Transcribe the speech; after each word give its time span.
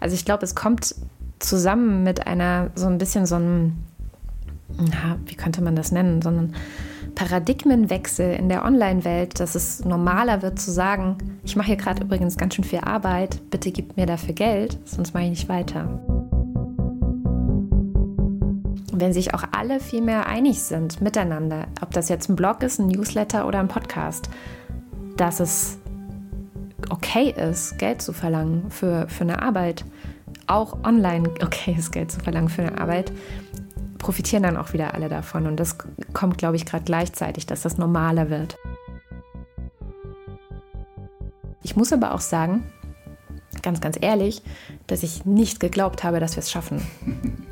Also 0.00 0.14
ich 0.14 0.24
glaube, 0.24 0.44
es 0.44 0.54
kommt 0.54 0.94
zusammen 1.38 2.02
mit 2.02 2.26
einer 2.26 2.70
so 2.74 2.86
ein 2.86 2.98
bisschen 2.98 3.26
so 3.26 3.36
einem, 3.36 3.76
ja, 4.78 5.18
wie 5.26 5.34
könnte 5.34 5.62
man 5.62 5.76
das 5.76 5.92
nennen, 5.92 6.22
so 6.22 6.28
einem 6.28 6.54
Paradigmenwechsel 7.14 8.34
in 8.34 8.48
der 8.48 8.64
Online-Welt, 8.64 9.40
dass 9.40 9.54
es 9.54 9.84
normaler 9.84 10.42
wird 10.42 10.58
zu 10.58 10.70
sagen, 10.70 11.18
ich 11.44 11.56
mache 11.56 11.68
hier 11.68 11.76
gerade 11.76 12.02
übrigens 12.02 12.36
ganz 12.36 12.54
schön 12.54 12.64
viel 12.64 12.80
Arbeit, 12.80 13.40
bitte 13.50 13.72
gib 13.72 13.96
mir 13.96 14.06
dafür 14.06 14.34
Geld, 14.34 14.78
sonst 14.84 15.12
mache 15.12 15.24
ich 15.24 15.30
nicht 15.30 15.48
weiter. 15.48 16.00
Wenn 18.92 19.12
sich 19.12 19.34
auch 19.34 19.44
alle 19.52 19.80
viel 19.80 20.02
mehr 20.02 20.26
einig 20.26 20.62
sind 20.62 21.00
miteinander, 21.00 21.66
ob 21.80 21.90
das 21.90 22.08
jetzt 22.08 22.28
ein 22.28 22.36
Blog 22.36 22.62
ist, 22.62 22.78
ein 22.78 22.88
Newsletter 22.88 23.46
oder 23.46 23.58
ein 23.58 23.68
Podcast, 23.68 24.28
dass 25.16 25.40
es 25.40 25.79
okay 26.90 27.34
ist, 27.36 27.78
Geld 27.78 28.02
zu 28.02 28.12
verlangen 28.12 28.70
für, 28.70 29.08
für 29.08 29.24
eine 29.24 29.42
Arbeit, 29.42 29.84
auch 30.46 30.84
online 30.84 31.28
okay 31.42 31.76
ist, 31.78 31.92
Geld 31.92 32.10
zu 32.10 32.20
verlangen 32.20 32.48
für 32.48 32.62
eine 32.62 32.80
Arbeit, 32.80 33.12
profitieren 33.98 34.42
dann 34.42 34.56
auch 34.56 34.72
wieder 34.72 34.94
alle 34.94 35.08
davon. 35.08 35.46
Und 35.46 35.58
das 35.58 35.76
kommt, 36.12 36.38
glaube 36.38 36.56
ich, 36.56 36.66
gerade 36.66 36.84
gleichzeitig, 36.84 37.46
dass 37.46 37.62
das 37.62 37.78
normaler 37.78 38.30
wird. 38.30 38.56
Ich 41.62 41.76
muss 41.76 41.92
aber 41.92 42.14
auch 42.14 42.20
sagen, 42.20 42.64
ganz, 43.62 43.80
ganz 43.80 43.98
ehrlich, 44.00 44.42
dass 44.86 45.02
ich 45.02 45.24
nicht 45.24 45.60
geglaubt 45.60 46.02
habe, 46.02 46.20
dass 46.20 46.36
wir 46.36 46.40
es 46.40 46.50
schaffen. 46.50 46.82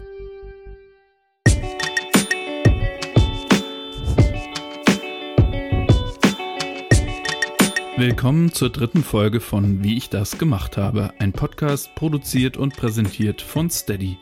Willkommen 7.98 8.52
zur 8.52 8.70
dritten 8.70 9.02
Folge 9.02 9.40
von 9.40 9.82
Wie 9.82 9.96
ich 9.96 10.08
das 10.08 10.38
gemacht 10.38 10.76
habe, 10.76 11.10
ein 11.18 11.32
Podcast 11.32 11.96
produziert 11.96 12.56
und 12.56 12.76
präsentiert 12.76 13.42
von 13.42 13.70
Steady. 13.70 14.18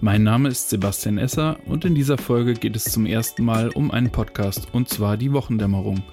Mein 0.00 0.22
Name 0.22 0.48
ist 0.48 0.70
Sebastian 0.70 1.18
Esser 1.18 1.58
und 1.66 1.84
in 1.84 1.96
dieser 1.96 2.16
Folge 2.16 2.54
geht 2.54 2.76
es 2.76 2.84
zum 2.84 3.04
ersten 3.04 3.44
Mal 3.44 3.70
um 3.70 3.90
einen 3.90 4.12
Podcast 4.12 4.68
und 4.72 4.88
zwar 4.88 5.16
die 5.16 5.32
Wochendämmerung. 5.32 6.04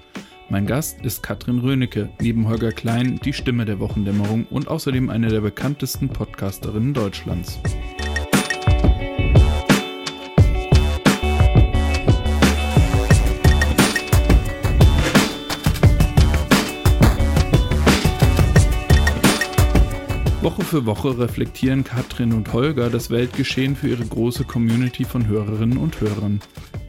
Mein 0.48 0.66
Gast 0.66 1.00
ist 1.04 1.22
Katrin 1.22 1.60
Rönecke, 1.60 2.10
neben 2.20 2.48
Holger 2.48 2.72
Klein 2.72 3.20
die 3.24 3.34
Stimme 3.34 3.66
der 3.66 3.78
Wochendämmerung 3.78 4.46
und 4.50 4.66
außerdem 4.66 5.10
eine 5.10 5.28
der 5.28 5.42
bekanntesten 5.42 6.08
Podcasterinnen 6.08 6.92
Deutschlands. 6.92 7.60
Woche 20.42 20.64
für 20.64 20.86
Woche 20.86 21.18
reflektieren 21.18 21.84
Katrin 21.84 22.32
und 22.32 22.50
Holger 22.54 22.88
das 22.88 23.10
Weltgeschehen 23.10 23.76
für 23.76 23.88
ihre 23.88 24.06
große 24.06 24.44
Community 24.44 25.04
von 25.04 25.26
Hörerinnen 25.26 25.76
und 25.76 26.00
Hörern. 26.00 26.40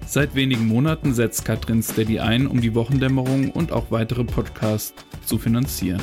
Seit 0.08 0.36
wenigen 0.36 0.68
Monaten 0.68 1.14
setzt 1.14 1.44
Katrin 1.44 1.84
Steady 1.84 2.22
ein, 2.22 2.48
um 2.48 2.62
die 2.62 2.74
Wochendämmerung 2.76 3.52
und 3.52 3.74
auch 3.74 3.92
weitere 3.92 4.24
Podcasts 4.24 4.94
zu 5.26 5.38
finanzieren. 5.38 6.00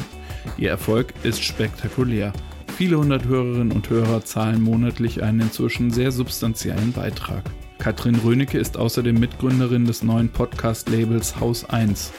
Ihr 0.58 0.68
Erfolg 0.68 1.14
ist 1.22 1.42
spektakulär. 1.42 2.34
Viele 2.76 2.98
hundert 2.98 3.24
Hörerinnen 3.24 3.72
und 3.72 3.88
Hörer 3.88 4.22
zahlen 4.22 4.60
monatlich 4.60 5.22
einen 5.22 5.40
inzwischen 5.40 5.90
sehr 5.90 6.12
substanziellen 6.12 6.92
Beitrag. 6.92 7.44
Katrin 7.78 8.16
Rönecke 8.16 8.58
ist 8.58 8.76
außerdem 8.76 9.18
Mitgründerin 9.18 9.86
des 9.86 10.02
neuen 10.02 10.28
Podcast-Labels 10.28 11.40
Haus 11.40 11.64
1. 11.64 12.12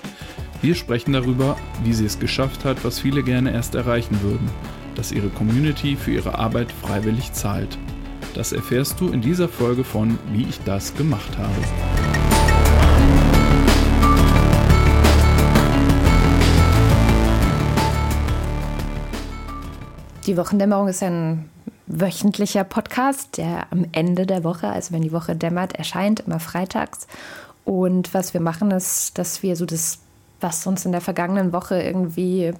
Wir 0.63 0.73
sprechen 0.73 1.13
darüber, 1.13 1.55
wie 1.83 1.93
sie 1.93 2.05
es 2.05 2.17
geschafft 2.17 2.65
hat, 2.65 2.83
was 2.83 2.99
viele 2.99 3.21
gerne 3.21 3.53
erst 3.53 3.75
erreichen 3.75 4.19
würden 4.23 4.49
dass 4.99 5.13
ihre 5.13 5.29
Community 5.29 5.95
für 5.95 6.11
ihre 6.11 6.37
Arbeit 6.37 6.73
freiwillig 6.73 7.31
zahlt. 7.31 7.77
Das 8.33 8.51
erfährst 8.51 8.99
du 8.99 9.07
in 9.07 9.21
dieser 9.21 9.47
Folge 9.47 9.85
von 9.85 10.19
Wie 10.33 10.43
ich 10.43 10.59
das 10.65 10.93
gemacht 10.93 11.37
habe. 11.37 11.53
Die 20.25 20.35
Wochendämmerung 20.35 20.89
ist 20.89 21.01
ein 21.01 21.49
wöchentlicher 21.87 22.65
Podcast, 22.65 23.37
der 23.37 23.71
am 23.71 23.85
Ende 23.93 24.25
der 24.25 24.43
Woche, 24.43 24.67
also 24.67 24.93
wenn 24.93 25.01
die 25.01 25.13
Woche 25.13 25.33
dämmert, 25.33 25.77
erscheint, 25.77 26.19
immer 26.27 26.41
freitags. 26.41 27.07
Und 27.63 28.13
was 28.13 28.33
wir 28.33 28.41
machen, 28.41 28.71
ist, 28.71 29.17
dass 29.17 29.43
wir 29.43 29.55
so 29.55 29.65
das, 29.65 29.99
was 30.41 30.67
uns 30.67 30.83
in 30.83 30.91
der 30.91 30.99
vergangenen 30.99 31.53
Woche 31.53 31.81
irgendwie 31.81 32.51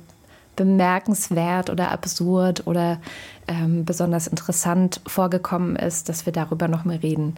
bemerkenswert 0.59 1.69
oder 1.69 1.91
absurd 1.91 2.67
oder 2.67 2.99
ähm, 3.47 3.85
besonders 3.85 4.27
interessant 4.27 4.99
vorgekommen 5.07 5.77
ist, 5.77 6.09
dass 6.09 6.25
wir 6.25 6.33
darüber 6.33 6.67
noch 6.67 6.83
mal 6.83 6.97
reden. 6.97 7.35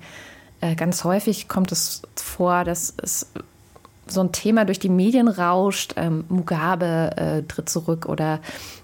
Äh, 0.59 0.73
ganz 0.73 1.03
häufig 1.03 1.47
kommt 1.47 1.71
es 1.71 2.01
vor, 2.15 2.63
dass 2.63 2.95
es 2.99 3.27
so 4.07 4.21
ein 4.21 4.31
Thema 4.31 4.65
durch 4.65 4.79
die 4.79 4.89
Medien 4.89 5.27
rauscht. 5.27 5.93
Ähm, 5.97 6.25
Mugabe 6.29 7.11
äh, 7.15 7.43
tritt 7.43 7.69
zurück 7.69 8.07
oder 8.07 8.39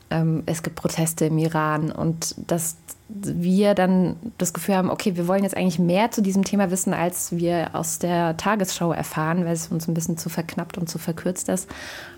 ähm, 0.09 0.43
es 0.45 0.63
gibt 0.63 0.75
Proteste 0.75 1.25
im 1.25 1.37
Iran 1.37 1.91
und 1.91 2.35
dass 2.47 2.77
wir 3.09 3.73
dann 3.73 4.17
das 4.37 4.53
Gefühl 4.53 4.75
haben, 4.75 4.89
okay, 4.89 5.15
wir 5.15 5.27
wollen 5.27 5.43
jetzt 5.43 5.55
eigentlich 5.55 5.79
mehr 5.79 6.11
zu 6.11 6.21
diesem 6.21 6.43
Thema 6.43 6.71
wissen, 6.71 6.93
als 6.93 7.31
wir 7.31 7.69
aus 7.73 7.99
der 7.99 8.35
Tagesschau 8.35 8.91
erfahren, 8.91 9.45
weil 9.45 9.53
es 9.53 9.69
uns 9.69 9.87
ein 9.87 9.93
bisschen 9.93 10.17
zu 10.17 10.29
verknappt 10.29 10.77
und 10.77 10.89
zu 10.89 10.97
verkürzt 10.97 11.47
ist. 11.47 11.69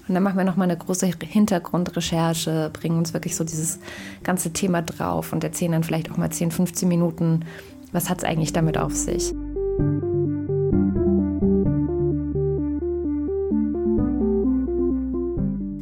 Und 0.08 0.16
dann 0.16 0.24
machen 0.24 0.38
wir 0.38 0.46
nochmal 0.46 0.68
eine 0.68 0.78
große 0.78 1.06
Hintergrundrecherche, 1.06 2.72
bringen 2.74 2.98
uns 2.98 3.14
wirklich 3.14 3.36
so 3.36 3.44
dieses 3.44 3.80
ganze 4.24 4.52
Thema 4.52 4.82
drauf 4.82 5.32
und 5.32 5.44
erzählen 5.44 5.74
dann 5.74 5.84
vielleicht 5.84 6.12
auch 6.12 6.18
mal 6.18 6.32
10, 6.32 6.50
15 6.50 6.88
Minuten, 6.88 7.46
was 7.92 8.10
hat 8.10 8.20
es 8.20 8.24
eigentlich 8.24 8.54
damit 8.54 8.78
auf 8.78 8.96
sich. 8.96 9.34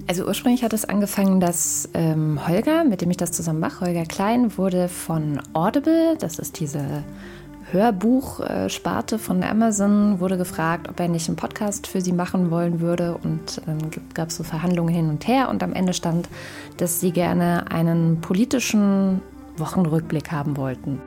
Also 0.10 0.26
ursprünglich 0.26 0.64
hat 0.64 0.72
es 0.72 0.86
angefangen, 0.86 1.42
dass 1.42 1.90
ähm, 1.94 2.40
Holger, 2.48 2.86
mit 2.86 3.02
dem 3.02 3.12
ich 3.12 3.18
das 3.18 3.34
zusammen 3.34 3.60
mache, 3.60 3.86
Holger 3.86 4.06
Klein, 4.06 4.58
wurde 4.58 4.88
von 4.88 5.42
Audible, 5.52 6.16
das 6.18 6.40
ist 6.40 6.62
diese 6.62 7.04
Hörbuchsparte 7.72 9.20
von 9.20 9.44
Amazon, 9.44 10.22
wurde 10.22 10.38
gefragt, 10.38 10.88
ob 10.88 10.98
er 11.02 11.10
nicht 11.10 11.28
einen 11.28 11.36
Podcast 11.36 11.88
für 11.88 12.00
sie 12.00 12.14
machen 12.14 12.52
wollen 12.52 12.80
würde. 12.80 13.20
Und 13.22 13.62
dann 13.66 13.92
gab 14.14 14.30
es 14.30 14.38
so 14.38 14.44
Verhandlungen 14.44 14.96
hin 14.96 15.10
und 15.10 15.28
her. 15.28 15.50
Und 15.50 15.62
am 15.62 15.74
Ende 15.74 15.94
stand, 15.94 16.30
dass 16.78 17.02
sie 17.02 17.12
gerne 17.12 17.70
einen 17.70 18.22
politischen 18.22 19.22
Wochenrückblick 19.58 20.32
haben 20.32 20.56
wollten. 20.56 21.02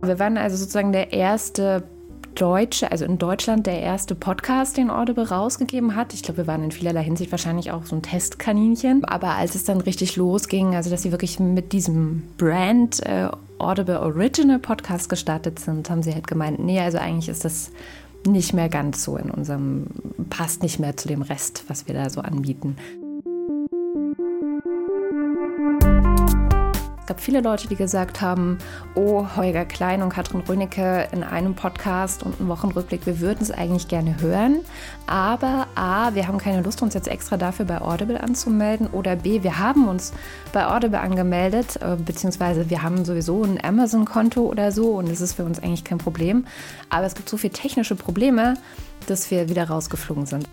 Wir 0.00 0.18
waren 0.18 0.38
also 0.38 0.56
sozusagen 0.56 0.92
der 0.92 1.12
erste 1.12 1.82
deutsche, 2.34 2.90
also 2.90 3.04
in 3.04 3.18
Deutschland 3.18 3.66
der 3.66 3.80
erste 3.80 4.14
Podcast, 4.14 4.76
den 4.76 4.90
Audible 4.90 5.28
rausgegeben 5.28 5.94
hat. 5.94 6.14
Ich 6.14 6.22
glaube, 6.22 6.38
wir 6.38 6.46
waren 6.46 6.64
in 6.64 6.72
vielerlei 6.72 7.02
Hinsicht 7.02 7.30
wahrscheinlich 7.30 7.70
auch 7.70 7.84
so 7.86 7.96
ein 7.96 8.02
Testkaninchen. 8.02 9.04
Aber 9.04 9.30
als 9.36 9.54
es 9.54 9.64
dann 9.64 9.80
richtig 9.80 10.16
losging, 10.16 10.74
also 10.74 10.90
dass 10.90 11.02
sie 11.02 11.12
wirklich 11.12 11.38
mit 11.40 11.72
diesem 11.72 12.22
Brand 12.38 13.04
äh, 13.06 13.28
Audible 13.58 14.00
Original 14.00 14.58
Podcast 14.58 15.08
gestartet 15.08 15.58
sind, 15.58 15.88
haben 15.90 16.02
sie 16.02 16.12
halt 16.12 16.26
gemeint, 16.26 16.58
nee, 16.58 16.80
also 16.80 16.98
eigentlich 16.98 17.28
ist 17.28 17.44
das 17.44 17.70
nicht 18.26 18.52
mehr 18.52 18.68
ganz 18.68 19.04
so 19.04 19.16
in 19.16 19.30
unserem, 19.30 19.86
passt 20.30 20.62
nicht 20.62 20.78
mehr 20.78 20.96
zu 20.96 21.08
dem 21.08 21.22
Rest, 21.22 21.64
was 21.68 21.86
wir 21.86 21.94
da 21.94 22.08
so 22.10 22.20
anbieten. 22.20 22.76
Es 27.04 27.08
gab 27.08 27.20
viele 27.20 27.42
Leute, 27.42 27.68
die 27.68 27.76
gesagt 27.76 28.22
haben, 28.22 28.56
oh, 28.94 29.26
Holger 29.36 29.66
Klein 29.66 30.00
und 30.00 30.08
Katrin 30.08 30.40
Rönecke 30.40 31.06
in 31.12 31.22
einem 31.22 31.54
Podcast 31.54 32.22
und 32.22 32.40
einen 32.40 32.48
Wochenrückblick, 32.48 33.04
wir 33.04 33.20
würden 33.20 33.42
es 33.42 33.50
eigentlich 33.50 33.88
gerne 33.88 34.22
hören, 34.22 34.60
aber 35.06 35.66
A, 35.74 36.14
wir 36.14 36.26
haben 36.26 36.38
keine 36.38 36.62
Lust, 36.62 36.80
uns 36.80 36.94
jetzt 36.94 37.08
extra 37.08 37.36
dafür 37.36 37.66
bei 37.66 37.82
Audible 37.82 38.18
anzumelden. 38.18 38.86
Oder 38.86 39.16
B, 39.16 39.42
wir 39.42 39.58
haben 39.58 39.86
uns 39.86 40.14
bei 40.54 40.66
Audible 40.66 40.98
angemeldet, 40.98 41.76
äh, 41.82 41.96
beziehungsweise 42.02 42.70
wir 42.70 42.82
haben 42.82 43.04
sowieso 43.04 43.42
ein 43.42 43.62
Amazon-Konto 43.62 44.40
oder 44.40 44.72
so 44.72 44.92
und 44.92 45.10
es 45.10 45.20
ist 45.20 45.34
für 45.34 45.44
uns 45.44 45.62
eigentlich 45.62 45.84
kein 45.84 45.98
Problem, 45.98 46.46
aber 46.88 47.04
es 47.04 47.14
gibt 47.14 47.28
so 47.28 47.36
viele 47.36 47.52
technische 47.52 47.96
Probleme, 47.96 48.54
dass 49.08 49.30
wir 49.30 49.50
wieder 49.50 49.68
rausgeflogen 49.68 50.24
sind. 50.24 50.48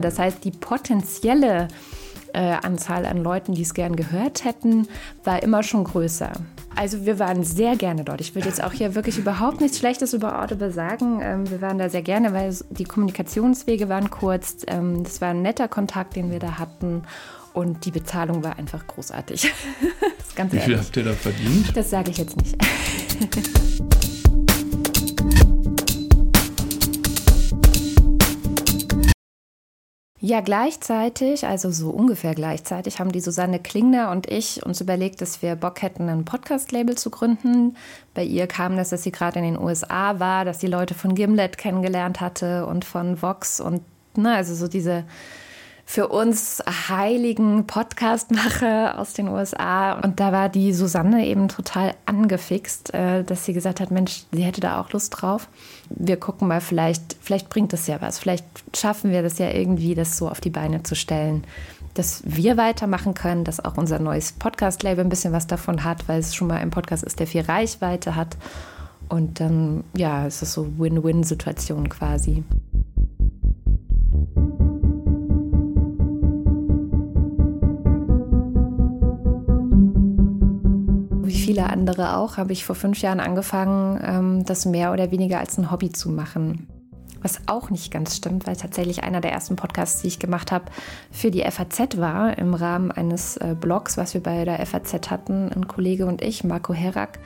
Das 0.00 0.18
heißt, 0.18 0.44
die 0.44 0.50
potenzielle 0.50 1.68
äh, 2.34 2.56
Anzahl 2.62 3.06
an 3.06 3.22
Leuten, 3.22 3.54
die 3.54 3.62
es 3.62 3.74
gern 3.74 3.96
gehört 3.96 4.44
hätten, 4.44 4.88
war 5.22 5.42
immer 5.42 5.62
schon 5.62 5.84
größer. 5.84 6.32
Also 6.76 7.06
wir 7.06 7.18
waren 7.18 7.44
sehr 7.44 7.76
gerne 7.76 8.04
dort. 8.04 8.20
Ich 8.20 8.34
würde 8.34 8.48
jetzt 8.48 8.62
auch 8.62 8.72
hier 8.72 8.94
wirklich 8.94 9.18
überhaupt 9.18 9.60
nichts 9.60 9.78
Schlechtes 9.78 10.12
über 10.12 10.42
Audible 10.42 10.72
sagen. 10.72 11.20
Ähm, 11.22 11.48
wir 11.50 11.60
waren 11.60 11.78
da 11.78 11.88
sehr 11.88 12.02
gerne, 12.02 12.32
weil 12.32 12.54
die 12.70 12.84
Kommunikationswege 12.84 13.88
waren 13.88 14.10
kurz. 14.10 14.64
Ähm, 14.66 15.04
das 15.04 15.20
war 15.20 15.28
ein 15.28 15.42
netter 15.42 15.68
Kontakt, 15.68 16.16
den 16.16 16.30
wir 16.30 16.40
da 16.40 16.58
hatten. 16.58 17.02
Und 17.52 17.84
die 17.84 17.92
Bezahlung 17.92 18.42
war 18.42 18.58
einfach 18.58 18.84
großartig. 18.86 19.52
Wie 20.50 20.58
viel 20.58 20.76
habt 20.76 20.96
ihr 20.96 21.04
da 21.04 21.12
verdient? 21.12 21.76
Das 21.76 21.90
sage 21.90 22.10
ich 22.10 22.18
jetzt 22.18 22.36
nicht. 22.36 22.56
Ja, 30.26 30.40
gleichzeitig, 30.40 31.46
also 31.46 31.70
so 31.70 31.90
ungefähr 31.90 32.34
gleichzeitig, 32.34 32.98
haben 32.98 33.12
die 33.12 33.20
Susanne 33.20 33.58
Klingner 33.58 34.10
und 34.10 34.26
ich 34.26 34.64
uns 34.64 34.80
überlegt, 34.80 35.20
dass 35.20 35.42
wir 35.42 35.54
Bock 35.54 35.82
hätten, 35.82 36.08
ein 36.08 36.24
Podcast-Label 36.24 36.96
zu 36.96 37.10
gründen. 37.10 37.76
Bei 38.14 38.24
ihr 38.24 38.46
kam 38.46 38.74
das, 38.78 38.88
dass 38.88 39.02
sie 39.02 39.12
gerade 39.12 39.40
in 39.40 39.44
den 39.44 39.58
USA 39.58 40.20
war, 40.20 40.46
dass 40.46 40.60
sie 40.60 40.66
Leute 40.66 40.94
von 40.94 41.14
Gimlet 41.14 41.58
kennengelernt 41.58 42.22
hatte 42.22 42.64
und 42.64 42.86
von 42.86 43.20
Vox 43.20 43.60
und, 43.60 43.82
na, 44.16 44.36
also 44.36 44.54
so 44.54 44.66
diese 44.66 45.04
für 45.86 46.08
uns 46.08 46.62
heiligen 46.88 47.66
Podcastmacher 47.66 48.98
aus 48.98 49.12
den 49.12 49.28
USA. 49.28 49.92
Und 49.92 50.18
da 50.18 50.32
war 50.32 50.48
die 50.48 50.72
Susanne 50.72 51.26
eben 51.26 51.48
total 51.48 51.94
angefixt, 52.06 52.94
äh, 52.94 53.22
dass 53.22 53.44
sie 53.44 53.52
gesagt 53.52 53.80
hat, 53.80 53.90
Mensch, 53.90 54.24
sie 54.32 54.42
hätte 54.42 54.60
da 54.60 54.80
auch 54.80 54.90
Lust 54.92 55.10
drauf. 55.10 55.48
Wir 55.90 56.16
gucken 56.16 56.48
mal, 56.48 56.60
vielleicht, 56.60 57.16
vielleicht 57.20 57.50
bringt 57.50 57.72
das 57.72 57.86
ja 57.86 58.00
was. 58.00 58.18
Vielleicht 58.18 58.44
schaffen 58.74 59.10
wir 59.10 59.22
das 59.22 59.38
ja 59.38 59.50
irgendwie, 59.50 59.94
das 59.94 60.16
so 60.16 60.28
auf 60.28 60.40
die 60.40 60.50
Beine 60.50 60.82
zu 60.82 60.94
stellen, 60.94 61.44
dass 61.92 62.22
wir 62.24 62.56
weitermachen 62.56 63.14
können, 63.14 63.44
dass 63.44 63.64
auch 63.64 63.76
unser 63.76 63.98
neues 63.98 64.32
Podcast-Label 64.32 65.04
ein 65.04 65.10
bisschen 65.10 65.32
was 65.32 65.46
davon 65.46 65.84
hat, 65.84 66.08
weil 66.08 66.18
es 66.18 66.34
schon 66.34 66.48
mal 66.48 66.58
ein 66.58 66.70
Podcast 66.70 67.04
ist, 67.04 67.20
der 67.20 67.26
viel 67.26 67.42
Reichweite 67.42 68.16
hat. 68.16 68.36
Und 69.08 69.38
dann, 69.38 69.84
ja, 69.96 70.26
es 70.26 70.42
ist 70.42 70.54
so 70.54 70.78
Win-Win-Situation 70.78 71.88
quasi. 71.88 72.42
Viele 81.44 81.70
andere 81.70 82.16
auch, 82.16 82.36
habe 82.36 82.52
ich 82.52 82.64
vor 82.64 82.74
fünf 82.74 83.00
Jahren 83.00 83.20
angefangen, 83.20 84.00
ähm, 84.02 84.44
das 84.44 84.66
mehr 84.66 84.92
oder 84.92 85.10
weniger 85.10 85.38
als 85.38 85.58
ein 85.58 85.70
Hobby 85.70 85.92
zu 85.92 86.10
machen. 86.10 86.68
Was 87.22 87.40
auch 87.46 87.70
nicht 87.70 87.90
ganz 87.90 88.16
stimmt, 88.16 88.46
weil 88.46 88.56
tatsächlich 88.56 89.02
einer 89.02 89.22
der 89.22 89.32
ersten 89.32 89.56
Podcasts, 89.56 90.02
die 90.02 90.08
ich 90.08 90.18
gemacht 90.18 90.52
habe, 90.52 90.66
für 91.10 91.30
die 91.30 91.40
FAZ 91.40 91.96
war, 91.96 92.36
im 92.36 92.52
Rahmen 92.52 92.90
eines 92.90 93.38
äh, 93.38 93.56
Blogs, 93.58 93.96
was 93.96 94.12
wir 94.12 94.22
bei 94.22 94.44
der 94.44 94.64
FAZ 94.66 95.10
hatten, 95.10 95.50
ein 95.50 95.66
Kollege 95.66 96.06
und 96.06 96.22
ich, 96.22 96.44
Marco 96.44 96.74
Herak. 96.74 97.18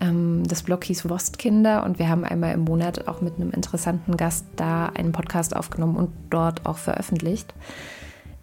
Ähm, 0.00 0.44
das 0.46 0.62
Blog 0.62 0.84
hieß 0.84 1.08
Wurstkinder 1.08 1.84
und 1.84 1.98
wir 1.98 2.08
haben 2.08 2.24
einmal 2.24 2.54
im 2.54 2.60
Monat 2.60 3.08
auch 3.08 3.20
mit 3.20 3.36
einem 3.36 3.50
interessanten 3.50 4.16
Gast 4.16 4.46
da 4.56 4.86
einen 4.86 5.12
Podcast 5.12 5.56
aufgenommen 5.56 5.96
und 5.96 6.10
dort 6.30 6.64
auch 6.66 6.78
veröffentlicht. 6.78 7.52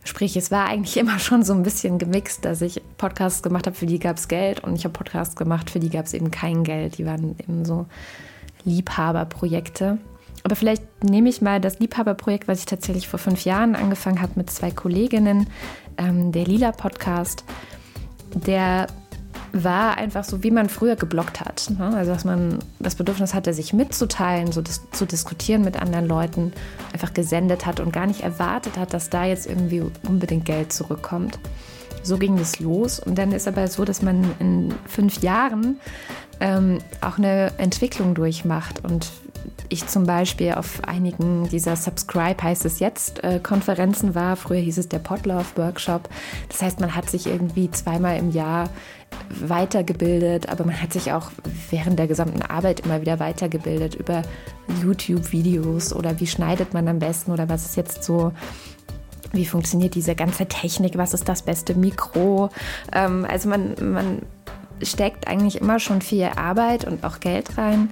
Sprich, 0.07 0.38
es 0.38 0.51
war 0.51 0.68
eigentlich 0.68 0.98
immer 0.98 1.19
schon 1.19 1.44
so 1.44 1.54
ein 1.54 1.63
bisschen 1.63 1.98
gemixt, 1.98 2.45
dass 2.45 2.62
ich 2.62 2.81
Podcasts 2.98 3.44
gemacht 3.44 3.68
habe, 3.68 3.75
für 3.75 3.86
die 3.86 4.00
gab 4.00 4.18
es 4.18 4.27
Geld 4.27 4.62
und 4.62 4.75
ich 4.75 4.86
habe 4.86 4.94
Podcasts 4.94 5.36
gemacht, 5.36 5.69
für 5.69 5.80
die 5.80 5.89
gab 5.89 6.06
es 6.06 6.13
eben 6.13 6.31
kein 6.31 6.63
Geld. 6.63 6.98
Die 6.98 7.06
waren 7.06 7.36
eben 7.39 7.65
so 7.65 7.86
Liebhaberprojekte. 8.63 9.98
Aber 10.44 10.56
vielleicht 10.56 11.04
nehme 11.04 11.30
ich 11.30 11.42
mal 11.42 11.59
das 11.59 11.80
Liebhaberprojekt, 11.80 12.48
was 12.48 12.59
ich 12.59 12.65
tatsächlich 12.65 13.07
vor 13.07 13.19
fünf 13.19 13.44
Jahren 13.44 13.75
angefangen 13.75 14.21
habe 14.21 14.33
mit 14.36 14.50
zwei 14.50 14.71
Kolleginnen, 14.71 15.48
ähm, 15.98 16.31
der 16.31 16.45
Lila 16.45 16.71
Podcast. 16.71 17.44
Der 18.33 18.88
war 19.63 19.98
einfach 19.98 20.24
so, 20.24 20.44
wie 20.44 20.51
man 20.51 20.69
früher 20.69 20.95
geblockt 20.95 21.39
hat. 21.39 21.69
Ne? 21.77 21.95
Also, 21.95 22.12
dass 22.12 22.25
man 22.25 22.59
das 22.80 22.95
Bedürfnis 22.95 23.33
hatte, 23.33 23.54
sich 23.54 23.74
mitzuteilen, 23.74 24.51
so 24.51 24.62
dis 24.62 24.81
zu 24.92 25.06
diskutieren 25.06 25.63
mit 25.63 25.81
anderen 25.81 26.07
Leuten, 26.07 26.54
einfach 26.94 27.13
gesendet 27.13 27.65
hat 27.65 27.80
und 27.80 27.92
gar 27.92 28.07
nicht 28.07 28.21
erwartet 28.21 28.77
hat, 28.77 28.94
dass 28.94 29.09
da 29.09 29.25
jetzt 29.25 29.48
irgendwie 29.48 29.83
unbedingt 30.07 30.45
Geld 30.45 30.74
zurückkommt. 30.74 31.39
So 32.04 32.18
ging 32.18 32.38
das 32.38 32.59
los. 32.59 33.00
Und 33.00 33.18
dann 33.18 33.31
ist 33.31 33.48
aber 33.48 33.68
so, 33.68 33.83
dass 33.86 34.01
man 34.01 34.24
in 34.39 34.74
fünf 34.86 35.21
Jahren 35.21 35.80
ähm, 36.39 36.80
auch 37.01 37.18
eine 37.18 37.51
Entwicklung 37.57 38.13
durchmacht 38.13 38.83
und 38.83 39.12
ich 39.69 39.88
zum 39.88 40.06
Beispiel 40.06 40.54
auf 40.54 40.83
einigen 40.86 41.50
dieser 41.50 41.75
Subscribe 41.75 42.42
heißt 42.42 42.65
es 42.65 42.80
jetzt 42.80 43.24
äh, 43.24 43.39
Konferenzen 43.42 44.15
war. 44.15 44.36
Früher 44.36 44.59
hieß 44.59 44.77
es 44.77 44.89
der 44.89 45.00
Podlove 45.00 45.45
Workshop. 45.56 46.09
Das 46.50 46.62
heißt, 46.62 46.80
man 46.80 46.95
hat 46.95 47.09
sich 47.09 47.27
irgendwie 47.27 47.69
zweimal 47.71 48.18
im 48.18 48.31
Jahr 48.31 48.69
weitergebildet, 49.29 50.49
aber 50.49 50.65
man 50.65 50.81
hat 50.81 50.93
sich 50.93 51.11
auch 51.11 51.31
während 51.69 51.99
der 51.99 52.07
gesamten 52.07 52.41
Arbeit 52.41 52.81
immer 52.81 53.01
wieder 53.01 53.19
weitergebildet 53.19 53.95
über 53.95 54.21
YouTube-Videos 54.81 55.93
oder 55.93 56.19
wie 56.19 56.27
schneidet 56.27 56.73
man 56.73 56.87
am 56.87 56.99
besten 56.99 57.31
oder 57.31 57.49
was 57.49 57.65
ist 57.65 57.77
jetzt 57.77 58.03
so 58.03 58.31
wie 59.33 59.45
funktioniert 59.45 59.95
diese 59.95 60.15
ganze 60.15 60.45
Technik, 60.45 60.97
was 60.97 61.13
ist 61.13 61.27
das 61.27 61.41
beste 61.41 61.75
Mikro. 61.75 62.49
Ähm, 62.93 63.25
also 63.29 63.49
man, 63.49 63.75
man 63.81 64.21
steckt 64.81 65.27
eigentlich 65.27 65.59
immer 65.59 65.79
schon 65.79 66.01
viel 66.01 66.29
Arbeit 66.35 66.85
und 66.85 67.03
auch 67.03 67.19
Geld 67.19 67.57
rein 67.57 67.89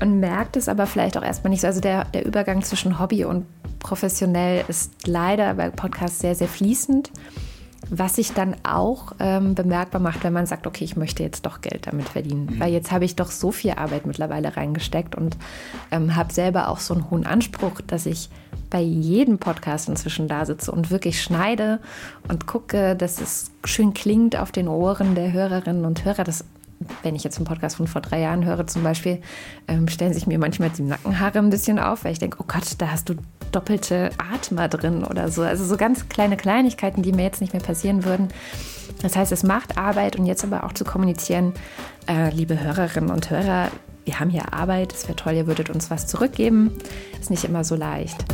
und 0.00 0.20
merkt 0.20 0.56
es 0.56 0.68
aber 0.68 0.86
vielleicht 0.86 1.16
auch 1.16 1.22
erstmal 1.22 1.50
nicht 1.50 1.60
so. 1.60 1.66
Also 1.66 1.80
der, 1.80 2.04
der 2.06 2.24
Übergang 2.24 2.62
zwischen 2.62 2.98
Hobby 2.98 3.24
und 3.24 3.46
professionell 3.78 4.64
ist 4.68 5.06
leider 5.06 5.54
bei 5.54 5.70
Podcasts 5.70 6.20
sehr, 6.20 6.34
sehr 6.34 6.48
fließend. 6.48 7.10
Was 7.90 8.16
sich 8.16 8.32
dann 8.32 8.56
auch 8.64 9.12
ähm, 9.18 9.54
bemerkbar 9.54 10.00
macht, 10.00 10.24
wenn 10.24 10.32
man 10.32 10.46
sagt, 10.46 10.66
okay, 10.66 10.84
ich 10.84 10.96
möchte 10.96 11.22
jetzt 11.22 11.46
doch 11.46 11.60
Geld 11.60 11.86
damit 11.86 12.08
verdienen. 12.08 12.46
Mhm. 12.46 12.60
Weil 12.60 12.72
jetzt 12.72 12.90
habe 12.90 13.04
ich 13.04 13.16
doch 13.16 13.30
so 13.30 13.52
viel 13.52 13.72
Arbeit 13.72 14.06
mittlerweile 14.06 14.56
reingesteckt 14.56 15.14
und 15.14 15.36
ähm, 15.90 16.16
habe 16.16 16.32
selber 16.32 16.68
auch 16.68 16.78
so 16.78 16.94
einen 16.94 17.10
hohen 17.10 17.26
Anspruch, 17.26 17.80
dass 17.86 18.06
ich 18.06 18.30
bei 18.70 18.80
jedem 18.80 19.38
Podcast 19.38 19.88
inzwischen 19.88 20.28
da 20.28 20.46
sitze 20.46 20.72
und 20.72 20.90
wirklich 20.90 21.22
schneide 21.22 21.80
und 22.28 22.46
gucke, 22.46 22.96
dass 22.96 23.20
es 23.20 23.52
schön 23.64 23.94
klingt 23.94 24.36
auf 24.36 24.50
den 24.50 24.68
Ohren 24.68 25.14
der 25.14 25.32
Hörerinnen 25.32 25.84
und 25.84 26.04
Hörer. 26.04 26.24
Das 26.24 26.44
wenn 27.02 27.14
ich 27.14 27.24
jetzt 27.24 27.36
einen 27.36 27.46
Podcast 27.46 27.76
von 27.76 27.86
vor 27.86 28.00
drei 28.00 28.20
Jahren 28.20 28.44
höre 28.44 28.66
zum 28.66 28.82
Beispiel, 28.82 29.20
ähm, 29.68 29.88
stellen 29.88 30.12
sich 30.12 30.26
mir 30.26 30.38
manchmal 30.38 30.70
die 30.70 30.82
Nackenhaare 30.82 31.38
ein 31.38 31.50
bisschen 31.50 31.78
auf, 31.78 32.04
weil 32.04 32.12
ich 32.12 32.18
denke, 32.18 32.38
oh 32.40 32.44
Gott, 32.46 32.64
da 32.78 32.90
hast 32.90 33.08
du 33.08 33.14
doppelte 33.52 34.10
Atmer 34.32 34.68
drin 34.68 35.04
oder 35.04 35.30
so. 35.30 35.42
Also 35.42 35.64
so 35.64 35.76
ganz 35.76 36.08
kleine 36.08 36.36
Kleinigkeiten, 36.36 37.02
die 37.02 37.12
mir 37.12 37.24
jetzt 37.24 37.40
nicht 37.40 37.52
mehr 37.52 37.62
passieren 37.62 38.04
würden. 38.04 38.28
Das 39.02 39.16
heißt, 39.16 39.32
es 39.32 39.42
macht 39.42 39.78
Arbeit 39.78 40.16
und 40.16 40.26
jetzt 40.26 40.44
aber 40.44 40.64
auch 40.64 40.72
zu 40.72 40.84
kommunizieren, 40.84 41.52
äh, 42.08 42.30
liebe 42.30 42.58
Hörerinnen 42.60 43.10
und 43.10 43.30
Hörer, 43.30 43.70
wir 44.04 44.20
haben 44.20 44.30
hier 44.30 44.52
Arbeit, 44.52 44.92
es 44.92 45.04
wäre 45.08 45.16
toll, 45.16 45.32
ihr 45.32 45.46
würdet 45.46 45.70
uns 45.70 45.90
was 45.90 46.06
zurückgeben. 46.06 46.70
Ist 47.20 47.30
nicht 47.30 47.44
immer 47.44 47.64
so 47.64 47.74
leicht. 47.74 48.24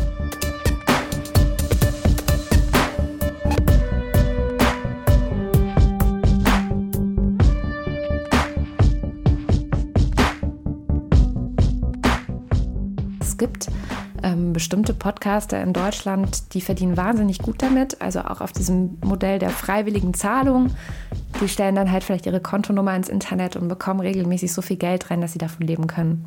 gibt 13.40 13.68
ähm, 14.22 14.52
bestimmte 14.52 14.94
Podcaster 14.94 15.62
in 15.62 15.72
Deutschland, 15.72 16.54
die 16.54 16.60
verdienen 16.60 16.96
wahnsinnig 16.96 17.38
gut 17.38 17.62
damit, 17.62 18.00
also 18.00 18.20
auch 18.20 18.40
auf 18.40 18.52
diesem 18.52 18.98
Modell 19.04 19.38
der 19.38 19.50
freiwilligen 19.50 20.14
Zahlung. 20.14 20.74
Die 21.40 21.48
stellen 21.48 21.74
dann 21.74 21.90
halt 21.90 22.04
vielleicht 22.04 22.26
ihre 22.26 22.40
Kontonummer 22.40 22.94
ins 22.94 23.08
Internet 23.08 23.56
und 23.56 23.68
bekommen 23.68 24.00
regelmäßig 24.00 24.52
so 24.52 24.62
viel 24.62 24.76
Geld 24.76 25.10
rein, 25.10 25.20
dass 25.20 25.32
sie 25.32 25.38
davon 25.38 25.66
leben 25.66 25.86
können. 25.86 26.24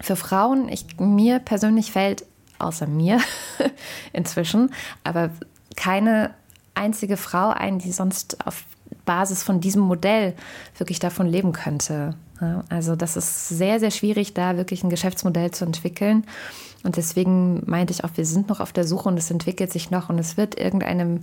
Für 0.00 0.16
Frauen, 0.16 0.68
ich, 0.68 0.98
mir 0.98 1.38
persönlich 1.38 1.92
fällt, 1.92 2.24
außer 2.58 2.86
mir 2.86 3.20
inzwischen, 4.12 4.70
aber 5.02 5.30
keine 5.76 6.30
einzige 6.74 7.16
Frau 7.16 7.48
ein, 7.48 7.78
die 7.78 7.92
sonst 7.92 8.46
auf 8.46 8.64
Basis 9.04 9.42
von 9.42 9.60
diesem 9.60 9.82
Modell 9.82 10.34
wirklich 10.76 10.98
davon 10.98 11.26
leben 11.26 11.52
könnte. 11.52 12.14
Also 12.68 12.96
das 12.96 13.16
ist 13.16 13.48
sehr, 13.48 13.80
sehr 13.80 13.90
schwierig, 13.90 14.34
da 14.34 14.56
wirklich 14.56 14.82
ein 14.82 14.90
Geschäftsmodell 14.90 15.50
zu 15.52 15.64
entwickeln. 15.64 16.24
Und 16.84 16.96
deswegen 16.96 17.62
meinte 17.66 17.92
ich 17.92 18.04
auch, 18.04 18.10
wir 18.14 18.26
sind 18.26 18.48
noch 18.48 18.60
auf 18.60 18.72
der 18.72 18.84
Suche 18.84 19.08
und 19.08 19.18
es 19.18 19.30
entwickelt 19.30 19.72
sich 19.72 19.90
noch 19.90 20.10
und 20.10 20.18
es 20.18 20.36
wird 20.36 20.58
irgendeine 20.58 21.20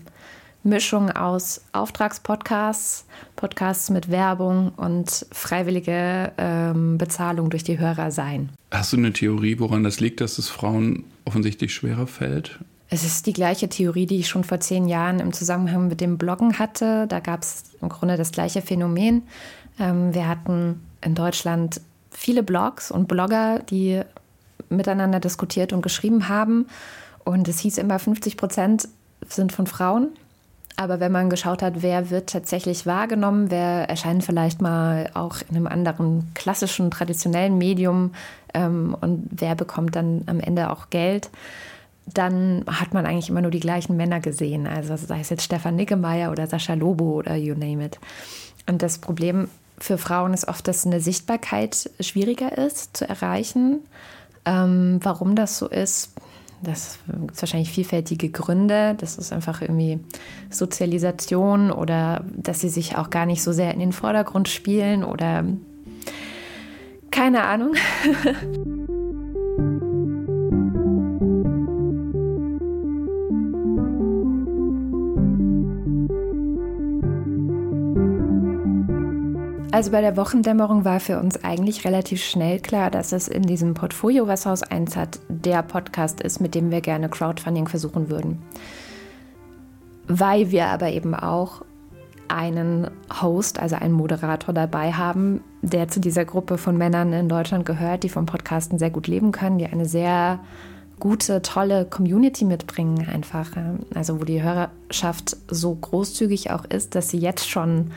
Mischung 0.63 1.10
aus 1.10 1.62
Auftragspodcasts, 1.72 3.06
Podcasts 3.36 3.89
mit 3.89 4.12
Werbung 4.12 4.70
und 4.75 5.25
freiwillige 5.32 6.32
ähm, 6.38 6.98
Bezahlung 6.98 7.50
durch 7.50 7.63
die 7.63 7.80
Hörer 7.80 8.12
sein. 8.12 8.50
Hast 8.72 8.94
du 8.94 8.98
eine 8.98 9.13
Theorie, 9.13 9.60
woran 9.60 9.84
das 9.84 10.00
liegt, 10.00 10.22
dass 10.22 10.38
es 10.38 10.50
Frauen 10.50 11.06
offensichtlich 11.25 11.74
schwerer 11.74 12.06
fällt? 12.06 12.60
Es 12.89 13.03
ist 13.03 13.25
die 13.25 13.34
gleiche 13.34 13.70
Theorie, 13.70 14.06
die 14.06 14.20
ich 14.20 14.27
schon 14.27 14.44
vor 14.44 14.60
zehn 14.60 14.88
Jahren 14.88 15.20
im 15.20 15.32
Zusammenhang 15.32 15.88
mit 15.88 16.01
dem 16.01 16.18
Bloggen 16.18 16.60
hatte. 16.60 17.08
Da 17.08 17.20
gab 17.22 17.44
es 17.44 17.63
im 17.82 17.89
Grunde 17.89 18.18
das 18.18 18.32
gleiche 18.32 18.62
Phänomen. 18.62 19.24
Ähm, 19.80 20.13
wir 20.13 20.27
hatten 20.27 20.82
in 21.01 21.15
Deutschland 21.15 21.82
viele 22.12 22.44
Blogs 22.44 22.91
und 22.91 23.08
Blogger, 23.08 23.60
die 23.60 24.01
miteinander 24.72 25.20
diskutiert 25.20 25.74
und 25.74 25.82
geschrieben 25.82 26.28
haben. 26.28 26.68
Und 27.24 27.48
es 27.48 27.60
hieß 27.60 27.78
immer, 27.78 28.00
50 28.00 28.38
Prozent 28.38 28.88
sind 29.30 29.51
von 29.51 29.68
Frauen. 29.68 30.10
Aber 30.78 31.00
wenn 31.00 31.12
man 31.12 31.30
geschaut 31.30 31.62
hat, 31.62 31.82
wer 31.84 32.10
wird 32.10 32.30
tatsächlich 32.30 32.86
wahrgenommen, 32.86 33.51
wer 33.51 33.90
erscheint 33.90 34.24
vielleicht 34.24 34.62
mal 34.62 35.12
auch 35.13 35.38
in 35.50 35.56
einem 35.56 35.68
anderen 35.68 36.32
klassischen, 36.34 36.90
traditionellen 36.90 37.58
Medium 37.58 38.13
ähm, 38.54 38.96
und 39.00 39.28
wer 39.32 39.56
bekommt 39.56 39.96
dann 39.96 40.24
am 40.25 40.40
Ende 40.40 40.72
auch 40.72 40.90
Geld, 40.90 41.30
dann 42.06 42.66
hat 42.68 42.94
man 42.94 43.06
eigentlich 43.06 43.30
immer 43.30 43.42
nur 43.42 43.51
die 43.51 43.60
gleichen 43.60 43.96
Männer 43.96 44.20
gesehen. 44.20 44.66
Also 44.66 44.96
sei 44.98 45.20
es 45.20 45.30
jetzt 45.30 45.44
Stefan 45.44 45.75
Niggemeier 45.75 46.32
oder 46.32 46.48
Sascha 46.48 46.74
Lobo 46.74 47.20
oder 47.20 47.36
you 47.36 47.54
name 47.54 47.86
it. 47.86 48.00
Und 48.68 48.82
das 48.82 48.98
Problem 48.98 49.50
für 49.78 49.98
Frauen 49.98 50.34
ist 50.34 50.48
oft, 50.48 50.68
dass 50.68 50.86
eine 50.86 51.00
Sichtbarkeit 51.00 51.90
schwieriger 52.00 52.58
ist 52.58 52.98
zu 52.98 53.08
erreichen. 53.08 53.80
Ähm, 54.45 55.00
warum 55.01 55.36
das 55.36 55.57
so 55.57 55.67
ist, 55.67 56.13
Das 56.63 57.00
gibt 57.07 57.41
wahrscheinlich 57.41 57.71
vielfältige 57.71 58.29
Gründe. 58.29 58.95
Das 59.00 59.17
ist 59.17 59.33
einfach 59.33 59.62
irgendwie 59.62 60.00
Sozialisation 60.51 61.71
oder 61.71 62.24
dass 62.36 62.60
sie 62.60 62.69
sich 62.69 62.98
auch 62.98 63.10
gar 63.10 63.25
nicht 63.25 63.41
so 63.41 63.51
sehr 63.51 63.74
in 63.74 63.79
den 63.79 63.93
Vordergrund 63.93 64.48
spielen 64.48 65.03
oder 65.03 65.43
keine 67.10 67.43
Ahnung. 67.43 67.74
Also 79.82 79.90
bei 79.90 80.02
der 80.02 80.16
Wochendämmerung 80.16 80.86
war 80.86 81.00
für 81.00 81.20
uns 81.20 81.44
eigentlich 81.44 81.86
relativ 81.86 82.24
schnell 82.24 82.60
klar, 82.60 82.92
dass 82.92 83.14
es 83.14 83.28
in 83.28 83.42
diesem 83.42 83.74
Portfolio, 83.74 84.28
was 84.28 84.46
Haus 84.46 84.62
1 84.62 84.96
hat, 84.96 85.18
der 85.28 85.64
Podcast 85.64 86.22
ist, 86.22 86.40
mit 86.40 86.54
dem 86.54 86.70
wir 86.70 86.82
gerne 86.82 87.10
Crowdfunding 87.10 87.68
versuchen 87.68 88.12
würden. 88.12 88.38
Weil 90.06 90.52
wir 90.52 90.68
aber 90.68 90.90
eben 90.90 91.16
auch 91.16 91.64
einen 92.28 92.92
Host, 93.24 93.58
also 93.58 93.76
einen 93.76 93.96
Moderator 93.96 94.54
dabei 94.54 94.94
haben, 94.94 95.42
der 95.64 95.88
zu 95.88 96.00
dieser 96.00 96.26
Gruppe 96.26 96.60
von 96.60 96.78
Männern 96.78 97.12
in 97.12 97.28
Deutschland 97.28 97.66
gehört, 97.66 98.04
die 98.04 98.10
vom 98.10 98.28
Podcasten 98.28 98.78
sehr 98.78 98.92
gut 98.92 99.08
leben 99.08 99.32
können, 99.32 99.58
die 99.58 99.66
eine 99.66 99.88
sehr 99.88 100.42
gute, 101.00 101.42
tolle 101.42 101.86
Community 101.86 102.46
mitbringen 102.46 103.08
einfach. 103.12 103.50
Also 103.96 104.22
wo 104.22 104.26
die 104.26 104.44
Hörerschaft 104.44 105.38
so 105.48 105.74
großzügig 105.74 106.52
auch 106.52 106.66
ist, 106.66 106.94
dass 106.94 107.10
sie 107.10 107.18
jetzt 107.18 107.50
schon 107.50 107.90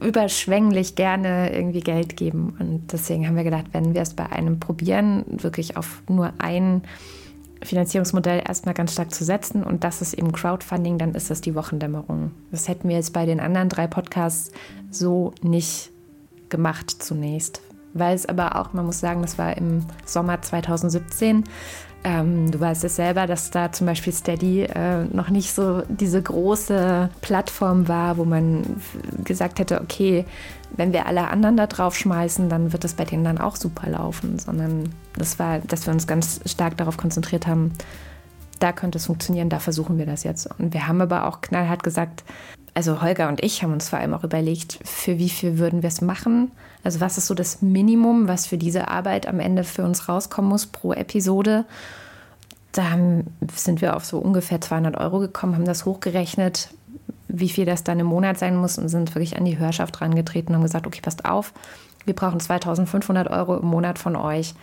überschwänglich 0.00 0.94
gerne 0.94 1.54
irgendwie 1.54 1.80
Geld 1.80 2.16
geben. 2.16 2.54
Und 2.58 2.92
deswegen 2.92 3.26
haben 3.26 3.36
wir 3.36 3.44
gedacht, 3.44 3.66
wenn 3.72 3.94
wir 3.94 4.02
es 4.02 4.14
bei 4.14 4.26
einem 4.26 4.60
probieren, 4.60 5.24
wirklich 5.28 5.76
auf 5.76 6.02
nur 6.08 6.32
ein 6.38 6.82
Finanzierungsmodell 7.62 8.42
erstmal 8.46 8.74
ganz 8.74 8.92
stark 8.92 9.12
zu 9.14 9.24
setzen 9.24 9.62
und 9.62 9.82
das 9.82 10.02
ist 10.02 10.14
eben 10.14 10.32
Crowdfunding, 10.32 10.98
dann 10.98 11.14
ist 11.14 11.30
das 11.30 11.40
die 11.40 11.54
Wochendämmerung. 11.54 12.30
Das 12.50 12.68
hätten 12.68 12.88
wir 12.88 12.96
jetzt 12.96 13.12
bei 13.12 13.24
den 13.24 13.40
anderen 13.40 13.68
drei 13.68 13.86
Podcasts 13.86 14.52
so 14.90 15.32
nicht 15.42 15.90
gemacht 16.48 16.90
zunächst. 16.90 17.62
Weil 17.94 18.14
es 18.14 18.26
aber 18.26 18.56
auch, 18.56 18.74
man 18.74 18.84
muss 18.84 19.00
sagen, 19.00 19.22
das 19.22 19.38
war 19.38 19.56
im 19.56 19.86
Sommer 20.04 20.42
2017, 20.42 21.44
ähm, 22.06 22.52
du 22.52 22.60
weißt 22.60 22.84
es 22.84 22.94
selber, 22.94 23.26
dass 23.26 23.50
da 23.50 23.72
zum 23.72 23.88
Beispiel 23.88 24.12
Steady 24.12 24.62
äh, 24.62 25.06
noch 25.06 25.28
nicht 25.28 25.52
so 25.52 25.82
diese 25.88 26.22
große 26.22 27.10
Plattform 27.20 27.88
war, 27.88 28.16
wo 28.16 28.24
man 28.24 28.80
gesagt 29.24 29.58
hätte, 29.58 29.80
okay, 29.80 30.24
wenn 30.76 30.92
wir 30.92 31.06
alle 31.06 31.26
anderen 31.26 31.56
da 31.56 31.66
drauf 31.66 31.96
schmeißen, 31.96 32.48
dann 32.48 32.72
wird 32.72 32.84
das 32.84 32.94
bei 32.94 33.04
denen 33.04 33.24
dann 33.24 33.38
auch 33.38 33.56
super 33.56 33.90
laufen, 33.90 34.38
sondern 34.38 34.90
das 35.18 35.40
war, 35.40 35.58
dass 35.58 35.84
wir 35.86 35.92
uns 35.92 36.06
ganz 36.06 36.38
stark 36.46 36.76
darauf 36.76 36.96
konzentriert 36.96 37.48
haben, 37.48 37.72
da 38.60 38.70
könnte 38.70 38.98
es 38.98 39.06
funktionieren, 39.06 39.48
da 39.48 39.58
versuchen 39.58 39.98
wir 39.98 40.06
das 40.06 40.22
jetzt. 40.22 40.48
Und 40.60 40.74
wir 40.74 40.86
haben 40.86 41.00
aber 41.00 41.26
auch 41.26 41.40
knallhart 41.40 41.82
gesagt, 41.82 42.22
also 42.76 43.00
Holger 43.00 43.28
und 43.28 43.42
ich 43.42 43.62
haben 43.62 43.72
uns 43.72 43.88
vor 43.88 43.98
allem 43.98 44.12
auch 44.12 44.22
überlegt, 44.22 44.78
für 44.84 45.18
wie 45.18 45.30
viel 45.30 45.56
würden 45.56 45.82
wir 45.82 45.88
es 45.88 46.02
machen? 46.02 46.50
Also 46.84 47.00
was 47.00 47.16
ist 47.16 47.26
so 47.26 47.32
das 47.32 47.62
Minimum, 47.62 48.28
was 48.28 48.46
für 48.46 48.58
diese 48.58 48.88
Arbeit 48.88 49.26
am 49.26 49.40
Ende 49.40 49.64
für 49.64 49.82
uns 49.82 50.10
rauskommen 50.10 50.50
muss 50.50 50.66
pro 50.66 50.92
Episode? 50.92 51.64
Da 52.72 52.90
haben, 52.90 53.34
sind 53.54 53.80
wir 53.80 53.96
auf 53.96 54.04
so 54.04 54.18
ungefähr 54.18 54.60
200 54.60 54.98
Euro 54.98 55.20
gekommen, 55.20 55.54
haben 55.54 55.64
das 55.64 55.86
hochgerechnet, 55.86 56.68
wie 57.28 57.48
viel 57.48 57.64
das 57.64 57.82
dann 57.82 57.98
im 57.98 58.08
Monat 58.08 58.38
sein 58.38 58.56
muss 58.56 58.76
und 58.76 58.90
sind 58.90 59.14
wirklich 59.14 59.38
an 59.38 59.46
die 59.46 59.58
Hörschaft 59.58 59.98
rangetreten 60.02 60.50
und 60.50 60.56
haben 60.56 60.62
gesagt, 60.62 60.86
okay, 60.86 61.00
passt 61.00 61.24
auf, 61.24 61.54
wir 62.04 62.14
brauchen 62.14 62.40
2500 62.40 63.30
Euro 63.30 63.56
im 63.56 63.68
Monat 63.68 63.98
von 63.98 64.16
euch, 64.16 64.54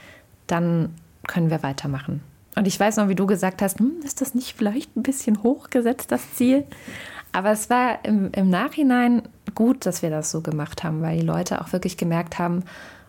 dann 0.46 0.94
können 1.26 1.50
wir 1.50 1.64
weitermachen. 1.64 2.22
Und 2.56 2.68
ich 2.68 2.80
weiß 2.80 2.98
noch, 2.98 3.08
wie 3.08 3.16
du 3.16 3.26
gesagt 3.26 3.64
hast, 3.64 3.80
hm, 3.80 3.94
ist 4.06 4.22
das 4.22 4.36
nicht 4.36 4.56
vielleicht 4.56 4.96
ein 4.96 5.02
bisschen 5.02 5.42
hochgesetzt, 5.42 6.12
das 6.12 6.36
Ziel? 6.36 6.66
Aber 7.34 7.52
es 7.52 7.70
war 7.70 8.06
im, 8.06 8.32
im 8.32 8.50
Nachhinein 8.50 9.24
gut, 9.56 9.86
dass 9.86 10.02
wir 10.02 10.10
das 10.10 10.32
so 10.32 10.42
gemacht 10.42 10.84
haben, 10.84 11.02
weil 11.02 11.20
die 11.20 11.26
Leute 11.26 11.60
auch 11.62 11.74
wirklich 11.74 11.98
gemerkt 11.98 12.40
haben, 12.40 12.64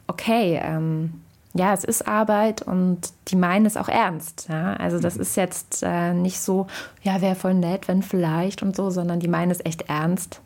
okay, 0.07 0.61
ähm, 0.62 1.21
ja, 1.54 1.73
es 1.73 1.85
ist 1.85 2.09
Arbeit 2.09 2.62
und 2.62 3.00
die 3.28 3.37
meinen 3.37 3.64
es 3.64 3.76
auch 3.76 3.88
ernst. 3.88 4.49
Ja? 4.49 4.75
Also 4.75 4.99
das 4.99 5.14
mhm. 5.14 5.23
ist 5.23 5.37
jetzt 5.37 5.83
äh, 5.83 6.12
nicht 6.12 6.40
so, 6.40 6.66
ja, 7.02 7.21
wäre 7.21 7.37
voll 7.37 7.54
nett, 7.54 7.87
wenn 7.87 8.02
vielleicht 8.02 8.62
und 8.62 8.75
so, 8.75 8.90
sondern 8.90 9.21
die 9.21 9.28
meinen 9.28 9.52
es 9.52 9.64
echt 9.64 9.83
ernst. 9.88 10.40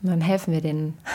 Und 0.00 0.10
dann 0.10 0.20
helfen 0.20 0.52
wir 0.52 0.60
denen. 0.60 0.96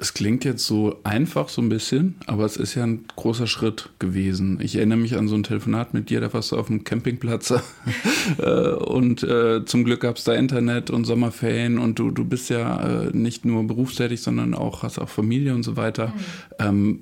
Es 0.00 0.14
klingt 0.14 0.44
jetzt 0.44 0.64
so 0.64 1.00
einfach 1.02 1.48
so 1.48 1.60
ein 1.60 1.68
bisschen, 1.68 2.14
aber 2.26 2.44
es 2.44 2.56
ist 2.56 2.76
ja 2.76 2.84
ein 2.84 3.04
großer 3.16 3.48
Schritt 3.48 3.90
gewesen. 3.98 4.60
Ich 4.62 4.76
erinnere 4.76 4.98
mich 4.98 5.16
an 5.16 5.26
so 5.26 5.34
ein 5.34 5.42
Telefonat 5.42 5.92
mit 5.92 6.08
dir, 6.08 6.20
da 6.20 6.32
warst 6.32 6.52
du 6.52 6.56
auf 6.56 6.68
dem 6.68 6.84
Campingplatz 6.84 7.52
äh, 8.38 8.68
und 8.70 9.24
äh, 9.24 9.64
zum 9.64 9.82
Glück 9.82 10.02
gab 10.02 10.16
es 10.16 10.22
da 10.22 10.34
Internet 10.34 10.90
und 10.90 11.04
Sommerferien 11.04 11.78
und 11.78 11.98
du, 11.98 12.12
du 12.12 12.24
bist 12.24 12.48
ja 12.48 13.06
äh, 13.06 13.10
nicht 13.12 13.44
nur 13.44 13.66
berufstätig, 13.66 14.22
sondern 14.22 14.54
auch 14.54 14.84
hast 14.84 15.00
auch 15.00 15.08
Familie 15.08 15.52
und 15.52 15.64
so 15.64 15.76
weiter. 15.76 16.08
Mhm. 16.08 16.14
Ähm, 16.60 17.00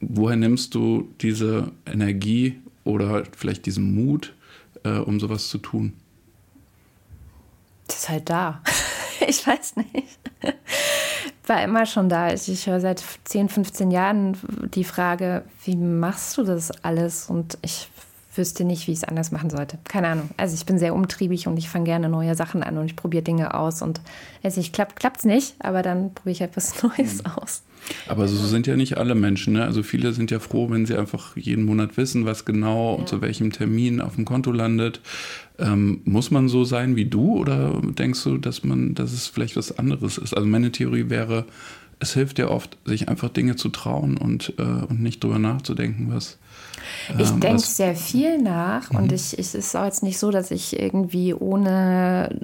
woher 0.00 0.36
nimmst 0.36 0.74
du 0.74 1.08
diese 1.22 1.72
Energie 1.86 2.56
oder 2.84 3.24
vielleicht 3.34 3.64
diesen 3.64 3.94
Mut, 3.94 4.34
äh, 4.84 4.90
um 4.90 5.20
sowas 5.20 5.48
zu 5.48 5.56
tun? 5.56 5.94
Das 7.86 7.96
ist 7.96 8.08
halt 8.10 8.28
da. 8.28 8.62
ich 9.26 9.46
weiß 9.46 9.76
nicht 9.76 10.18
war 11.48 11.62
immer 11.62 11.86
schon 11.86 12.08
da. 12.08 12.32
Ich 12.32 12.66
höre 12.66 12.80
seit 12.80 13.02
10, 13.24 13.48
15 13.48 13.90
Jahren 13.90 14.36
die 14.74 14.84
Frage, 14.84 15.42
wie 15.64 15.76
machst 15.76 16.36
du 16.38 16.42
das 16.42 16.70
alles? 16.82 17.28
Und 17.28 17.58
ich 17.62 17.88
wüsste 18.36 18.64
nicht, 18.64 18.86
wie 18.86 18.92
ich 18.92 18.98
es 18.98 19.04
anders 19.04 19.32
machen 19.32 19.50
sollte. 19.50 19.78
Keine 19.84 20.08
Ahnung. 20.08 20.30
Also 20.36 20.54
ich 20.54 20.66
bin 20.66 20.78
sehr 20.78 20.94
umtriebig 20.94 21.46
und 21.46 21.56
ich 21.56 21.68
fange 21.68 21.84
gerne 21.84 22.08
neue 22.08 22.34
Sachen 22.34 22.62
an 22.62 22.78
und 22.78 22.86
ich 22.86 22.96
probiere 22.96 23.22
Dinge 23.22 23.54
aus. 23.54 23.82
Und 23.82 24.00
es 24.42 24.56
nicht 24.56 24.72
klappt, 24.72 24.96
klappt 24.96 25.18
es 25.18 25.24
nicht, 25.24 25.54
aber 25.58 25.82
dann 25.82 26.14
probiere 26.14 26.32
ich 26.32 26.40
etwas 26.40 26.82
Neues 26.82 27.22
mhm. 27.22 27.30
aus. 27.36 27.62
Aber 28.08 28.26
so 28.26 28.36
sind 28.46 28.66
ja 28.66 28.76
nicht 28.76 28.98
alle 28.98 29.14
Menschen. 29.14 29.54
Ne? 29.54 29.64
Also 29.64 29.82
viele 29.82 30.12
sind 30.12 30.30
ja 30.30 30.40
froh, 30.40 30.70
wenn 30.70 30.86
sie 30.86 30.96
einfach 30.96 31.36
jeden 31.36 31.64
Monat 31.64 31.96
wissen, 31.96 32.26
was 32.26 32.44
genau 32.44 32.92
ja. 32.92 32.98
und 32.98 33.08
zu 33.08 33.20
welchem 33.20 33.52
Termin 33.52 34.00
auf 34.00 34.16
dem 34.16 34.24
Konto 34.24 34.50
landet. 34.50 35.00
Ähm, 35.58 36.00
muss 36.04 36.30
man 36.30 36.48
so 36.48 36.64
sein 36.64 36.96
wie 36.96 37.06
du 37.06 37.38
oder 37.38 37.80
denkst 37.82 38.22
du, 38.24 38.36
dass 38.36 38.62
man, 38.62 38.94
dass 38.94 39.12
es 39.12 39.26
vielleicht 39.26 39.56
was 39.56 39.78
anderes 39.78 40.18
ist? 40.18 40.34
Also 40.34 40.46
meine 40.46 40.70
Theorie 40.70 41.08
wäre, 41.08 41.46
es 41.98 42.12
hilft 42.12 42.38
ja 42.38 42.48
oft, 42.48 42.76
sich 42.84 43.08
einfach 43.08 43.30
Dinge 43.30 43.56
zu 43.56 43.70
trauen 43.70 44.18
und, 44.18 44.52
äh, 44.58 44.62
und 44.62 45.00
nicht 45.00 45.24
drüber 45.24 45.38
nachzudenken, 45.38 46.12
was. 46.12 46.38
Ähm, 47.10 47.20
ich 47.20 47.30
denke 47.30 47.62
sehr 47.62 47.94
viel 47.94 48.40
nach 48.40 48.90
mhm. 48.90 48.98
und 48.98 49.12
ich, 49.12 49.38
es 49.38 49.54
ist 49.54 49.74
auch 49.74 49.84
jetzt 49.84 50.02
nicht 50.02 50.18
so, 50.18 50.30
dass 50.30 50.50
ich 50.50 50.78
irgendwie 50.78 51.32
ohne 51.32 52.40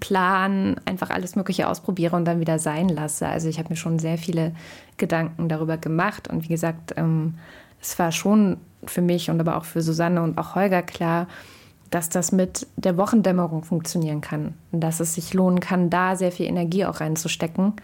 Plan 0.00 0.76
einfach 0.84 1.10
alles 1.10 1.34
Mögliche 1.34 1.68
ausprobiere 1.68 2.14
und 2.14 2.24
dann 2.24 2.40
wieder 2.40 2.58
sein 2.58 2.88
lasse. 2.88 3.26
Also 3.26 3.48
ich 3.48 3.58
habe 3.58 3.70
mir 3.70 3.76
schon 3.76 3.98
sehr 3.98 4.16
viele 4.16 4.54
Gedanken 4.96 5.48
darüber 5.48 5.76
gemacht 5.76 6.28
und 6.28 6.44
wie 6.44 6.48
gesagt, 6.48 6.94
ähm, 6.96 7.34
es 7.80 7.98
war 7.98 8.12
schon 8.12 8.58
für 8.84 9.02
mich 9.02 9.30
und 9.30 9.40
aber 9.40 9.56
auch 9.56 9.64
für 9.64 9.82
Susanne 9.82 10.22
und 10.22 10.38
auch 10.38 10.54
Holger 10.54 10.82
klar, 10.82 11.26
dass 11.90 12.08
das 12.08 12.32
mit 12.32 12.66
der 12.76 12.96
Wochendämmerung 12.96 13.64
funktionieren 13.64 14.20
kann 14.20 14.54
und 14.72 14.80
dass 14.80 15.00
es 15.00 15.14
sich 15.14 15.34
lohnen 15.34 15.60
kann, 15.60 15.90
da 15.90 16.16
sehr 16.16 16.32
viel 16.32 16.46
Energie 16.46 16.84
auch 16.84 17.00
reinzustecken. 17.00 17.74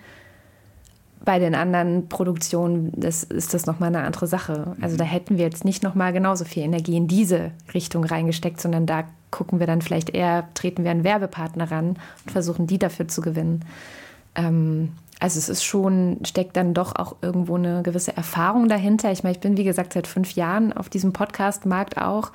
Bei 1.24 1.38
den 1.38 1.54
anderen 1.54 2.08
Produktionen 2.08 2.92
das 2.94 3.24
ist 3.24 3.54
das 3.54 3.64
nochmal 3.64 3.88
eine 3.88 4.04
andere 4.04 4.26
Sache. 4.26 4.76
Also 4.82 4.98
da 4.98 5.04
hätten 5.04 5.38
wir 5.38 5.44
jetzt 5.44 5.64
nicht 5.64 5.82
nochmal 5.82 6.12
genauso 6.12 6.44
viel 6.44 6.62
Energie 6.62 6.96
in 6.96 7.08
diese 7.08 7.52
Richtung 7.72 8.04
reingesteckt, 8.04 8.60
sondern 8.60 8.84
da 8.84 9.04
gucken 9.30 9.58
wir 9.58 9.66
dann 9.66 9.80
vielleicht 9.80 10.10
eher, 10.10 10.48
treten 10.54 10.84
wir 10.84 10.90
an 10.90 11.02
Werbepartner 11.02 11.70
ran 11.70 11.96
und 12.24 12.30
versuchen 12.30 12.66
die 12.66 12.78
dafür 12.78 13.08
zu 13.08 13.22
gewinnen. 13.22 13.64
Ähm, 14.34 14.92
also 15.18 15.38
es 15.38 15.48
ist 15.48 15.64
schon, 15.64 16.18
steckt 16.24 16.56
dann 16.56 16.74
doch 16.74 16.96
auch 16.96 17.16
irgendwo 17.22 17.56
eine 17.56 17.82
gewisse 17.82 18.16
Erfahrung 18.16 18.68
dahinter. 18.68 19.10
Ich 19.10 19.22
meine, 19.22 19.34
ich 19.34 19.40
bin 19.40 19.56
wie 19.56 19.64
gesagt 19.64 19.94
seit 19.94 20.06
fünf 20.06 20.32
Jahren 20.32 20.72
auf 20.72 20.88
diesem 20.90 21.12
Podcast-Markt 21.12 21.96
auch 21.96 22.32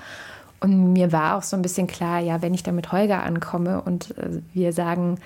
und 0.62 0.94
mir 0.94 1.12
war 1.12 1.38
auch 1.38 1.44
so 1.44 1.56
ein 1.56 1.62
bisschen 1.62 1.88
klar, 1.88 2.20
ja, 2.20 2.42
wenn 2.42 2.54
ich 2.54 2.64
da 2.64 2.72
mit 2.72 2.92
Holger 2.92 3.24
ankomme 3.24 3.82
und 3.82 4.18
äh, 4.18 4.42
wir 4.54 4.74
sagen, 4.74 5.20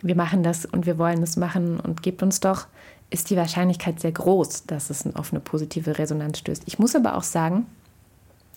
wir 0.00 0.14
machen 0.14 0.42
das 0.42 0.64
und 0.64 0.86
wir 0.86 0.98
wollen 0.98 1.22
es 1.22 1.36
machen 1.36 1.80
und 1.80 2.02
gebt 2.02 2.22
uns 2.22 2.40
doch, 2.40 2.66
ist 3.10 3.30
die 3.30 3.36
Wahrscheinlichkeit 3.36 4.00
sehr 4.00 4.12
groß, 4.12 4.66
dass 4.66 4.90
es 4.90 5.04
auf 5.14 5.32
eine 5.32 5.40
positive 5.40 5.98
Resonanz 5.98 6.38
stößt. 6.38 6.62
Ich 6.66 6.78
muss 6.78 6.94
aber 6.94 7.16
auch 7.16 7.22
sagen, 7.22 7.66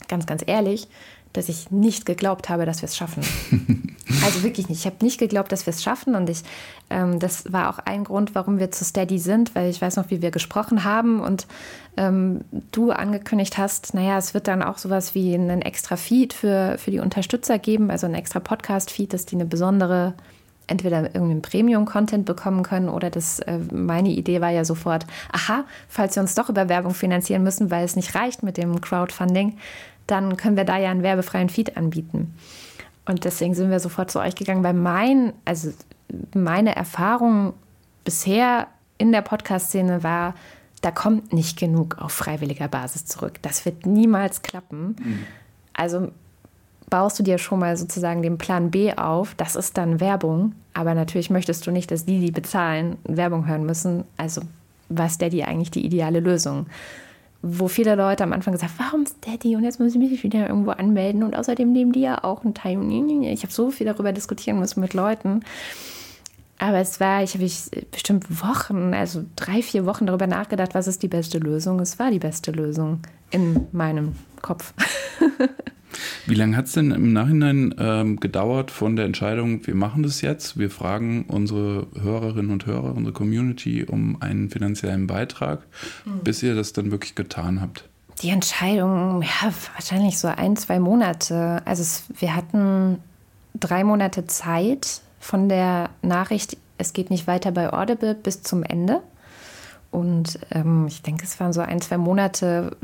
ganz, 0.07 0.25
ganz 0.25 0.43
ehrlich, 0.45 0.87
dass 1.33 1.49
ich 1.49 1.71
nicht 1.71 2.05
geglaubt 2.05 2.49
habe, 2.49 2.65
dass 2.65 2.81
wir 2.81 2.87
es 2.87 2.97
schaffen. 2.97 3.23
also 4.23 4.43
wirklich 4.43 4.69
nicht. 4.69 4.79
Ich 4.79 4.85
habe 4.85 5.03
nicht 5.03 5.19
geglaubt, 5.19 5.51
dass 5.51 5.65
wir 5.65 5.71
es 5.71 5.83
schaffen. 5.83 6.15
Und 6.15 6.29
ich, 6.29 6.43
ähm, 6.89 7.19
das 7.19 7.51
war 7.51 7.69
auch 7.69 7.79
ein 7.79 8.03
Grund, 8.03 8.35
warum 8.35 8.59
wir 8.59 8.71
zu 8.71 8.83
Steady 8.83 9.19
sind, 9.19 9.55
weil 9.55 9.69
ich 9.69 9.81
weiß 9.81 9.95
noch, 9.95 10.09
wie 10.09 10.21
wir 10.21 10.31
gesprochen 10.31 10.83
haben 10.83 11.19
und 11.21 11.47
ähm, 11.97 12.41
du 12.71 12.91
angekündigt 12.91 13.57
hast, 13.57 13.93
naja, 13.93 14.17
es 14.17 14.33
wird 14.33 14.47
dann 14.47 14.63
auch 14.63 14.77
sowas 14.77 15.15
wie 15.15 15.33
einen 15.33 15.61
extra 15.61 15.95
Feed 15.97 16.33
für, 16.33 16.77
für 16.77 16.91
die 16.91 16.99
Unterstützer 16.99 17.59
geben, 17.59 17.91
also 17.91 18.07
ein 18.07 18.15
extra 18.15 18.39
Podcast-Feed, 18.39 19.13
dass 19.13 19.25
die 19.25 19.35
eine 19.35 19.45
besondere 19.45 20.13
entweder 20.67 21.03
irgendeinen 21.03 21.41
Premium-Content 21.41 22.25
bekommen 22.25 22.63
können 22.63 22.89
oder 22.89 23.09
das, 23.09 23.39
äh, 23.39 23.59
meine 23.71 24.09
Idee 24.09 24.41
war 24.41 24.49
ja 24.49 24.63
sofort, 24.63 25.05
aha, 25.31 25.65
falls 25.89 26.15
wir 26.15 26.21
uns 26.21 26.33
doch 26.33 26.49
über 26.49 26.69
Werbung 26.69 26.93
finanzieren 26.93 27.43
müssen, 27.43 27.69
weil 27.69 27.83
es 27.83 27.95
nicht 27.95 28.15
reicht 28.15 28.41
mit 28.41 28.57
dem 28.57 28.79
Crowdfunding, 28.79 29.57
dann 30.07 30.37
können 30.37 30.57
wir 30.57 30.65
da 30.65 30.77
ja 30.77 30.91
einen 30.91 31.03
werbefreien 31.03 31.49
Feed 31.49 31.77
anbieten. 31.77 32.33
Und 33.05 33.25
deswegen 33.25 33.53
sind 33.53 33.71
wir 33.71 33.79
sofort 33.79 34.11
zu 34.11 34.19
euch 34.19 34.35
gegangen, 34.35 34.63
weil 34.63 34.73
mein, 34.73 35.33
also 35.45 35.71
meine 36.35 36.75
Erfahrung 36.75 37.53
bisher 38.03 38.67
in 38.97 39.11
der 39.11 39.21
Podcast-Szene 39.21 40.03
war, 40.03 40.35
da 40.81 40.91
kommt 40.91 41.33
nicht 41.33 41.59
genug 41.59 41.97
auf 41.99 42.11
freiwilliger 42.11 42.67
Basis 42.67 43.05
zurück. 43.05 43.33
Das 43.41 43.65
wird 43.65 43.85
niemals 43.85 44.41
klappen. 44.41 44.95
Mhm. 44.99 45.19
Also 45.73 46.11
baust 46.89 47.17
du 47.19 47.23
dir 47.23 47.37
schon 47.37 47.59
mal 47.59 47.77
sozusagen 47.77 48.21
den 48.21 48.37
Plan 48.37 48.71
B 48.71 48.93
auf. 48.93 49.35
Das 49.35 49.55
ist 49.55 49.77
dann 49.77 49.99
Werbung. 49.99 50.53
Aber 50.73 50.93
natürlich 50.93 51.29
möchtest 51.29 51.65
du 51.67 51.71
nicht, 51.71 51.91
dass 51.91 52.05
die, 52.05 52.19
die 52.19 52.31
bezahlen, 52.31 52.97
Werbung 53.03 53.47
hören 53.47 53.65
müssen. 53.65 54.03
Also 54.17 54.41
was 54.89 55.17
Daddy 55.17 55.43
eigentlich 55.43 55.71
die 55.71 55.85
ideale 55.85 56.19
Lösung? 56.19 56.65
Wo 57.41 57.67
viele 57.67 57.95
Leute 57.95 58.23
am 58.23 58.33
Anfang 58.33 58.53
gesagt 58.53 58.73
warum 58.77 59.05
Daddy? 59.21 59.55
Und 59.55 59.63
jetzt 59.63 59.79
muss 59.79 59.93
ich 59.93 59.97
mich 59.97 60.23
wieder 60.23 60.47
irgendwo 60.47 60.71
anmelden. 60.71 61.23
Und 61.23 61.35
außerdem 61.35 61.71
nehmen 61.71 61.91
die 61.91 62.01
ja 62.01 62.23
auch 62.23 62.43
einen 62.43 62.53
Teil. 62.53 62.79
Ich 63.23 63.43
habe 63.43 63.51
so 63.51 63.71
viel 63.71 63.87
darüber 63.87 64.11
diskutieren 64.13 64.59
müssen 64.59 64.79
mit 64.79 64.93
Leuten. 64.93 65.41
Aber 66.59 66.77
es 66.77 66.99
war, 66.99 67.23
ich 67.23 67.33
habe 67.33 67.49
bestimmt 67.89 68.43
Wochen, 68.43 68.93
also 68.93 69.23
drei, 69.35 69.63
vier 69.63 69.87
Wochen 69.87 70.05
darüber 70.05 70.27
nachgedacht, 70.27 70.75
was 70.75 70.87
ist 70.87 71.01
die 71.01 71.07
beste 71.07 71.39
Lösung. 71.39 71.79
Es 71.79 71.97
war 71.97 72.11
die 72.11 72.19
beste 72.19 72.51
Lösung 72.51 72.99
in 73.31 73.67
meinem 73.71 74.15
Kopf. 74.43 74.73
Wie 76.25 76.35
lange 76.35 76.55
hat 76.57 76.65
es 76.65 76.73
denn 76.73 76.91
im 76.91 77.13
Nachhinein 77.13 77.75
ähm, 77.77 78.19
gedauert 78.19 78.71
von 78.71 78.95
der 78.95 79.05
Entscheidung, 79.05 79.65
wir 79.65 79.75
machen 79.75 80.03
das 80.03 80.21
jetzt, 80.21 80.57
wir 80.57 80.69
fragen 80.69 81.25
unsere 81.27 81.87
Hörerinnen 81.99 82.51
und 82.51 82.65
Hörer, 82.65 82.95
unsere 82.95 83.13
Community 83.13 83.83
um 83.83 84.21
einen 84.21 84.49
finanziellen 84.49 85.07
Beitrag, 85.07 85.61
mhm. 86.05 86.19
bis 86.23 86.43
ihr 86.43 86.55
das 86.55 86.73
dann 86.73 86.91
wirklich 86.91 87.15
getan 87.15 87.61
habt? 87.61 87.87
Die 88.21 88.29
Entscheidung, 88.29 89.21
ja, 89.21 89.51
wahrscheinlich 89.73 90.19
so 90.19 90.27
ein, 90.27 90.55
zwei 90.55 90.79
Monate. 90.79 91.61
Also 91.65 91.81
es, 91.81 92.03
wir 92.19 92.35
hatten 92.35 92.99
drei 93.59 93.83
Monate 93.83 94.27
Zeit 94.27 95.01
von 95.19 95.49
der 95.49 95.89
Nachricht, 96.01 96.57
es 96.77 96.93
geht 96.93 97.09
nicht 97.09 97.27
weiter 97.27 97.51
bei 97.51 97.71
Audible 97.71 98.15
bis 98.15 98.43
zum 98.43 98.63
Ende. 98.63 99.01
Und 99.91 100.39
ähm, 100.51 100.85
ich 100.87 101.01
denke, 101.01 101.25
es 101.25 101.39
waren 101.39 101.53
so 101.53 101.61
ein, 101.61 101.81
zwei 101.81 101.97
Monate, 101.97 102.75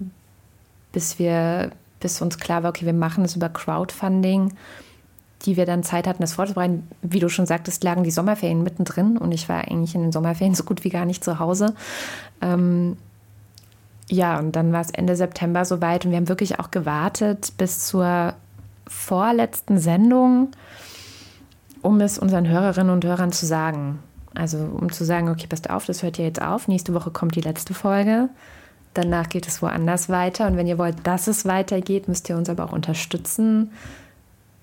bis 0.92 1.20
wir 1.20 1.72
bis 2.00 2.22
uns 2.22 2.38
klar 2.38 2.63
war, 2.63 2.70
okay, 2.70 2.86
wir 2.86 2.94
machen 2.94 3.25
es 3.25 3.36
über 3.36 3.50
Crowdfunding, 3.50 4.54
die 5.46 5.58
wir 5.58 5.66
dann 5.66 5.84
Zeit 5.84 6.08
hatten, 6.08 6.22
das 6.22 6.34
vorzubereiten. 6.34 6.88
Wie 7.01 7.20
du 7.20 7.30
schon 7.30 7.46
sagtest, 7.46 7.84
lagen 7.84 8.04
die 8.04 8.12
Sommerferien 8.12 8.63
mittendrin 8.63 9.18
und 9.18 9.32
ich 9.32 9.50
war 9.50 9.68
eigentlich 9.68 9.96
in 9.96 10.01
den 10.01 10.12
Sommerferien 10.12 10.56
so 10.56 10.63
gut 10.63 10.84
wie 10.84 10.89
gar 10.89 11.06
nicht 11.06 11.24
zu 11.24 11.39
Hause. 11.39 11.74
Ähm, 12.42 12.98
ja, 14.10 14.39
und 14.39 14.56
dann 14.56 14.72
war 14.72 14.82
es 14.82 14.92
Ende 14.92 15.16
September 15.16 15.66
soweit 15.66 16.06
und 16.06 16.12
wir 16.12 16.18
haben 16.18 16.30
wirklich 16.30 16.60
auch 16.60 16.72
gewartet 16.72 17.54
bis 17.58 17.86
zur 17.86 18.34
vorletzten 18.88 19.80
Sendung, 19.80 20.50
um 21.82 22.00
es 22.00 22.18
unseren 22.18 22.48
Hörerinnen 22.48 22.92
und 22.92 23.04
Hörern 23.04 23.34
zu 23.34 23.46
sagen. 23.46 24.00
Also 24.34 24.58
um 24.58 24.92
zu 24.92 25.04
sagen, 25.04 25.30
okay, 25.30 25.48
passt 25.48 25.70
auf, 25.70 25.86
das 25.86 26.04
hört 26.04 26.20
ihr 26.20 26.25
jetzt 26.25 26.42
auf. 26.42 26.68
Nächste 26.68 26.94
Woche 26.94 27.12
kommt 27.12 27.36
die 27.36 27.42
letzte 27.42 27.74
Folge. 27.74 28.30
Danach 28.98 29.30
geht 29.30 29.48
es 29.48 29.62
woanders 29.62 30.10
weiter. 30.10 30.48
Und 30.48 30.58
wenn 30.58 30.66
ihr 30.66 30.80
wollt, 30.80 30.96
dass 31.04 31.27
es 31.27 31.46
weitergeht, 31.46 32.08
müsst 32.08 32.27
ihr 32.30 32.36
uns 32.36 32.50
aber 32.50 32.66
auch 32.66 32.72
unterstützen. 32.72 33.70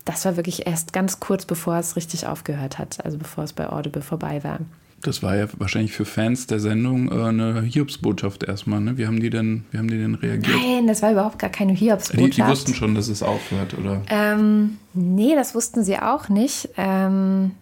Das 0.04 0.24
war 0.24 0.34
wirklich 0.36 0.66
erst 0.66 0.92
ganz 0.92 1.20
kurz, 1.20 1.44
bevor 1.44 1.76
es 1.76 1.94
richtig 1.94 2.26
aufgehört 2.26 2.78
hat, 2.78 3.04
also 3.04 3.16
bevor 3.16 3.44
es 3.44 3.52
bei 3.52 3.68
Audible 3.68 4.02
vorbei 4.02 4.42
war. 4.42 4.58
Das 5.02 5.22
war 5.22 5.36
ja 5.36 5.46
wahrscheinlich 5.58 5.92
für 5.92 6.04
Fans 6.04 6.48
der 6.48 6.58
Sendung 6.58 7.12
äh, 7.12 7.28
eine 7.28 7.62
Hiobsbotschaft 7.62 8.42
erstmal. 8.42 8.80
Ne? 8.80 8.98
Wie 8.98 9.06
haben 9.06 9.20
die 9.20 9.30
denn, 9.30 9.66
wie 9.70 9.78
haben 9.78 9.88
die 9.88 9.98
denn 9.98 10.16
reagiert? 10.16 10.56
Nein, 10.56 10.88
das 10.88 11.00
war 11.00 11.12
überhaupt 11.12 11.38
gar 11.38 11.50
keine 11.50 11.74
Hiobsbotschaft. 11.74 12.32
Die, 12.32 12.42
die 12.42 12.46
wussten 12.48 12.74
schon, 12.74 12.96
dass 12.96 13.06
es 13.06 13.22
aufhört, 13.22 13.78
oder? 13.78 14.02
Ähm, 14.08 14.78
nee, 14.94 15.36
das 15.36 15.54
wussten 15.54 15.84
sie 15.84 15.96
auch 15.98 16.28
nicht. 16.28 16.70
Ähm, 16.76 17.52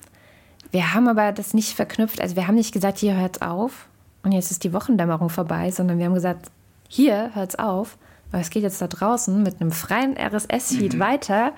wir 0.71 0.95
haben 0.95 1.07
aber 1.07 1.33
das 1.33 1.53
nicht 1.53 1.75
verknüpft. 1.75 2.23
Also 2.23 2.35
wir 2.35 2.47
haben 2.47 2.55
nicht 2.55 2.73
gesagt, 2.73 2.97
hier 2.97 3.15
hört's 3.15 3.43
auf 3.43 3.89
und 4.23 4.33
jetzt 4.33 4.51
ist 4.51 4.65
die 4.65 4.73
Wochendämmerung 4.73 5.29
vorbei, 5.29 5.71
sondern 5.71 5.99
wir 5.99 6.07
haben 6.07 6.15
gesagt, 6.15 6.51
hier 6.95 7.31
hört 7.33 7.51
es 7.51 7.59
auf, 7.59 7.97
weil 8.33 8.43
es 8.43 8.51
geht 8.51 8.63
jetzt 8.63 8.83
da 8.83 8.87
draußen 8.87 9.43
mit 9.43 9.61
einem 9.61 9.73
freien 9.73 10.15
RSS-Feed 10.15 10.95
mhm. 10.95 10.99
weiter, 10.99 11.53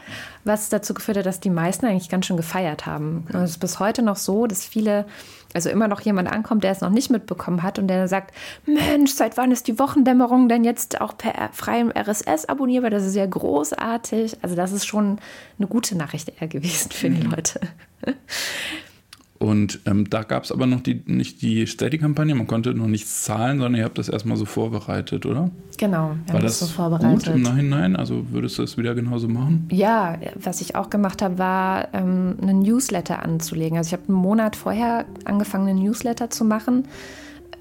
was 0.45 0.69
dazu 0.69 0.95
geführt 0.95 1.17
hat, 1.17 1.27
dass 1.27 1.41
die 1.41 1.51
meisten 1.51 1.87
eigentlich 1.87 2.09
ganz 2.09 2.27
schön 2.27 2.37
gefeiert 2.37 2.87
haben. 2.87 3.27
Und 3.33 3.41
es 3.41 3.51
ist 3.51 3.59
bis 3.59 3.81
heute 3.81 4.03
noch 4.03 4.15
so, 4.15 4.47
dass 4.47 4.65
viele, 4.65 5.07
also 5.53 5.71
immer 5.71 5.89
noch 5.89 6.01
jemand 6.03 6.31
ankommt, 6.31 6.63
der 6.63 6.71
es 6.71 6.83
noch 6.83 6.91
nicht 6.91 7.11
mitbekommen 7.11 7.65
hat 7.65 7.81
und 7.81 7.89
der 7.89 8.07
sagt, 8.07 8.33
Mensch, 8.65 9.13
seit 9.13 9.37
wann 9.37 9.51
ist 9.51 9.67
die 9.67 9.77
Wochendämmerung 9.81 10.49
denn 10.49 10.63
jetzt 10.63 11.01
auch 11.01 11.19
per 11.19 11.49
freiem 11.53 11.91
RSS 11.91 12.45
abonnierbar? 12.45 12.91
Das 12.91 13.05
ist 13.05 13.17
ja 13.17 13.27
großartig. 13.27 14.37
Also 14.41 14.55
das 14.55 14.71
ist 14.71 14.87
schon 14.87 15.19
eine 15.59 15.67
gute 15.67 15.97
Nachricht 15.97 16.33
eher 16.41 16.47
gewesen 16.47 16.93
für 16.93 17.11
die 17.11 17.25
mhm. 17.25 17.33
Leute. 17.33 17.61
Und 19.45 19.81
ähm, 19.85 20.09
da 20.09 20.23
gab 20.23 20.45
es 20.45 20.53
aber 20.53 20.65
noch 20.67 20.81
die, 20.81 21.03
nicht 21.05 21.43
die 21.43 21.67
Steady-Kampagne, 21.67 22.35
man 22.35 22.47
konnte 22.47 22.73
noch 22.73 22.87
nichts 22.87 23.25
zahlen, 23.25 23.59
sondern 23.59 23.79
ihr 23.79 23.85
habt 23.85 23.99
das 23.99 24.09
erstmal 24.09 24.39
so 24.39 24.47
vorbereitet, 24.47 25.27
oder? 25.27 25.51
Genau, 25.77 26.17
wir 26.25 26.33
War 26.33 26.41
das, 26.41 26.61
das 26.61 26.71
so 26.71 26.75
vorbereitet. 26.75 27.27
gut 27.27 27.35
im 27.35 27.43
Nachhinein? 27.43 27.95
Also 27.95 28.25
würdest 28.31 28.57
du 28.57 28.63
das 28.63 28.79
wieder 28.79 28.95
genauso 28.95 29.29
machen? 29.29 29.69
Ja, 29.71 30.17
was 30.43 30.63
ich 30.63 30.77
auch 30.77 30.89
gemacht 30.89 31.21
habe, 31.21 31.37
war 31.37 31.93
ähm, 31.93 32.37
einen 32.41 32.61
Newsletter 32.61 33.23
anzulegen. 33.23 33.77
Also 33.77 33.89
ich 33.89 33.93
habe 33.93 34.09
einen 34.09 34.17
Monat 34.17 34.57
vorher 34.57 35.05
angefangen, 35.27 35.69
einen 35.69 35.83
Newsletter 35.83 36.31
zu 36.31 36.47
machen 36.47 36.85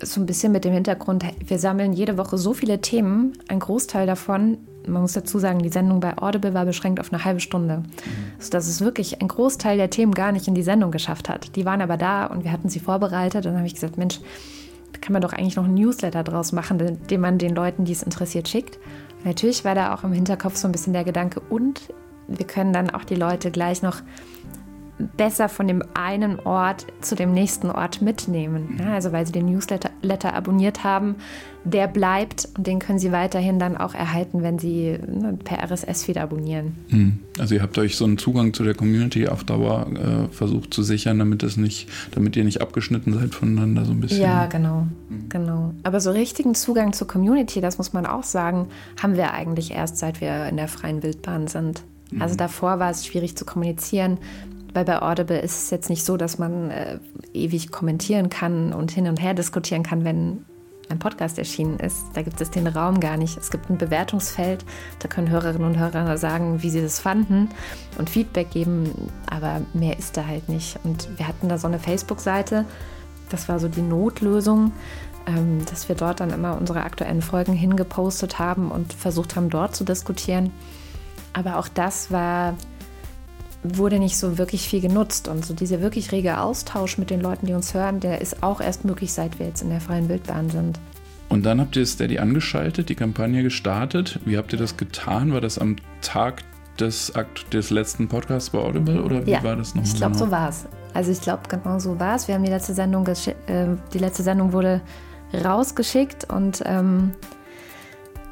so 0.01 0.19
ein 0.19 0.25
bisschen 0.25 0.51
mit 0.51 0.65
dem 0.65 0.73
Hintergrund, 0.73 1.23
wir 1.45 1.59
sammeln 1.59 1.93
jede 1.93 2.17
Woche 2.17 2.37
so 2.37 2.53
viele 2.53 2.81
Themen, 2.81 3.33
ein 3.47 3.59
Großteil 3.59 4.05
davon, 4.05 4.57
man 4.87 5.01
muss 5.01 5.13
dazu 5.13 5.39
sagen, 5.39 5.59
die 5.59 5.69
Sendung 5.69 5.99
bei 5.99 6.17
Audible 6.17 6.53
war 6.53 6.65
beschränkt 6.65 6.99
auf 6.99 7.11
eine 7.11 7.23
halbe 7.23 7.39
Stunde. 7.39 7.77
Mhm. 7.77 7.85
Sodass 8.39 8.67
es 8.67 8.81
wirklich 8.81 9.21
ein 9.21 9.27
Großteil 9.27 9.77
der 9.77 9.89
Themen 9.89 10.13
gar 10.13 10.31
nicht 10.31 10.47
in 10.47 10.55
die 10.55 10.63
Sendung 10.63 10.91
geschafft 10.91 11.29
hat. 11.29 11.55
Die 11.55 11.65
waren 11.65 11.81
aber 11.81 11.97
da 11.97 12.25
und 12.25 12.43
wir 12.43 12.51
hatten 12.51 12.69
sie 12.69 12.79
vorbereitet. 12.79 13.45
Und 13.45 13.53
dann 13.53 13.57
habe 13.57 13.67
ich 13.67 13.75
gesagt, 13.75 13.97
Mensch, 13.97 14.19
da 14.91 14.99
kann 14.99 15.13
man 15.13 15.21
doch 15.21 15.33
eigentlich 15.33 15.55
noch 15.55 15.65
einen 15.65 15.75
Newsletter 15.75 16.23
draus 16.23 16.51
machen, 16.51 16.99
den 17.09 17.21
man 17.21 17.37
den 17.37 17.55
Leuten, 17.55 17.85
die 17.85 17.93
es 17.93 18.03
interessiert, 18.03 18.47
schickt. 18.47 18.77
Und 19.19 19.25
natürlich 19.25 19.65
war 19.65 19.75
da 19.75 19.93
auch 19.93 20.03
im 20.03 20.13
Hinterkopf 20.13 20.55
so 20.55 20.67
ein 20.67 20.71
bisschen 20.71 20.93
der 20.93 21.03
Gedanke, 21.03 21.39
und 21.49 21.81
wir 22.27 22.47
können 22.47 22.73
dann 22.73 22.89
auch 22.89 23.03
die 23.03 23.15
Leute 23.15 23.51
gleich 23.51 23.81
noch 23.81 24.01
besser 24.97 25.49
von 25.49 25.67
dem 25.67 25.83
einen 25.93 26.39
Ort 26.39 26.85
zu 27.01 27.15
dem 27.15 27.33
nächsten 27.33 27.69
Ort 27.69 28.01
mitnehmen. 28.01 28.77
Ja, 28.79 28.93
also 28.93 29.11
weil 29.11 29.25
sie 29.25 29.31
den 29.31 29.47
Newsletter 29.47 30.33
abonniert 30.33 30.83
haben, 30.83 31.15
der 31.63 31.87
bleibt 31.87 32.49
und 32.57 32.67
den 32.67 32.79
können 32.79 32.99
sie 32.99 33.11
weiterhin 33.11 33.57
dann 33.57 33.77
auch 33.77 33.93
erhalten, 33.95 34.43
wenn 34.43 34.59
sie 34.59 34.97
ne, 35.07 35.37
per 35.43 35.63
RSS-Feed 35.63 36.17
abonnieren. 36.17 36.75
Hm. 36.89 37.19
Also 37.39 37.55
ihr 37.55 37.61
habt 37.61 37.77
euch 37.77 37.95
so 37.95 38.05
einen 38.05 38.17
Zugang 38.17 38.53
zu 38.53 38.63
der 38.63 38.75
Community 38.75 39.27
auf 39.27 39.43
Dauer 39.43 39.87
äh, 39.93 40.33
versucht 40.33 40.73
zu 40.73 40.83
sichern, 40.83 41.19
damit 41.19 41.41
das 41.41 41.57
nicht, 41.57 41.89
damit 42.11 42.35
ihr 42.35 42.43
nicht 42.43 42.61
abgeschnitten 42.61 43.13
seid 43.13 43.33
voneinander 43.33 43.85
so 43.85 43.91
ein 43.91 44.01
bisschen. 44.01 44.21
Ja, 44.21 44.45
genau, 44.47 44.87
mhm. 45.09 45.29
genau. 45.29 45.73
Aber 45.83 45.99
so 46.01 46.11
richtigen 46.11 46.53
Zugang 46.53 46.93
zur 46.93 47.07
Community, 47.07 47.61
das 47.61 47.77
muss 47.77 47.93
man 47.93 48.05
auch 48.05 48.23
sagen, 48.23 48.67
haben 49.01 49.15
wir 49.15 49.33
eigentlich 49.33 49.71
erst 49.71 49.97
seit 49.97 50.21
wir 50.21 50.45
in 50.47 50.57
der 50.57 50.67
freien 50.67 51.01
Wildbahn 51.01 51.47
sind. 51.47 51.83
Also 52.19 52.33
hm. 52.33 52.37
davor 52.37 52.79
war 52.79 52.91
es 52.91 53.05
schwierig 53.05 53.35
zu 53.35 53.45
kommunizieren. 53.45 54.17
Weil 54.73 54.85
bei 54.85 55.01
Audible 55.01 55.39
ist 55.39 55.63
es 55.63 55.69
jetzt 55.69 55.89
nicht 55.89 56.03
so, 56.03 56.17
dass 56.17 56.39
man 56.39 56.71
äh, 56.71 56.99
ewig 57.33 57.71
kommentieren 57.71 58.29
kann 58.29 58.73
und 58.73 58.91
hin 58.91 59.07
und 59.07 59.21
her 59.21 59.33
diskutieren 59.33 59.83
kann, 59.83 60.03
wenn 60.03 60.45
ein 60.89 60.99
Podcast 60.99 61.37
erschienen 61.37 61.79
ist. 61.79 62.05
Da 62.13 62.21
gibt 62.21 62.41
es 62.41 62.51
den 62.51 62.67
Raum 62.67 62.99
gar 62.99 63.17
nicht. 63.17 63.37
Es 63.37 63.51
gibt 63.51 63.69
ein 63.69 63.77
Bewertungsfeld, 63.77 64.65
da 64.99 65.07
können 65.07 65.29
Hörerinnen 65.29 65.67
und 65.67 65.79
Hörer 65.79 66.17
sagen, 66.17 66.61
wie 66.61 66.69
sie 66.69 66.81
das 66.81 66.99
fanden 66.99 67.49
und 67.97 68.09
Feedback 68.09 68.51
geben, 68.51 69.11
aber 69.29 69.61
mehr 69.73 69.97
ist 69.97 70.17
da 70.17 70.25
halt 70.25 70.49
nicht. 70.49 70.79
Und 70.83 71.09
wir 71.17 71.27
hatten 71.27 71.49
da 71.49 71.57
so 71.57 71.67
eine 71.67 71.79
Facebook-Seite, 71.79 72.65
das 73.29 73.49
war 73.49 73.59
so 73.59 73.67
die 73.67 73.81
Notlösung, 73.81 74.71
ähm, 75.25 75.65
dass 75.69 75.87
wir 75.87 75.95
dort 75.95 76.19
dann 76.19 76.31
immer 76.31 76.57
unsere 76.57 76.83
aktuellen 76.83 77.21
Folgen 77.21 77.53
hingepostet 77.53 78.39
haben 78.39 78.71
und 78.71 78.93
versucht 78.93 79.35
haben, 79.35 79.49
dort 79.49 79.75
zu 79.75 79.83
diskutieren. 79.83 80.51
Aber 81.33 81.57
auch 81.57 81.67
das 81.67 82.11
war 82.11 82.55
wurde 83.63 83.99
nicht 83.99 84.17
so 84.17 84.37
wirklich 84.37 84.67
viel 84.67 84.81
genutzt. 84.81 85.27
Und 85.27 85.45
so 85.45 85.53
dieser 85.53 85.81
wirklich 85.81 86.11
rege 86.11 86.39
Austausch 86.39 86.97
mit 86.97 87.09
den 87.09 87.21
Leuten, 87.21 87.45
die 87.45 87.53
uns 87.53 87.73
hören, 87.73 87.99
der 87.99 88.21
ist 88.21 88.43
auch 88.43 88.61
erst 88.61 88.85
möglich, 88.85 89.13
seit 89.13 89.39
wir 89.39 89.47
jetzt 89.47 89.61
in 89.61 89.69
der 89.69 89.81
freien 89.81 90.09
Wildbahn 90.09 90.49
sind. 90.49 90.79
Und 91.29 91.45
dann 91.45 91.59
habt 91.59 91.75
ihr 91.75 91.85
Steady 91.85 92.19
angeschaltet, 92.19 92.89
die 92.89 92.95
Kampagne 92.95 93.41
gestartet. 93.41 94.19
Wie 94.25 94.37
habt 94.37 94.53
ihr 94.53 94.59
das 94.59 94.77
getan? 94.77 95.33
War 95.33 95.41
das 95.41 95.57
am 95.57 95.77
Tag 96.01 96.43
des, 96.79 97.15
Akt 97.15 97.53
des 97.53 97.69
letzten 97.69 98.07
Podcasts 98.07 98.49
bei 98.49 98.59
Audible 98.59 99.01
oder 99.01 99.25
wie 99.25 99.31
ja, 99.31 99.43
war 99.43 99.55
das 99.55 99.73
nochmal? 99.73 99.91
Ich 99.91 99.95
glaube, 99.95 100.15
so 100.15 100.29
war 100.29 100.49
es. 100.49 100.65
Also 100.93 101.11
ich 101.11 101.21
glaube, 101.21 101.43
genau 101.49 101.79
so 101.79 101.99
war 101.99 102.15
es. 102.15 102.27
Wir 102.27 102.35
haben 102.35 102.43
die 102.43 102.51
letzte 102.51 102.73
Sendung, 102.73 103.07
äh, 103.07 103.13
die 103.93 103.97
letzte 103.97 104.23
Sendung 104.23 104.53
wurde 104.53 104.81
rausgeschickt 105.33 106.31
und 106.31 106.61
ähm, 106.65 107.13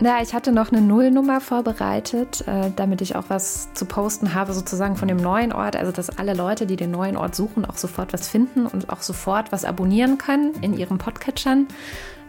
Na, 0.03 0.19
ich 0.23 0.33
hatte 0.33 0.51
noch 0.51 0.71
eine 0.71 0.81
Nullnummer 0.81 1.39
vorbereitet, 1.41 2.41
äh, 2.47 2.71
damit 2.75 3.01
ich 3.01 3.15
auch 3.15 3.25
was 3.27 3.71
zu 3.75 3.85
posten 3.85 4.33
habe, 4.33 4.51
sozusagen 4.51 4.95
von 4.95 5.07
dem 5.07 5.17
neuen 5.17 5.53
Ort. 5.53 5.75
Also, 5.75 5.91
dass 5.91 6.17
alle 6.17 6.33
Leute, 6.33 6.65
die 6.65 6.75
den 6.75 6.89
neuen 6.89 7.15
Ort 7.15 7.35
suchen, 7.35 7.65
auch 7.65 7.77
sofort 7.77 8.11
was 8.11 8.27
finden 8.27 8.65
und 8.65 8.89
auch 8.89 9.03
sofort 9.03 9.51
was 9.51 9.63
abonnieren 9.63 10.17
können 10.17 10.55
in 10.61 10.73
ihren 10.73 10.97
Podcatchern. 10.97 11.67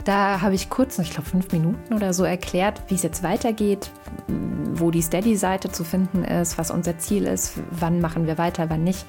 Da 0.05 0.43
habe 0.43 0.55
ich 0.55 0.69
kurz, 0.69 0.99
ich 0.99 1.13
glaube 1.13 1.31
fünf 1.31 1.51
Minuten 1.51 1.95
oder 1.95 2.13
so, 2.13 2.25
erklärt, 2.25 2.83
wie 2.89 2.95
es 2.95 3.03
jetzt 3.03 3.23
weitergeht, 3.23 3.91
wo 4.75 4.91
die 4.91 5.01
Steady-Seite 5.01 5.73
zu 5.73 5.83
finden 5.83 6.25
ist, 6.25 6.59
was 6.59 6.71
unser 6.71 6.99
Ziel 6.99 7.27
ist, 7.27 7.55
wann 7.71 8.03
machen 8.03 8.27
wir 8.27 8.37
weiter, 8.37 8.69
wann 8.69 8.85
nicht. 8.85 9.07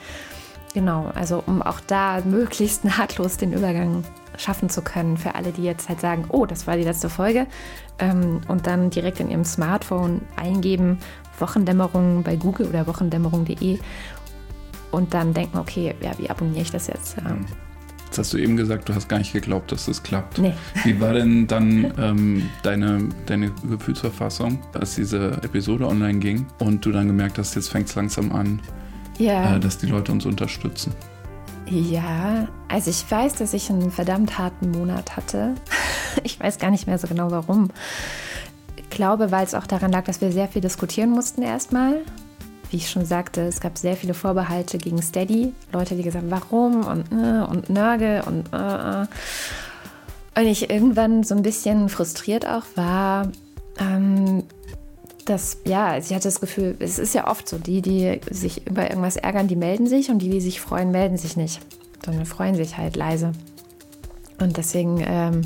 Genau, 0.73 1.11
also 1.13 1.43
um 1.45 1.61
auch 1.61 1.81
da 1.81 2.21
möglichst 2.23 2.85
nahtlos 2.85 3.35
den 3.35 3.51
Übergang 3.51 4.05
schaffen 4.37 4.69
zu 4.69 4.81
können 4.81 5.17
für 5.17 5.35
alle, 5.35 5.51
die 5.51 5.63
jetzt 5.63 5.89
halt 5.89 6.01
sagen, 6.01 6.25
oh, 6.29 6.45
das 6.45 6.67
war 6.67 6.77
die 6.77 6.83
letzte 6.83 7.09
Folge 7.09 7.47
ähm, 7.99 8.41
und 8.47 8.67
dann 8.67 8.89
direkt 8.89 9.19
in 9.19 9.29
ihrem 9.29 9.45
Smartphone 9.45 10.21
eingeben, 10.35 10.99
Wochendämmerung 11.39 12.23
bei 12.23 12.35
Google 12.35 12.67
oder 12.67 12.87
wochendämmerung.de 12.87 13.79
und 14.91 15.13
dann 15.13 15.33
denken, 15.33 15.57
okay, 15.57 15.95
ja, 16.01 16.11
wie 16.17 16.29
abonniere 16.29 16.61
ich 16.61 16.71
das 16.71 16.87
jetzt? 16.87 17.17
Ja. 17.17 17.35
Jetzt 18.05 18.19
hast 18.19 18.33
du 18.33 18.37
eben 18.37 18.55
gesagt, 18.55 18.87
du 18.87 18.93
hast 18.93 19.09
gar 19.09 19.17
nicht 19.17 19.33
geglaubt, 19.33 19.71
dass 19.71 19.87
das 19.87 20.03
klappt. 20.03 20.37
Nee. 20.37 20.53
Wie 20.83 21.01
war 21.01 21.13
denn 21.13 21.47
dann 21.47 21.91
ähm, 21.97 22.49
deine, 22.61 23.09
deine 23.25 23.51
Gefühlsverfassung, 23.67 24.59
als 24.73 24.93
diese 24.93 25.31
Episode 25.41 25.87
online 25.87 26.19
ging 26.19 26.45
und 26.59 26.85
du 26.85 26.91
dann 26.91 27.07
gemerkt 27.07 27.39
hast, 27.39 27.55
jetzt 27.55 27.69
fängt 27.69 27.89
es 27.89 27.95
langsam 27.95 28.31
an, 28.31 28.61
ja. 29.17 29.55
äh, 29.55 29.59
dass 29.59 29.79
die 29.79 29.87
Leute 29.87 30.11
uns 30.11 30.27
unterstützen? 30.27 30.93
Ja, 31.73 32.47
also 32.67 32.91
ich 32.91 33.09
weiß, 33.09 33.33
dass 33.33 33.55
ich 33.55 33.71
einen 33.71 33.89
verdammt 33.89 34.37
harten 34.37 34.71
Monat 34.71 35.17
hatte. 35.17 35.55
Ich 36.23 36.39
weiß 36.39 36.59
gar 36.59 36.69
nicht 36.69 36.85
mehr 36.85 36.99
so 36.99 37.07
genau 37.07 37.31
warum. 37.31 37.71
Ich 38.77 38.87
glaube, 38.91 39.31
weil 39.31 39.43
es 39.43 39.55
auch 39.55 39.65
daran 39.65 39.91
lag, 39.91 40.03
dass 40.03 40.21
wir 40.21 40.31
sehr 40.31 40.47
viel 40.47 40.61
diskutieren 40.61 41.09
mussten 41.09 41.41
erstmal. 41.41 42.01
Wie 42.69 42.77
ich 42.77 42.87
schon 42.87 43.03
sagte, 43.03 43.41
es 43.41 43.59
gab 43.59 43.79
sehr 43.79 43.97
viele 43.97 44.13
Vorbehalte 44.13 44.77
gegen 44.77 45.01
Steady. 45.01 45.53
Leute, 45.71 45.95
die 45.95 46.03
gesagt 46.03 46.23
haben, 46.23 46.31
warum 46.31 46.85
und, 46.85 47.11
äh, 47.11 47.43
und 47.49 47.71
Nörgel 47.71 48.21
und 48.27 48.53
äh, 48.53 49.01
äh. 49.01 49.07
Und 50.35 50.45
ich 50.45 50.69
irgendwann 50.69 51.23
so 51.23 51.33
ein 51.33 51.41
bisschen 51.41 51.89
frustriert 51.89 52.47
auch 52.47 52.65
war, 52.75 53.29
ähm, 53.79 54.43
dass, 55.25 55.57
ja, 55.65 55.97
ich 55.97 56.13
hatte 56.13 56.27
das 56.27 56.41
Gefühl, 56.41 56.75
es 56.79 56.99
ist 56.99 57.13
ja 57.13 57.27
oft 57.27 57.47
so, 57.47 57.57
die, 57.57 57.81
die 57.81 58.19
sich 58.29 58.67
über 58.67 58.89
irgendwas 58.89 59.15
ärgern, 59.15 59.47
die 59.47 59.55
melden 59.55 59.87
sich 59.87 60.09
und 60.09 60.19
die, 60.19 60.29
die 60.29 60.41
sich 60.41 60.61
freuen, 60.61 60.91
melden 60.91 61.17
sich 61.17 61.37
nicht, 61.37 61.61
sondern 62.05 62.25
freuen 62.25 62.55
sich 62.55 62.77
halt 62.77 62.95
leise. 62.95 63.31
Und 64.39 64.57
deswegen, 64.57 65.01
ähm, 65.05 65.41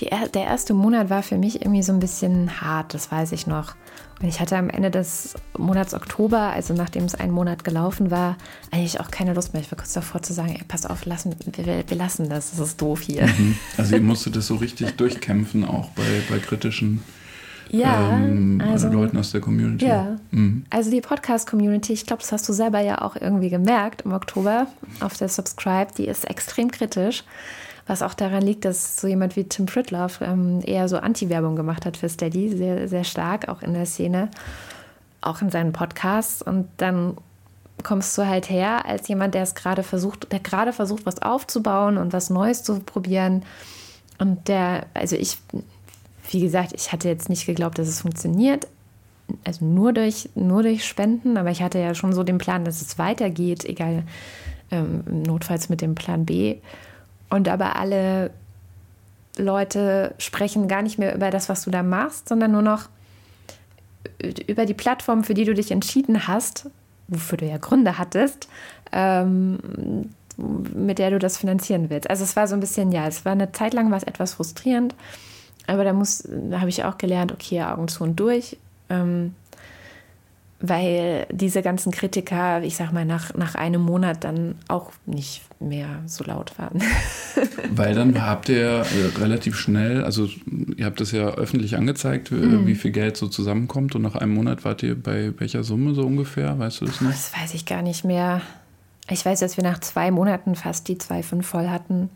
die, 0.00 0.06
der 0.06 0.44
erste 0.44 0.74
Monat 0.74 1.10
war 1.10 1.22
für 1.22 1.36
mich 1.36 1.60
irgendwie 1.60 1.82
so 1.82 1.92
ein 1.92 2.00
bisschen 2.00 2.60
hart, 2.60 2.94
das 2.94 3.12
weiß 3.12 3.32
ich 3.32 3.46
noch. 3.46 3.74
Und 4.20 4.28
ich 4.28 4.40
hatte 4.40 4.56
am 4.56 4.70
Ende 4.70 4.90
des 4.90 5.34
Monats 5.58 5.94
Oktober, 5.94 6.38
also 6.38 6.74
nachdem 6.74 7.04
es 7.04 7.14
einen 7.16 7.32
Monat 7.32 7.64
gelaufen 7.64 8.10
war, 8.10 8.36
eigentlich 8.70 9.00
auch 9.00 9.10
keine 9.10 9.34
Lust 9.34 9.52
mehr. 9.52 9.62
Ich 9.62 9.70
war 9.70 9.78
kurz 9.78 9.92
davor 9.92 10.22
zu 10.22 10.32
sagen, 10.32 10.50
ey, 10.50 10.62
pass 10.66 10.86
auf, 10.86 11.04
lassen, 11.04 11.34
wir, 11.56 11.84
wir 11.86 11.96
lassen 11.96 12.28
das, 12.28 12.50
das 12.50 12.60
ist 12.60 12.80
doof 12.80 13.00
hier. 13.00 13.26
Mhm. 13.26 13.58
Also 13.76 13.96
ihr 13.96 14.02
musstet 14.02 14.36
das 14.36 14.46
so 14.46 14.56
richtig 14.56 14.96
durchkämpfen, 14.96 15.64
auch 15.64 15.90
bei, 15.90 16.22
bei 16.30 16.38
kritischen 16.38 17.02
ja, 17.72 18.18
ähm, 18.18 18.62
also, 18.64 18.88
Leuten 18.88 19.16
aus 19.16 19.32
der 19.32 19.40
Community. 19.40 19.86
Ja. 19.86 20.16
Mhm. 20.30 20.64
Also 20.70 20.90
die 20.90 21.00
Podcast-Community, 21.00 21.94
ich 21.94 22.06
glaube, 22.06 22.20
das 22.20 22.30
hast 22.30 22.48
du 22.48 22.52
selber 22.52 22.80
ja 22.80 23.00
auch 23.00 23.16
irgendwie 23.16 23.48
gemerkt 23.48 24.02
im 24.02 24.12
Oktober 24.12 24.66
auf 25.00 25.16
der 25.16 25.28
Subscribe, 25.28 25.88
die 25.96 26.06
ist 26.06 26.28
extrem 26.28 26.70
kritisch. 26.70 27.24
Was 27.86 28.02
auch 28.02 28.14
daran 28.14 28.42
liegt, 28.42 28.64
dass 28.64 29.00
so 29.00 29.08
jemand 29.08 29.34
wie 29.34 29.44
Tim 29.44 29.66
Pritloff 29.66 30.20
ähm, 30.20 30.60
eher 30.64 30.88
so 30.88 30.98
Anti-Werbung 30.98 31.56
gemacht 31.56 31.84
hat 31.84 31.96
für 31.96 32.08
Steady, 32.08 32.56
sehr, 32.56 32.88
sehr 32.88 33.04
stark, 33.04 33.48
auch 33.48 33.60
in 33.62 33.74
der 33.74 33.86
Szene, 33.86 34.28
auch 35.20 35.42
in 35.42 35.50
seinen 35.50 35.72
Podcasts. 35.72 36.42
Und 36.42 36.68
dann 36.76 37.16
kommst 37.82 38.16
du 38.16 38.26
halt 38.26 38.50
her 38.50 38.86
als 38.86 39.08
jemand, 39.08 39.34
der 39.34 39.42
es 39.42 39.54
gerade 39.54 39.82
versucht, 39.82 40.30
der 40.30 40.38
gerade 40.38 40.72
versucht, 40.72 41.06
was 41.06 41.22
aufzubauen 41.22 41.96
und 41.96 42.12
was 42.12 42.30
Neues 42.30 42.62
zu 42.62 42.78
probieren. 42.80 43.42
Und 44.18 44.46
der, 44.46 44.86
also 44.94 45.16
ich 45.16 45.38
wie 46.32 46.40
gesagt, 46.40 46.72
ich 46.74 46.92
hatte 46.92 47.08
jetzt 47.08 47.28
nicht 47.28 47.46
geglaubt, 47.46 47.78
dass 47.78 47.88
es 47.88 48.00
funktioniert. 48.00 48.66
Also 49.44 49.64
nur 49.64 49.92
durch, 49.92 50.28
nur 50.34 50.62
durch 50.62 50.84
Spenden, 50.84 51.36
aber 51.36 51.50
ich 51.50 51.62
hatte 51.62 51.78
ja 51.78 51.94
schon 51.94 52.12
so 52.12 52.22
den 52.22 52.38
Plan, 52.38 52.64
dass 52.64 52.82
es 52.82 52.98
weitergeht, 52.98 53.64
egal, 53.64 54.02
ähm, 54.70 55.04
notfalls 55.06 55.68
mit 55.68 55.80
dem 55.80 55.94
Plan 55.94 56.26
B. 56.26 56.56
Und 57.30 57.48
aber 57.48 57.76
alle 57.76 58.30
Leute 59.38 60.14
sprechen 60.18 60.68
gar 60.68 60.82
nicht 60.82 60.98
mehr 60.98 61.14
über 61.14 61.30
das, 61.30 61.48
was 61.48 61.64
du 61.64 61.70
da 61.70 61.82
machst, 61.82 62.28
sondern 62.28 62.52
nur 62.52 62.62
noch 62.62 62.88
über 64.46 64.66
die 64.66 64.74
Plattform, 64.74 65.24
für 65.24 65.34
die 65.34 65.44
du 65.44 65.54
dich 65.54 65.70
entschieden 65.70 66.26
hast, 66.26 66.68
wofür 67.08 67.38
du 67.38 67.46
ja 67.46 67.58
Gründe 67.58 67.98
hattest, 67.98 68.48
ähm, 68.92 69.58
mit 70.36 70.98
der 70.98 71.10
du 71.10 71.18
das 71.18 71.38
finanzieren 71.38 71.90
willst. 71.90 72.08
Also 72.10 72.24
es 72.24 72.36
war 72.36 72.46
so 72.46 72.54
ein 72.54 72.60
bisschen, 72.60 72.92
ja, 72.92 73.06
es 73.06 73.24
war 73.24 73.32
eine 73.32 73.52
Zeit 73.52 73.74
lang 73.74 73.90
war 73.90 73.98
es 73.98 74.04
etwas 74.04 74.34
frustrierend. 74.34 74.94
Aber 75.66 75.84
da 75.84 75.92
muss, 75.92 76.28
da 76.28 76.60
habe 76.60 76.70
ich 76.70 76.84
auch 76.84 76.98
gelernt, 76.98 77.32
okay, 77.32 77.62
Augen 77.62 77.88
zu 77.88 78.04
und 78.04 78.16
durch. 78.16 78.56
Ähm, 78.88 79.34
weil 80.62 81.26
diese 81.32 81.60
ganzen 81.60 81.90
Kritiker, 81.90 82.62
ich 82.62 82.76
sag 82.76 82.92
mal, 82.92 83.04
nach, 83.04 83.34
nach 83.34 83.56
einem 83.56 83.82
Monat 83.82 84.22
dann 84.22 84.54
auch 84.68 84.92
nicht 85.06 85.42
mehr 85.58 85.88
so 86.06 86.22
laut 86.22 86.56
waren. 86.56 86.80
weil 87.74 87.94
dann 87.94 88.24
habt 88.24 88.48
ihr 88.48 88.68
äh, 88.68 89.18
relativ 89.18 89.58
schnell, 89.58 90.04
also 90.04 90.28
ihr 90.76 90.86
habt 90.86 91.00
das 91.00 91.10
ja 91.10 91.30
öffentlich 91.30 91.76
angezeigt, 91.76 92.30
mhm. 92.30 92.66
wie 92.66 92.76
viel 92.76 92.92
Geld 92.92 93.16
so 93.16 93.26
zusammenkommt 93.26 93.96
und 93.96 94.02
nach 94.02 94.14
einem 94.14 94.34
Monat 94.34 94.64
wart 94.64 94.84
ihr 94.84 95.00
bei 95.00 95.32
welcher 95.38 95.64
Summe 95.64 95.94
so 95.94 96.02
ungefähr, 96.02 96.56
weißt 96.56 96.80
du 96.80 96.84
das 96.86 97.00
noch? 97.00 97.10
Das 97.10 97.32
weiß 97.36 97.54
ich 97.54 97.66
gar 97.66 97.82
nicht 97.82 98.04
mehr. 98.04 98.40
Ich 99.10 99.26
weiß, 99.26 99.40
dass 99.40 99.56
wir 99.56 99.64
nach 99.64 99.80
zwei 99.80 100.12
Monaten 100.12 100.54
fast 100.54 100.86
die 100.86 100.96
2,5 100.96 101.42
voll 101.42 101.68
hatten. 101.68 102.08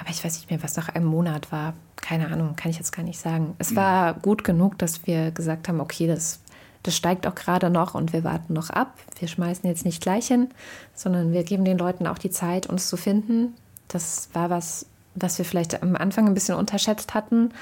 Aber 0.00 0.10
ich 0.10 0.24
weiß 0.24 0.34
nicht 0.36 0.50
mehr, 0.50 0.62
was 0.62 0.76
nach 0.76 0.88
einem 0.88 1.06
Monat 1.06 1.52
war 1.52 1.74
keine 2.00 2.28
Ahnung, 2.28 2.56
kann 2.56 2.70
ich 2.70 2.78
jetzt 2.78 2.92
gar 2.92 3.02
nicht 3.02 3.20
sagen. 3.20 3.54
Es 3.58 3.76
war 3.76 4.14
gut 4.14 4.42
genug, 4.42 4.78
dass 4.78 5.06
wir 5.06 5.30
gesagt 5.30 5.68
haben, 5.68 5.80
okay, 5.80 6.06
das, 6.06 6.40
das 6.82 6.96
steigt 6.96 7.26
auch 7.26 7.34
gerade 7.34 7.70
noch 7.70 7.94
und 7.94 8.12
wir 8.12 8.24
warten 8.24 8.52
noch 8.52 8.70
ab. 8.70 8.94
Wir 9.18 9.28
schmeißen 9.28 9.68
jetzt 9.68 9.84
nicht 9.84 10.02
gleich 10.02 10.26
hin, 10.26 10.48
sondern 10.94 11.32
wir 11.32 11.44
geben 11.44 11.64
den 11.64 11.78
Leuten 11.78 12.06
auch 12.06 12.18
die 12.18 12.30
Zeit, 12.30 12.66
uns 12.66 12.88
zu 12.88 12.96
finden. 12.96 13.54
Das 13.88 14.30
war 14.32 14.50
was, 14.50 14.86
was 15.14 15.38
wir 15.38 15.44
vielleicht 15.44 15.82
am 15.82 15.94
Anfang 15.96 16.26
ein 16.26 16.34
bisschen 16.34 16.56
unterschätzt 16.56 17.14
hatten. 17.14 17.52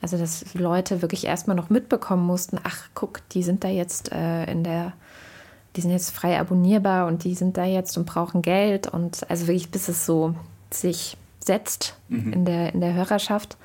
Also, 0.00 0.16
dass 0.16 0.54
Leute 0.54 1.02
wirklich 1.02 1.24
erstmal 1.24 1.56
noch 1.56 1.70
mitbekommen 1.70 2.24
mussten, 2.24 2.58
ach, 2.62 2.88
guck, 2.94 3.28
die 3.30 3.42
sind 3.42 3.64
da 3.64 3.68
jetzt 3.68 4.12
äh, 4.12 4.44
in 4.44 4.62
der, 4.62 4.92
die 5.74 5.80
sind 5.80 5.90
jetzt 5.90 6.12
frei 6.12 6.38
abonnierbar 6.38 7.08
und 7.08 7.24
die 7.24 7.34
sind 7.34 7.56
da 7.56 7.64
jetzt 7.64 7.96
und 7.98 8.06
brauchen 8.06 8.42
Geld. 8.42 8.86
Und 8.86 9.28
also 9.28 9.48
wirklich, 9.48 9.70
bis 9.70 9.88
es 9.88 10.06
so 10.06 10.36
sich 10.70 11.16
setzt 11.44 11.96
mhm. 12.08 12.32
in, 12.32 12.44
der, 12.44 12.74
in 12.74 12.80
der 12.80 12.94
Hörerschaft. 12.94 13.56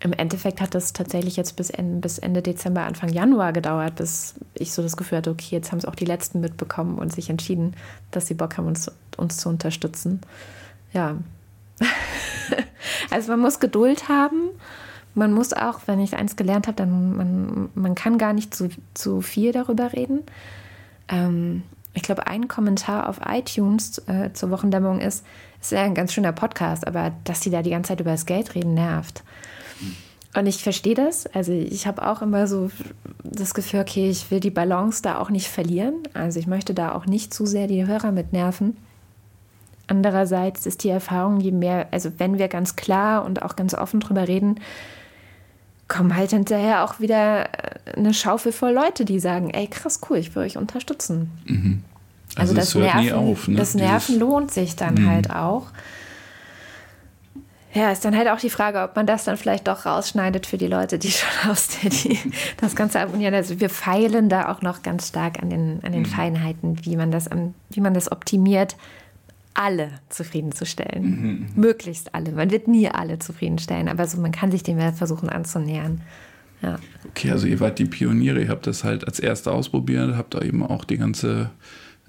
Im 0.00 0.12
Endeffekt 0.12 0.60
hat 0.60 0.74
das 0.74 0.92
tatsächlich 0.92 1.36
jetzt 1.36 1.54
bis 1.54 1.70
Ende, 1.70 2.00
bis 2.00 2.18
Ende 2.18 2.42
Dezember, 2.42 2.82
Anfang 2.82 3.08
Januar 3.10 3.52
gedauert, 3.52 3.96
bis 3.96 4.34
ich 4.54 4.72
so 4.72 4.82
das 4.82 4.96
Gefühl 4.96 5.18
hatte, 5.18 5.30
okay, 5.30 5.48
jetzt 5.50 5.70
haben 5.70 5.78
es 5.78 5.84
auch 5.84 5.94
die 5.94 6.04
Letzten 6.04 6.40
mitbekommen 6.40 6.98
und 6.98 7.12
sich 7.12 7.30
entschieden, 7.30 7.76
dass 8.10 8.26
sie 8.26 8.34
Bock 8.34 8.58
haben, 8.58 8.66
uns, 8.66 8.90
uns 9.16 9.36
zu 9.36 9.48
unterstützen. 9.48 10.20
Ja. 10.92 11.18
also 13.10 13.30
man 13.30 13.40
muss 13.40 13.60
Geduld 13.60 14.08
haben. 14.08 14.50
Man 15.14 15.32
muss 15.32 15.52
auch, 15.52 15.80
wenn 15.86 16.00
ich 16.00 16.16
eins 16.16 16.36
gelernt 16.36 16.66
habe, 16.66 16.76
dann 16.76 17.16
man, 17.16 17.68
man 17.74 17.94
kann 17.94 18.18
gar 18.18 18.32
nicht 18.32 18.54
zu, 18.54 18.70
zu 18.94 19.20
viel 19.20 19.52
darüber 19.52 19.92
reden. 19.92 20.20
Ähm, 21.08 21.62
ich 21.94 22.02
glaube, 22.02 22.26
ein 22.26 22.48
Kommentar 22.48 23.08
auf 23.08 23.20
iTunes 23.28 23.98
äh, 24.06 24.32
zur 24.32 24.50
Wochendämmerung 24.50 25.00
ist, 25.00 25.24
es 25.60 25.66
ist 25.66 25.72
ja 25.72 25.82
ein 25.82 25.94
ganz 25.94 26.12
schöner 26.12 26.32
Podcast, 26.32 26.86
aber 26.86 27.12
dass 27.24 27.40
die 27.40 27.50
da 27.50 27.62
die 27.62 27.70
ganze 27.70 27.88
Zeit 27.88 28.00
über 28.00 28.12
das 28.12 28.26
Geld 28.26 28.54
reden, 28.54 28.74
nervt. 28.74 29.22
Und 30.34 30.46
ich 30.46 30.62
verstehe 30.62 30.94
das. 30.94 31.26
Also 31.26 31.52
ich 31.52 31.86
habe 31.86 32.06
auch 32.08 32.22
immer 32.22 32.46
so 32.46 32.70
das 33.22 33.52
Gefühl, 33.52 33.80
okay, 33.80 34.08
ich 34.08 34.30
will 34.30 34.40
die 34.40 34.50
Balance 34.50 35.02
da 35.02 35.18
auch 35.18 35.28
nicht 35.28 35.48
verlieren. 35.48 35.96
Also 36.14 36.40
ich 36.40 36.46
möchte 36.46 36.72
da 36.72 36.94
auch 36.94 37.04
nicht 37.04 37.34
zu 37.34 37.44
sehr 37.44 37.66
die 37.66 37.86
Hörer 37.86 38.12
mit 38.12 38.32
nerven. 38.32 38.76
Andererseits 39.88 40.64
ist 40.64 40.84
die 40.84 40.88
Erfahrung, 40.88 41.40
je 41.40 41.52
mehr, 41.52 41.88
also 41.90 42.10
wenn 42.16 42.38
wir 42.38 42.48
ganz 42.48 42.76
klar 42.76 43.26
und 43.26 43.42
auch 43.42 43.56
ganz 43.56 43.74
offen 43.74 44.00
drüber 44.00 44.26
reden, 44.26 44.58
kommen 45.92 46.16
halt 46.16 46.30
hinterher 46.30 46.84
auch 46.84 47.00
wieder 47.00 47.48
eine 47.94 48.14
Schaufel 48.14 48.50
voll 48.50 48.72
Leute, 48.72 49.04
die 49.04 49.20
sagen, 49.20 49.50
ey 49.50 49.66
krass, 49.66 50.00
cool, 50.08 50.16
ich 50.16 50.34
will 50.34 50.44
euch 50.44 50.56
unterstützen. 50.56 51.30
Mhm. 51.44 51.84
Also, 52.34 52.54
also 52.54 52.54
das, 52.54 52.74
Nerven, 52.74 53.12
auf, 53.12 53.46
ne? 53.46 53.56
das 53.56 53.74
Nerven 53.74 54.00
Dieses, 54.06 54.20
lohnt 54.20 54.50
sich 54.50 54.74
dann 54.74 54.94
mhm. 54.94 55.10
halt 55.10 55.30
auch. 55.30 55.66
Ja, 57.74 57.90
ist 57.90 58.04
dann 58.06 58.16
halt 58.16 58.28
auch 58.28 58.38
die 58.38 58.50
Frage, 58.50 58.82
ob 58.82 58.96
man 58.96 59.06
das 59.06 59.24
dann 59.24 59.36
vielleicht 59.36 59.68
doch 59.68 59.84
rausschneidet 59.84 60.46
für 60.46 60.56
die 60.56 60.66
Leute, 60.66 60.98
die 60.98 61.10
schon 61.10 61.50
aus 61.50 61.68
der, 61.68 61.90
die 61.90 62.18
das 62.56 62.74
Ganze 62.74 63.00
abonnieren. 63.00 63.34
Also 63.34 63.60
wir 63.60 63.68
feilen 63.68 64.30
da 64.30 64.50
auch 64.50 64.62
noch 64.62 64.82
ganz 64.82 65.08
stark 65.08 65.42
an 65.42 65.50
den, 65.50 65.80
an 65.82 65.92
den 65.92 66.02
mhm. 66.02 66.06
Feinheiten, 66.06 66.84
wie 66.86 66.96
man 66.96 67.10
das, 67.10 67.28
wie 67.68 67.80
man 67.80 67.92
das 67.92 68.10
optimiert, 68.10 68.76
alle 69.54 69.90
zufriedenzustellen. 70.08 71.02
Mhm, 71.04 71.28
mhm. 71.28 71.46
Möglichst 71.56 72.14
alle. 72.14 72.32
Man 72.32 72.50
wird 72.50 72.68
nie 72.68 72.88
alle 72.88 73.18
zufriedenstellen, 73.18 73.88
aber 73.88 74.06
so, 74.06 74.18
man 74.20 74.32
kann 74.32 74.50
sich 74.50 74.62
dem 74.62 74.78
ja 74.78 74.92
versuchen 74.92 75.28
anzunähern. 75.28 76.00
Ja. 76.62 76.78
Okay, 77.08 77.30
also 77.30 77.46
ihr 77.46 77.60
wart 77.60 77.78
die 77.78 77.86
Pioniere, 77.86 78.40
ihr 78.40 78.48
habt 78.48 78.66
das 78.66 78.84
halt 78.84 79.06
als 79.06 79.18
Erste 79.18 79.50
ausprobiert, 79.50 80.16
habt 80.16 80.34
da 80.34 80.42
eben 80.42 80.62
auch 80.62 80.84
die 80.84 80.96
ganze 80.96 81.50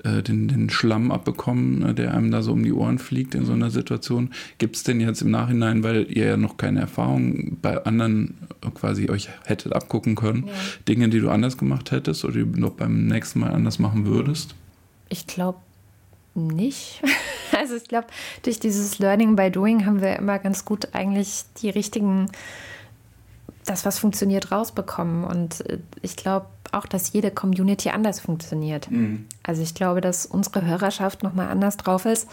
äh, 0.04 0.24
den, 0.24 0.48
den 0.48 0.70
Schlamm 0.70 1.12
abbekommen, 1.12 1.80
ne, 1.80 1.94
der 1.94 2.14
einem 2.14 2.32
da 2.32 2.42
so 2.42 2.52
um 2.52 2.64
die 2.64 2.74
Ohren 2.74 2.98
fliegt 2.98 3.36
in 3.36 3.46
so 3.46 3.54
einer 3.54 3.70
Situation. 3.70 4.32
Gibt 4.58 4.76
es 4.76 4.84
denn 4.84 5.00
jetzt 5.00 5.22
im 5.22 5.30
Nachhinein, 5.32 5.84
weil 5.84 6.08
ihr 6.10 6.26
ja 6.26 6.38
noch 6.38 6.58
keine 6.58 6.82
Erfahrung 6.82 7.58
bei 7.62 7.84
anderen 7.84 8.38
quasi 8.74 9.10
euch 9.10 9.30
hättet 9.46 9.74
abgucken 9.74 10.16
können, 10.16 10.48
ja. 10.48 10.54
Dinge, 10.88 11.10
die 11.10 11.20
du 11.20 11.30
anders 11.30 11.58
gemacht 11.58 11.92
hättest 11.92 12.26
oder 12.26 12.34
die 12.34 12.52
du 12.52 12.60
noch 12.60 12.72
beim 12.74 13.06
nächsten 13.06 13.40
Mal 13.40 13.52
anders 13.52 13.78
machen 13.78 14.06
würdest? 14.06 14.56
Ich 15.10 15.28
glaube 15.28 15.60
nicht. 16.34 17.02
Also 17.58 17.76
ich 17.76 17.88
glaube, 17.88 18.08
durch 18.44 18.60
dieses 18.60 19.00
Learning 19.00 19.36
by 19.36 19.52
Doing 19.52 19.86
haben 19.86 20.02
wir 20.02 20.16
immer 20.18 20.39
ganz 20.39 20.66
gut 20.66 20.89
eigentlich 20.94 21.44
die 21.62 21.70
richtigen, 21.70 22.30
das, 23.66 23.86
was 23.86 24.00
funktioniert, 24.00 24.52
rausbekommen. 24.52 25.24
Und 25.24 25.68
äh, 25.70 25.80
ich 26.02 26.16
glaube 26.16 26.48
auch, 26.72 26.86
dass 26.86 27.13
jede 27.13 27.32
Community 27.32 27.89
anders 27.89 28.20
funktioniert. 28.20 28.89
Mhm. 28.89 29.26
Also 29.44 29.62
ich 29.62 29.74
glaube, 29.74 30.02
dass 30.02 30.26
unsere 30.26 30.66
Hörerschaft 30.66 31.24
nochmal 31.24 31.50
anders 31.50 31.78
drauf 31.78 32.06
ist, 32.06 32.28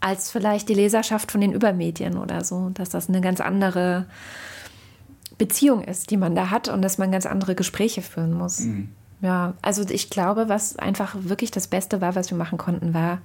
als 0.00 0.30
vielleicht 0.30 0.68
die 0.68 0.74
Leserschaft 0.74 1.30
von 1.30 1.40
den 1.40 1.52
Übermedien 1.52 2.16
oder 2.16 2.44
so. 2.44 2.70
Dass 2.74 2.90
das 2.90 3.08
eine 3.08 3.20
ganz 3.20 3.40
andere 3.40 4.06
Beziehung 5.38 5.82
ist, 5.82 6.10
die 6.10 6.16
man 6.16 6.34
da 6.34 6.50
hat 6.50 6.68
und 6.68 6.82
dass 6.82 6.98
man 6.98 7.12
ganz 7.12 7.26
andere 7.26 7.54
Gespräche 7.54 8.02
führen 8.02 8.32
muss. 8.32 8.60
Mhm. 8.60 8.88
Ja, 9.20 9.54
also 9.62 9.84
ich 9.88 10.10
glaube, 10.10 10.48
was 10.48 10.76
einfach 10.76 11.16
wirklich 11.18 11.50
das 11.50 11.66
Beste 11.66 12.00
war, 12.00 12.14
was 12.14 12.30
wir 12.30 12.36
machen 12.36 12.58
konnten, 12.58 12.92
war, 12.92 13.22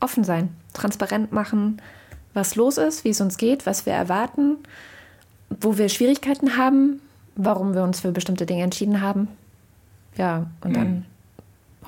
offen 0.00 0.24
sein, 0.24 0.50
transparent 0.72 1.32
machen, 1.32 1.80
was 2.34 2.56
los 2.56 2.78
ist, 2.78 3.04
wie 3.04 3.10
es 3.10 3.20
uns 3.20 3.36
geht, 3.36 3.66
was 3.66 3.86
wir 3.86 3.92
erwarten, 3.92 4.56
wo 5.60 5.78
wir 5.78 5.88
Schwierigkeiten 5.88 6.56
haben, 6.56 7.00
warum 7.36 7.74
wir 7.74 7.82
uns 7.82 8.00
für 8.00 8.12
bestimmte 8.12 8.46
Dinge 8.46 8.62
entschieden 8.62 9.00
haben. 9.00 9.28
Ja, 10.16 10.50
und 10.62 10.74
dann 10.76 10.88
mhm. 10.88 11.04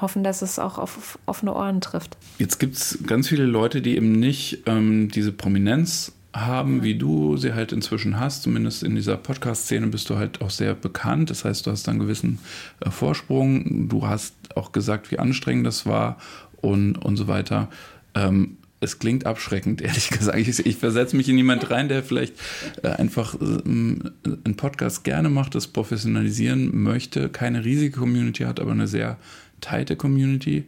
hoffen, 0.00 0.24
dass 0.24 0.42
es 0.42 0.58
auch 0.58 0.78
auf 0.78 1.18
offene 1.26 1.54
Ohren 1.54 1.80
trifft. 1.80 2.16
Jetzt 2.38 2.58
gibt 2.58 2.76
es 2.76 2.98
ganz 3.06 3.28
viele 3.28 3.44
Leute, 3.44 3.82
die 3.82 3.96
eben 3.96 4.12
nicht 4.12 4.62
ähm, 4.66 5.10
diese 5.10 5.32
Prominenz 5.32 6.12
haben, 6.32 6.78
ja. 6.78 6.82
wie 6.84 6.94
du 6.94 7.36
sie 7.36 7.54
halt 7.54 7.72
inzwischen 7.72 8.18
hast. 8.20 8.42
Zumindest 8.42 8.82
in 8.82 8.94
dieser 8.94 9.16
Podcast-Szene 9.16 9.88
bist 9.88 10.08
du 10.10 10.16
halt 10.16 10.40
auch 10.40 10.50
sehr 10.50 10.74
bekannt. 10.74 11.30
Das 11.30 11.44
heißt, 11.44 11.66
du 11.66 11.72
hast 11.72 11.88
einen 11.88 11.98
gewissen 11.98 12.38
äh, 12.80 12.90
Vorsprung. 12.90 13.88
Du 13.88 14.06
hast 14.06 14.34
auch 14.56 14.72
gesagt, 14.72 15.10
wie 15.10 15.18
anstrengend 15.18 15.66
das 15.66 15.86
war 15.86 16.18
und, 16.60 16.96
und 16.96 17.16
so 17.16 17.26
weiter. 17.26 17.68
Ähm, 18.14 18.56
es 18.80 18.98
klingt 18.98 19.26
abschreckend, 19.26 19.80
ehrlich 19.82 20.10
gesagt. 20.10 20.38
Ich, 20.38 20.64
ich 20.66 20.76
versetze 20.76 21.16
mich 21.16 21.28
in 21.28 21.36
jemand 21.36 21.70
rein, 21.70 21.88
der 21.88 22.02
vielleicht 22.02 22.34
äh, 22.82 22.88
einfach 22.88 23.34
äh, 23.34 23.62
einen 23.64 24.56
Podcast 24.56 25.04
gerne 25.04 25.28
macht, 25.28 25.54
das 25.54 25.66
professionalisieren 25.66 26.82
möchte, 26.82 27.28
keine 27.28 27.64
riesige 27.64 27.98
Community 27.98 28.44
hat, 28.44 28.60
aber 28.60 28.72
eine 28.72 28.86
sehr 28.86 29.16
teite 29.60 29.96
Community. 29.96 30.64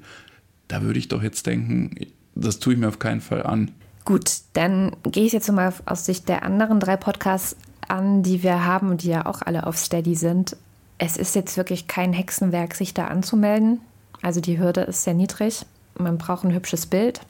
Da 0.68 0.82
würde 0.82 0.98
ich 0.98 1.08
doch 1.08 1.22
jetzt 1.22 1.46
denken, 1.46 1.94
das 2.34 2.58
tue 2.58 2.74
ich 2.74 2.78
mir 2.78 2.88
auf 2.88 2.98
keinen 2.98 3.20
Fall 3.20 3.42
an. 3.42 3.70
Gut, 4.04 4.30
dann 4.54 4.96
gehe 5.04 5.24
ich 5.24 5.32
jetzt 5.32 5.50
mal 5.50 5.72
aus 5.86 6.06
Sicht 6.06 6.28
der 6.28 6.42
anderen 6.42 6.80
drei 6.80 6.96
Podcasts 6.96 7.56
an, 7.86 8.22
die 8.22 8.42
wir 8.42 8.64
haben 8.64 8.90
und 8.90 9.02
die 9.02 9.08
ja 9.08 9.26
auch 9.26 9.42
alle 9.42 9.66
auf 9.66 9.78
Steady 9.78 10.14
sind. 10.14 10.56
Es 10.98 11.16
ist 11.16 11.34
jetzt 11.34 11.56
wirklich 11.56 11.86
kein 11.86 12.12
Hexenwerk, 12.12 12.74
sich 12.74 12.94
da 12.94 13.06
anzumelden. 13.06 13.80
Also 14.20 14.40
die 14.40 14.58
Hürde 14.58 14.82
ist 14.82 15.04
sehr 15.04 15.14
niedrig. 15.14 15.66
Man 15.98 16.18
braucht 16.18 16.44
ein 16.44 16.54
hübsches 16.54 16.86
Bild, 16.86 17.20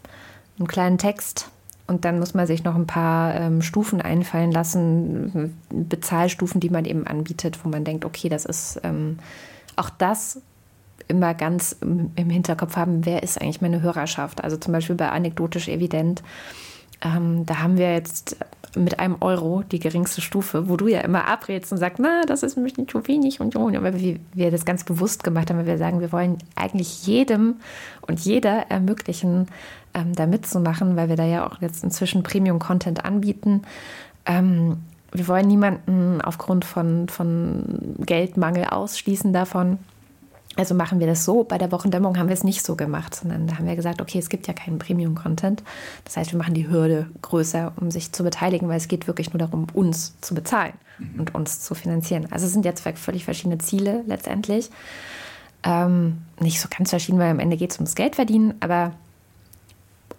einen 0.63 0.69
kleinen 0.69 0.99
Text 0.99 1.51
und 1.87 2.05
dann 2.05 2.19
muss 2.19 2.35
man 2.35 2.47
sich 2.47 2.65
noch 2.65 2.75
ein 2.75 2.87
paar 2.87 3.35
ähm, 3.35 3.61
Stufen 3.61 4.01
einfallen 4.01 4.53
lassen, 4.53 5.59
Bezahlstufen, 5.69 6.61
die 6.61 6.71
man 6.71 6.85
eben 6.85 7.07
anbietet, 7.07 7.65
wo 7.65 7.69
man 7.69 7.85
denkt, 7.85 8.05
okay, 8.05 8.29
das 8.29 8.45
ist 8.45 8.81
ähm, 8.85 9.19
auch 9.77 9.91
das 9.91 10.41
immer 11.09 11.35
ganz 11.35 11.77
im, 11.81 12.11
im, 12.17 12.31
Hinterkopf 12.31 12.77
haben, 12.77 13.05
wer 13.05 13.23
ist 13.23 13.41
eigentlich 13.41 13.61
meine 13.61 13.83
Hörerschaft. 13.83 14.43
Also 14.43 14.57
zum 14.57 14.73
Beispiel 14.73 14.97
bei 14.97 15.11
anekdotisch 15.11 15.69
evident. 15.69 16.23
Ähm, 17.05 17.45
da 17.47 17.59
haben 17.59 17.77
wir 17.77 17.93
jetzt 17.93 18.37
mit 18.77 18.99
einem 18.99 19.17
Euro 19.21 19.63
die 19.71 19.81
geringste 19.81 20.21
Stufe, 20.21 20.69
wo 20.69 20.77
du 20.77 20.87
ja 20.87 21.01
immer 21.01 21.27
abrätst 21.27 21.73
und 21.73 21.79
sagst, 21.79 21.99
na, 21.99 22.23
das 22.27 22.43
ist 22.43 22.57
ein 22.57 22.65
bisschen 22.65 22.89
zu 22.89 23.07
wenig 23.07 23.41
und 23.41 23.53
so. 23.53 23.69
Aber 23.69 23.99
wir, 23.99 24.19
wir 24.33 24.51
das 24.51 24.65
ganz 24.65 24.85
bewusst 24.85 25.25
gemacht 25.25 25.51
haben, 25.51 25.59
weil 25.59 25.67
wir 25.67 25.79
sagen, 25.79 26.01
wir 26.01 26.13
wollen 26.13 26.39
eigentlich 26.55 27.07
jedem 27.07 27.57
und 28.07 28.21
jeder 28.21 28.71
ermöglichen, 28.71 29.49
ähm, 29.95 30.15
da 30.15 30.27
mitzumachen, 30.27 30.97
weil 30.97 31.09
wir 31.09 31.17
da 31.17 31.25
ja 31.25 31.47
auch 31.47 31.61
jetzt 31.61 31.85
inzwischen 31.85 32.23
Premium-Content 32.23 33.05
anbieten. 33.05 33.63
Ähm, 34.27 34.79
wir 35.13 35.29
wollen 35.29 35.47
niemanden 35.47 36.21
aufgrund 36.23 36.65
von, 36.65 37.09
von 37.09 37.97
Geldmangel 37.99 38.65
ausschließen 38.65 39.33
davon. 39.33 39.79
Also 40.57 40.75
machen 40.75 41.01
wir 41.01 41.07
das 41.07 41.25
so. 41.25 41.45
Bei 41.45 41.57
der 41.57 41.73
Wochendämmerung 41.73 42.19
haben 42.19 42.29
wir 42.29 42.35
es 42.35 42.45
nicht 42.45 42.65
so 42.65 42.77
gemacht, 42.77 43.15
sondern 43.15 43.47
da 43.47 43.57
haben 43.57 43.67
wir 43.67 43.77
gesagt, 43.77 44.03
okay, 44.03 44.19
es 44.19 44.29
gibt 44.29 44.47
ja 44.47 44.53
keinen 44.53 44.79
Premium-Content. 44.79 45.63
Das 46.05 46.17
heißt, 46.17 46.33
wir 46.33 46.39
machen 46.39 46.55
die 46.55 46.69
Hürde 46.69 47.09
größer, 47.23 47.73
um 47.81 47.91
sich 47.91 48.13
zu 48.13 48.23
beteiligen, 48.23 48.69
weil 48.69 48.77
es 48.77 48.89
geht 48.89 49.07
wirklich 49.07 49.33
nur 49.33 49.39
darum, 49.39 49.67
uns 49.73 50.19
zu 50.21 50.35
bezahlen 50.35 50.75
mhm. 50.99 51.21
und 51.21 51.35
uns 51.35 51.61
zu 51.61 51.75
finanzieren. 51.75 52.29
Also 52.31 52.47
es 52.47 52.53
sind 52.53 52.79
zwei 52.79 52.93
völlig 52.95 53.25
verschiedene 53.25 53.59
Ziele 53.59 54.03
letztendlich. 54.07 54.71
Ähm, 55.65 56.19
nicht 56.41 56.61
so 56.61 56.69
ganz 56.77 56.91
verschieden, 56.91 57.19
weil 57.19 57.31
am 57.31 57.39
Ende 57.39 57.57
geht 57.57 57.71
es 57.71 57.79
ums 57.79 57.95
Geld 57.95 58.17
verdienen, 58.17 58.55
aber 58.61 58.93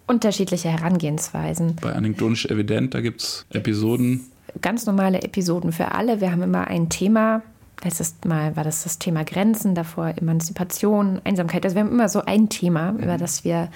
unterschiedliche 0.06 0.68
Herangehensweisen. 0.68 1.76
Bei 1.80 1.92
Anekdotisch 1.92 2.46
Evident, 2.46 2.94
da 2.94 3.00
gibt 3.00 3.22
es 3.22 3.46
Episoden. 3.50 4.20
Ganz 4.60 4.86
normale 4.86 5.22
Episoden 5.22 5.72
für 5.72 5.92
alle. 5.92 6.20
Wir 6.20 6.30
haben 6.30 6.42
immer 6.42 6.68
ein 6.68 6.88
Thema, 6.88 7.42
Letztes 7.82 8.14
Mal 8.24 8.56
war 8.56 8.64
das 8.64 8.84
das 8.84 8.98
Thema 8.98 9.24
Grenzen, 9.24 9.74
davor 9.74 10.14
Emanzipation, 10.16 11.20
Einsamkeit. 11.24 11.64
Also 11.64 11.76
wir 11.76 11.82
haben 11.82 11.90
immer 11.90 12.08
so 12.08 12.24
ein 12.24 12.48
Thema, 12.48 12.92
mhm. 12.92 13.00
über 13.00 13.18
das 13.18 13.44
wir 13.44 13.68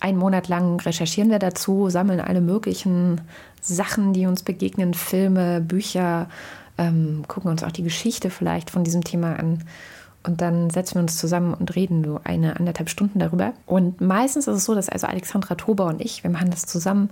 einen 0.00 0.18
Monat 0.18 0.48
lang 0.48 0.80
recherchieren 0.80 1.30
wir 1.30 1.38
dazu, 1.38 1.88
sammeln 1.88 2.20
alle 2.20 2.40
möglichen 2.40 3.20
Sachen, 3.60 4.12
die 4.12 4.26
uns 4.26 4.42
begegnen, 4.42 4.94
Filme, 4.94 5.60
Bücher, 5.60 6.28
ähm, 6.78 7.24
gucken 7.26 7.50
uns 7.50 7.62
auch 7.62 7.72
die 7.72 7.82
Geschichte 7.82 8.30
vielleicht 8.30 8.70
von 8.70 8.84
diesem 8.84 9.02
Thema 9.02 9.36
an. 9.38 9.64
Und 10.26 10.40
dann 10.40 10.70
setzen 10.70 10.94
wir 10.94 11.02
uns 11.02 11.18
zusammen 11.18 11.54
und 11.54 11.76
reden 11.76 12.02
so 12.02 12.20
eine, 12.24 12.56
anderthalb 12.58 12.88
Stunden 12.88 13.18
darüber. 13.18 13.52
Und 13.66 14.00
meistens 14.00 14.48
ist 14.48 14.56
es 14.56 14.64
so, 14.64 14.74
dass 14.74 14.88
also 14.88 15.06
Alexandra 15.06 15.54
Tober 15.54 15.86
und 15.86 16.00
ich, 16.00 16.22
wir 16.22 16.30
machen 16.30 16.50
das 16.50 16.66
zusammen. 16.66 17.10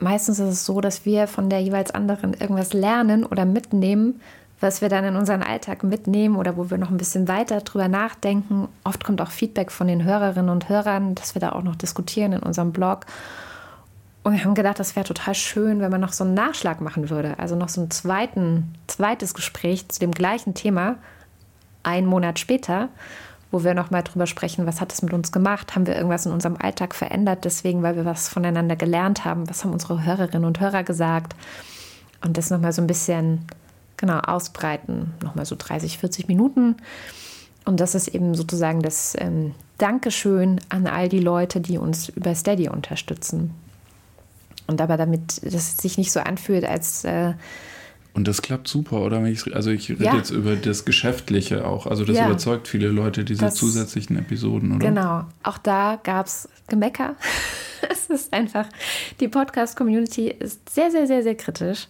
Meistens 0.00 0.38
ist 0.38 0.48
es 0.48 0.66
so, 0.66 0.80
dass 0.80 1.04
wir 1.04 1.26
von 1.26 1.50
der 1.50 1.60
jeweils 1.60 1.90
anderen 1.90 2.34
irgendwas 2.34 2.72
lernen 2.72 3.24
oder 3.24 3.44
mitnehmen, 3.44 4.20
was 4.60 4.80
wir 4.80 4.88
dann 4.88 5.04
in 5.04 5.16
unseren 5.16 5.42
Alltag 5.42 5.82
mitnehmen 5.82 6.36
oder 6.36 6.56
wo 6.56 6.70
wir 6.70 6.78
noch 6.78 6.90
ein 6.90 6.96
bisschen 6.96 7.28
weiter 7.28 7.60
drüber 7.60 7.88
nachdenken. 7.88 8.68
Oft 8.84 9.04
kommt 9.04 9.20
auch 9.20 9.30
Feedback 9.30 9.72
von 9.72 9.88
den 9.88 10.04
Hörerinnen 10.04 10.50
und 10.50 10.68
Hörern, 10.68 11.14
dass 11.14 11.34
wir 11.34 11.40
da 11.40 11.52
auch 11.52 11.62
noch 11.62 11.76
diskutieren 11.76 12.32
in 12.32 12.40
unserem 12.40 12.72
Blog. 12.72 13.06
Und 14.22 14.32
wir 14.32 14.44
haben 14.44 14.54
gedacht, 14.54 14.78
das 14.78 14.96
wäre 14.96 15.06
total 15.06 15.34
schön, 15.34 15.80
wenn 15.80 15.90
man 15.90 16.00
noch 16.00 16.12
so 16.12 16.24
einen 16.24 16.34
Nachschlag 16.34 16.80
machen 16.80 17.10
würde. 17.10 17.38
Also 17.38 17.54
noch 17.54 17.68
so 17.68 17.80
ein 17.80 17.90
zweites 17.90 19.34
Gespräch 19.34 19.88
zu 19.88 20.00
dem 20.00 20.10
gleichen 20.10 20.54
Thema, 20.54 20.96
einen 21.86 22.06
Monat 22.06 22.38
später, 22.38 22.88
wo 23.50 23.64
wir 23.64 23.74
nochmal 23.74 24.02
drüber 24.02 24.26
sprechen, 24.26 24.66
was 24.66 24.80
hat 24.80 24.92
es 24.92 25.02
mit 25.02 25.12
uns 25.12 25.32
gemacht? 25.32 25.74
Haben 25.74 25.86
wir 25.86 25.94
irgendwas 25.94 26.26
in 26.26 26.32
unserem 26.32 26.56
Alltag 26.56 26.94
verändert, 26.94 27.44
deswegen, 27.44 27.82
weil 27.82 27.96
wir 27.96 28.04
was 28.04 28.28
voneinander 28.28 28.76
gelernt 28.76 29.24
haben? 29.24 29.48
Was 29.48 29.64
haben 29.64 29.72
unsere 29.72 30.04
Hörerinnen 30.04 30.44
und 30.44 30.60
Hörer 30.60 30.82
gesagt? 30.82 31.36
Und 32.24 32.36
das 32.36 32.50
nochmal 32.50 32.72
so 32.72 32.82
ein 32.82 32.88
bisschen 32.88 33.46
genau 33.96 34.18
ausbreiten. 34.18 35.14
Nochmal 35.22 35.46
so 35.46 35.54
30, 35.56 35.98
40 35.98 36.28
Minuten. 36.28 36.76
Und 37.64 37.80
das 37.80 37.94
ist 37.94 38.08
eben 38.08 38.34
sozusagen 38.34 38.82
das 38.82 39.14
ähm, 39.18 39.54
Dankeschön 39.78 40.60
an 40.68 40.86
all 40.86 41.08
die 41.08 41.20
Leute, 41.20 41.60
die 41.60 41.78
uns 41.78 42.08
über 42.08 42.34
Steady 42.34 42.68
unterstützen. 42.68 43.54
Und 44.66 44.80
aber 44.80 44.96
damit 44.96 45.40
das 45.44 45.78
sich 45.78 45.98
nicht 45.98 46.12
so 46.12 46.20
anfühlt, 46.20 46.64
als. 46.64 47.04
Äh, 47.04 47.34
und 48.16 48.26
das 48.26 48.40
klappt 48.40 48.66
super, 48.66 49.02
oder? 49.02 49.18
also 49.52 49.70
ich 49.70 49.90
rede 49.90 50.04
ja. 50.04 50.16
jetzt 50.16 50.30
über 50.30 50.56
das 50.56 50.86
Geschäftliche 50.86 51.66
auch. 51.66 51.86
Also 51.86 52.02
das 52.02 52.16
ja. 52.16 52.26
überzeugt 52.26 52.66
viele 52.66 52.88
Leute, 52.88 53.24
diese 53.24 53.42
das, 53.42 53.56
zusätzlichen 53.56 54.16
Episoden, 54.16 54.74
oder? 54.74 54.88
Genau. 54.88 55.24
Auch 55.42 55.58
da 55.58 56.00
gab 56.02 56.24
es 56.24 56.48
Gemecker. 56.66 57.14
es 57.90 58.06
ist 58.06 58.32
einfach, 58.32 58.66
die 59.20 59.28
Podcast-Community 59.28 60.28
ist 60.28 60.66
sehr, 60.70 60.90
sehr, 60.90 61.06
sehr, 61.06 61.22
sehr 61.22 61.34
kritisch. 61.34 61.88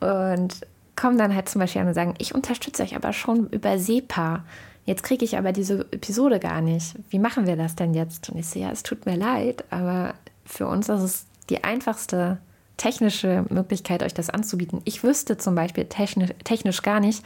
Und 0.00 0.62
kommen 0.96 1.18
dann 1.18 1.34
halt 1.34 1.50
zum 1.50 1.60
Beispiel 1.60 1.82
an 1.82 1.88
und 1.88 1.94
sagen, 1.94 2.14
ich 2.16 2.34
unterstütze 2.34 2.82
euch 2.82 2.96
aber 2.96 3.12
schon 3.12 3.50
über 3.50 3.78
SEPA. 3.78 4.44
Jetzt 4.86 5.02
kriege 5.02 5.26
ich 5.26 5.36
aber 5.36 5.52
diese 5.52 5.80
Episode 5.92 6.40
gar 6.40 6.62
nicht. 6.62 6.94
Wie 7.10 7.18
machen 7.18 7.46
wir 7.46 7.56
das 7.56 7.76
denn 7.76 7.92
jetzt? 7.92 8.30
Und 8.30 8.38
ich 8.38 8.46
sehe, 8.46 8.62
ja, 8.62 8.70
es 8.70 8.82
tut 8.82 9.04
mir 9.04 9.16
leid, 9.16 9.62
aber 9.68 10.14
für 10.46 10.66
uns 10.66 10.88
ist 10.88 11.02
es 11.02 11.26
die 11.50 11.64
einfachste 11.64 12.38
technische 12.76 13.44
Möglichkeit, 13.50 14.02
euch 14.02 14.14
das 14.14 14.30
anzubieten. 14.30 14.80
Ich 14.84 15.02
wüsste 15.02 15.36
zum 15.36 15.54
Beispiel 15.54 15.84
technisch, 15.86 16.30
technisch 16.44 16.82
gar 16.82 17.00
nicht, 17.00 17.24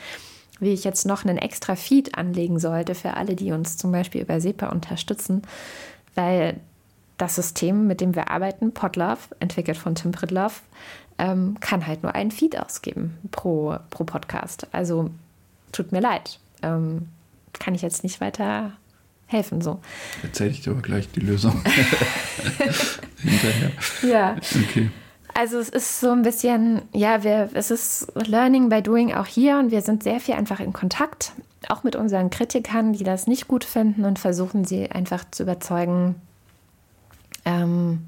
wie 0.61 0.73
ich 0.73 0.85
jetzt 0.85 1.07
noch 1.07 1.25
einen 1.25 1.39
extra 1.39 1.77
Feed 1.77 2.17
anlegen 2.17 2.59
sollte 2.59 2.95
für 2.95 3.15
alle, 3.15 3.37
die 3.37 3.53
uns 3.53 3.77
zum 3.77 3.93
Beispiel 3.93 4.23
über 4.23 4.41
SEPA 4.41 4.69
unterstützen, 4.69 5.43
weil 6.15 6.61
das 7.17 7.35
System, 7.35 7.87
mit 7.87 8.01
dem 8.01 8.15
wir 8.15 8.31
arbeiten, 8.31 8.73
Podlove, 8.73 9.19
entwickelt 9.41 9.77
von 9.77 9.95
Tim 9.95 10.13
Pridlove, 10.13 10.55
ähm, 11.19 11.57
kann 11.61 11.87
halt 11.87 12.03
nur 12.03 12.15
einen 12.15 12.31
Feed 12.31 12.59
ausgeben 12.59 13.19
pro, 13.31 13.77
pro 13.91 14.05
Podcast. 14.05 14.69
Also 14.73 15.11
tut 15.73 15.93
mir 15.93 16.01
leid. 16.01 16.39
Ähm, 16.63 17.09
kann 17.59 17.75
ich 17.75 17.83
jetzt 17.83 18.05
nicht 18.05 18.21
weiter 18.21 18.73
helfen. 19.27 19.61
So. 19.61 19.81
Erzähle 20.23 20.51
ich 20.51 20.63
dir 20.63 20.71
aber 20.71 20.83
gleich 20.83 21.11
die 21.11 21.21
Lösung 21.21 21.61
hinterher. 23.23 23.73
Ja. 24.03 24.37
Okay. 24.55 24.91
Also 25.39 25.61
es 25.61 25.69
ist 25.69 26.01
so 26.01 26.11
ein 26.11 26.23
bisschen, 26.23 26.83
ja, 26.93 27.23
wir, 27.23 27.51
es 27.55 27.71
ist 27.71 28.11
Learning 28.17 28.71
by 28.71 28.83
Doing 28.83 29.15
auch 29.15 29.27
hier 29.27 29.61
und 29.61 29.71
wir 29.71 29.83
sind 29.83 30.03
sehr 30.03 30.19
viel 30.19 30.35
einfach 30.35 30.59
in 30.59 30.73
Kontakt, 30.73 31.31
auch 31.69 31.85
mit 31.85 31.95
unseren 31.95 32.29
Kritikern, 32.31 32.93
die 32.93 33.05
das 33.05 33.29
nicht 33.29 33.47
gut 33.47 33.63
finden 33.63 34.05
und 34.05 34.19
versuchen 34.19 34.65
sie 34.65 34.91
einfach 34.91 35.25
zu 35.31 35.45
überzeugen, 35.45 36.17
ähm, 37.45 38.01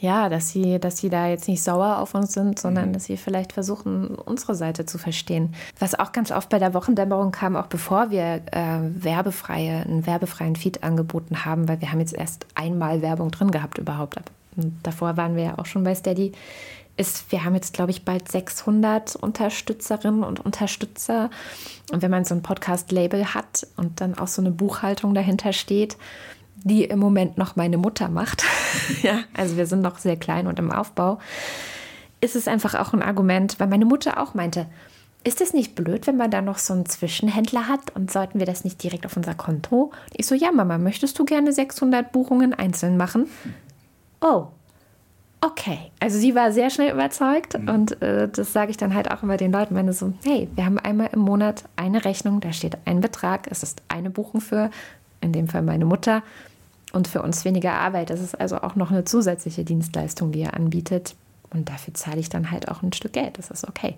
ja, 0.00 0.28
dass 0.28 0.50
sie, 0.50 0.78
dass 0.78 0.98
sie 0.98 1.08
da 1.08 1.28
jetzt 1.28 1.48
nicht 1.48 1.62
sauer 1.62 1.96
auf 1.96 2.14
uns 2.14 2.34
sind, 2.34 2.58
sondern 2.58 2.90
mhm. 2.90 2.92
dass 2.92 3.04
sie 3.04 3.16
vielleicht 3.16 3.54
versuchen, 3.54 4.14
unsere 4.14 4.54
Seite 4.54 4.84
zu 4.84 4.98
verstehen. 4.98 5.54
Was 5.78 5.98
auch 5.98 6.12
ganz 6.12 6.30
oft 6.30 6.50
bei 6.50 6.58
der 6.58 6.74
Wochendämmerung 6.74 7.32
kam, 7.32 7.56
auch 7.56 7.68
bevor 7.68 8.10
wir 8.10 8.42
äh, 8.52 8.80
werbefreie, 8.82 9.80
einen 9.86 10.04
werbefreien 10.04 10.56
Feed 10.56 10.84
angeboten 10.84 11.46
haben, 11.46 11.68
weil 11.68 11.80
wir 11.80 11.90
haben 11.90 12.00
jetzt 12.00 12.12
erst 12.12 12.44
einmal 12.54 13.00
Werbung 13.00 13.30
drin 13.30 13.50
gehabt 13.50 13.78
überhaupt. 13.78 14.20
Davor 14.82 15.16
waren 15.16 15.36
wir 15.36 15.44
ja 15.44 15.58
auch 15.58 15.66
schon 15.66 15.84
bei 15.84 15.94
Steady. 15.94 16.32
Ist, 16.96 17.30
wir 17.30 17.44
haben 17.44 17.54
jetzt, 17.54 17.74
glaube 17.74 17.90
ich, 17.90 18.04
bald 18.04 18.30
600 18.30 19.16
Unterstützerinnen 19.16 20.24
und 20.24 20.40
Unterstützer. 20.40 21.30
Und 21.92 22.00
wenn 22.02 22.10
man 22.10 22.24
so 22.24 22.34
ein 22.34 22.42
Podcast-Label 22.42 23.34
hat 23.34 23.66
und 23.76 24.00
dann 24.00 24.16
auch 24.16 24.28
so 24.28 24.40
eine 24.40 24.50
Buchhaltung 24.50 25.14
dahinter 25.14 25.52
steht, 25.52 25.98
die 26.64 26.84
im 26.84 26.98
Moment 26.98 27.36
noch 27.36 27.54
meine 27.54 27.76
Mutter 27.76 28.08
macht, 28.08 28.44
ja, 29.02 29.20
also 29.36 29.56
wir 29.56 29.66
sind 29.66 29.82
noch 29.82 29.98
sehr 29.98 30.16
klein 30.16 30.46
und 30.46 30.58
im 30.58 30.72
Aufbau, 30.72 31.18
ist 32.22 32.34
es 32.34 32.48
einfach 32.48 32.74
auch 32.74 32.94
ein 32.94 33.02
Argument, 33.02 33.60
weil 33.60 33.68
meine 33.68 33.84
Mutter 33.84 34.20
auch 34.22 34.32
meinte, 34.32 34.66
ist 35.26 35.40
es 35.40 35.52
nicht 35.52 35.74
blöd, 35.74 36.06
wenn 36.06 36.16
man 36.16 36.30
da 36.30 36.40
noch 36.40 36.58
so 36.58 36.72
einen 36.72 36.86
Zwischenhändler 36.86 37.66
hat 37.66 37.94
und 37.96 38.12
sollten 38.12 38.38
wir 38.38 38.46
das 38.46 38.62
nicht 38.62 38.80
direkt 38.80 39.04
auf 39.06 39.16
unser 39.16 39.34
Konto? 39.34 39.90
Ich 40.14 40.24
so, 40.26 40.36
ja, 40.36 40.52
Mama, 40.52 40.78
möchtest 40.78 41.18
du 41.18 41.24
gerne 41.24 41.52
600 41.52 42.12
Buchungen 42.12 42.54
einzeln 42.54 42.96
machen? 42.96 43.26
Oh, 44.20 44.48
okay. 45.40 45.90
Also 46.00 46.18
sie 46.18 46.34
war 46.34 46.52
sehr 46.52 46.70
schnell 46.70 46.92
überzeugt 46.92 47.58
mhm. 47.58 47.68
und 47.68 48.02
äh, 48.02 48.28
das 48.28 48.52
sage 48.52 48.70
ich 48.70 48.76
dann 48.76 48.94
halt 48.94 49.10
auch 49.10 49.22
immer 49.22 49.36
den 49.36 49.52
Leuten, 49.52 49.74
wenn 49.74 49.92
so, 49.92 50.12
hey, 50.24 50.48
wir 50.54 50.64
haben 50.64 50.78
einmal 50.78 51.10
im 51.12 51.20
Monat 51.20 51.64
eine 51.76 52.04
Rechnung, 52.04 52.40
da 52.40 52.52
steht 52.52 52.76
ein 52.84 53.00
Betrag, 53.00 53.48
es 53.50 53.62
ist 53.62 53.82
eine 53.88 54.10
Buchung 54.10 54.40
für, 54.40 54.70
in 55.20 55.32
dem 55.32 55.48
Fall 55.48 55.62
meine 55.62 55.84
Mutter 55.84 56.22
und 56.92 57.08
für 57.08 57.22
uns 57.22 57.44
weniger 57.44 57.74
Arbeit. 57.74 58.10
Das 58.10 58.20
ist 58.20 58.38
also 58.38 58.58
auch 58.58 58.74
noch 58.74 58.90
eine 58.90 59.04
zusätzliche 59.04 59.64
Dienstleistung, 59.64 60.32
die 60.32 60.42
er 60.42 60.54
anbietet. 60.54 61.14
Und 61.50 61.68
dafür 61.68 61.94
zahle 61.94 62.18
ich 62.18 62.28
dann 62.28 62.50
halt 62.50 62.68
auch 62.68 62.82
ein 62.82 62.92
Stück 62.92 63.12
Geld. 63.12 63.38
Das 63.38 63.50
ist 63.50 63.68
okay. 63.68 63.96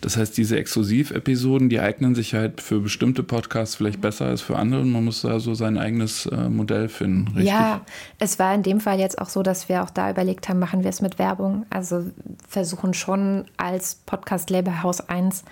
Das 0.00 0.16
heißt, 0.16 0.36
diese 0.36 0.58
Exklusiv-Episoden, 0.58 1.68
die 1.68 1.80
eignen 1.80 2.14
sich 2.14 2.34
halt 2.34 2.60
für 2.60 2.80
bestimmte 2.80 3.22
Podcasts 3.22 3.74
vielleicht 3.74 4.00
besser 4.00 4.26
als 4.26 4.40
für 4.40 4.56
andere. 4.56 4.84
Man 4.84 5.04
muss 5.04 5.22
da 5.22 5.40
so 5.40 5.54
sein 5.54 5.78
eigenes 5.78 6.26
äh, 6.26 6.48
Modell 6.48 6.88
finden, 6.88 7.28
richtig? 7.28 7.48
Ja, 7.48 7.82
es 8.18 8.38
war 8.38 8.54
in 8.54 8.62
dem 8.62 8.80
Fall 8.80 8.98
jetzt 8.98 9.20
auch 9.20 9.28
so, 9.28 9.42
dass 9.42 9.68
wir 9.68 9.82
auch 9.82 9.90
da 9.90 10.10
überlegt 10.10 10.48
haben, 10.48 10.58
machen 10.58 10.82
wir 10.82 10.90
es 10.90 11.02
mit 11.02 11.18
Werbung. 11.18 11.66
Also 11.70 12.06
versuchen 12.48 12.94
schon 12.94 13.44
als 13.56 13.96
Podcast-Label 14.06 14.82
Haus 14.82 15.00
1 15.00 15.44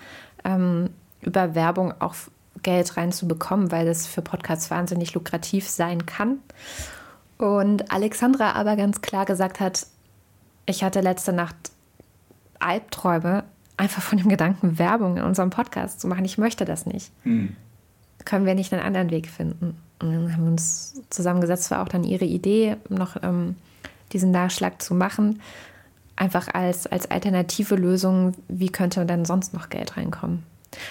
ähm, 0.45 0.89
über 1.21 1.55
Werbung 1.55 1.93
auch 1.99 2.15
Geld 2.63 2.97
reinzubekommen, 2.97 3.71
weil 3.71 3.85
das 3.85 4.07
für 4.07 4.21
Podcasts 4.21 4.69
wahnsinnig 4.71 5.13
lukrativ 5.13 5.69
sein 5.69 6.05
kann. 6.05 6.39
Und 7.37 7.91
Alexandra 7.91 8.53
aber 8.53 8.75
ganz 8.75 9.01
klar 9.01 9.25
gesagt 9.25 9.59
hat, 9.59 9.87
ich 10.65 10.83
hatte 10.83 11.01
letzte 11.01 11.33
Nacht 11.33 11.55
Albträume, 12.59 13.45
einfach 13.79 14.01
von 14.01 14.17
dem 14.17 14.29
Gedanken, 14.29 14.77
Werbung 14.77 15.17
in 15.17 15.23
unserem 15.23 15.49
Podcast 15.49 16.01
zu 16.01 16.07
machen. 16.07 16.25
Ich 16.25 16.37
möchte 16.37 16.65
das 16.65 16.85
nicht. 16.85 17.11
Hm. 17.23 17.55
Können 18.25 18.45
wir 18.45 18.53
nicht 18.53 18.73
einen 18.73 18.83
anderen 18.83 19.09
Weg 19.09 19.27
finden? 19.27 19.77
Und 19.99 20.11
dann 20.11 20.33
haben 20.33 20.43
wir 20.43 20.51
uns 20.51 21.01
zusammengesetzt, 21.09 21.71
war 21.71 21.81
auch 21.81 21.87
dann 21.87 22.03
ihre 22.03 22.25
Idee, 22.25 22.75
noch 22.89 23.15
ähm, 23.23 23.55
diesen 24.11 24.31
Nachschlag 24.31 24.81
zu 24.81 24.93
machen. 24.93 25.41
Einfach 26.15 26.49
als, 26.53 26.87
als 26.87 27.09
alternative 27.09 27.75
Lösung, 27.75 28.33
wie 28.49 28.69
könnte 28.69 29.05
dann 29.05 29.23
sonst 29.23 29.53
noch 29.53 29.69
Geld 29.69 29.95
reinkommen? 29.95 30.43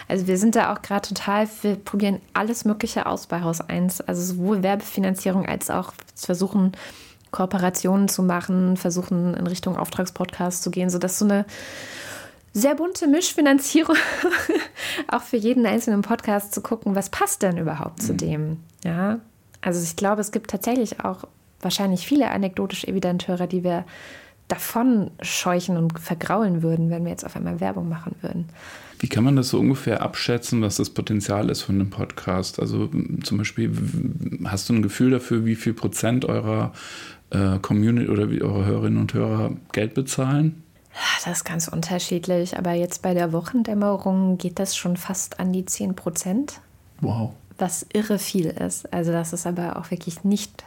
Also 0.09 0.27
wir 0.27 0.39
sind 0.39 0.57
da 0.57 0.73
auch 0.73 0.83
gerade 0.83 1.07
total, 1.07 1.47
wir 1.63 1.77
probieren 1.77 2.21
alles 2.33 2.65
Mögliche 2.65 3.07
aus 3.07 3.27
bei 3.27 3.43
Haus 3.43 3.61
1. 3.61 4.01
Also 4.03 4.23
sowohl 4.23 4.63
Werbefinanzierung 4.63 5.47
als 5.47 5.71
auch 5.71 5.93
versuchen, 6.15 6.73
Kooperationen 7.31 8.09
zu 8.09 8.23
machen, 8.23 8.79
versuchen 8.79 9.35
in 9.35 9.47
Richtung 9.47 9.77
Auftragspodcast 9.77 10.63
zu 10.63 10.71
gehen, 10.71 10.89
sodass 10.89 11.19
so 11.19 11.27
eine 11.27 11.45
sehr 12.53 12.75
bunte 12.75 13.07
Mischfinanzierung 13.07 13.97
auch 15.09 15.23
für 15.23 15.37
jeden 15.37 15.67
einzelnen 15.67 16.03
Podcast 16.03 16.55
zu 16.55 16.61
gucken, 16.61 16.95
was 16.95 17.11
passt 17.11 17.43
denn 17.43 17.59
überhaupt 17.59 18.03
mhm. 18.03 18.07
zu 18.07 18.15
dem. 18.15 18.57
Ja, 18.85 19.21
also 19.61 19.83
ich 19.83 19.97
glaube, 19.97 20.21
es 20.21 20.31
gibt 20.31 20.51
tatsächlich 20.51 21.01
auch 21.05 21.25
wahrscheinlich 21.61 22.07
viele 22.07 22.31
anekdotisch 22.31 22.85
Evidenteure, 22.85 23.47
die 23.47 23.65
wir 23.65 23.85
davon 24.47 25.11
scheuchen 25.21 25.77
und 25.77 25.99
vergraulen 25.99 26.63
würden, 26.63 26.91
wenn 26.91 27.05
wir 27.05 27.11
jetzt 27.11 27.25
auf 27.25 27.37
einmal 27.37 27.61
Werbung 27.61 27.89
machen 27.89 28.15
würden. 28.23 28.47
Wie 29.01 29.09
kann 29.09 29.23
man 29.23 29.37
das 29.37 29.51
so 29.51 29.61
ungefähr 29.61 30.03
abschätzen, 30.03 30.63
was 30.63 30.77
das 30.77 30.91
Potenzial 30.91 31.51
ist 31.51 31.63
von 31.63 31.77
einem 31.77 31.91
Podcast? 31.91 32.59
Also 32.59 32.91
zum 33.23 33.39
Beispiel, 33.39 33.71
hast 34.45 34.69
du 34.69 34.75
ein 34.75 34.83
Gefühl 34.83 35.11
dafür, 35.11 35.45
wie 35.45 35.55
viel 35.55 35.75
Prozent 35.75 36.25
eurer 36.25 36.73
äh, 37.31 37.59
Community 37.61 38.09
oder 38.09 38.31
wie 38.31 38.43
eure 38.43 38.65
Hörerinnen 38.65 38.99
und 38.99 39.15
Hörer 39.15 39.53
Geld 39.73 39.95
bezahlen? 39.95 40.63
Das 41.25 41.39
ist 41.39 41.45
ganz 41.45 41.69
unterschiedlich, 41.69 42.57
aber 42.57 42.73
jetzt 42.73 43.03
bei 43.03 43.15
der 43.15 43.33
Wochendämmerung 43.33 44.39
geht 44.39 44.59
das 44.59 44.77
schon 44.77 44.97
fast 44.97 45.41
an 45.41 45.53
die 45.53 45.65
10 45.65 45.95
Prozent. 45.95 46.61
Wow. 47.01 47.33
Was 47.59 47.87
irre 47.93 48.19
viel 48.19 48.47
ist. 48.47 48.93
Also 48.93 49.13
das 49.13 49.33
ist 49.33 49.47
aber 49.47 49.77
auch 49.77 49.91
wirklich 49.91 50.25
nicht, 50.25 50.65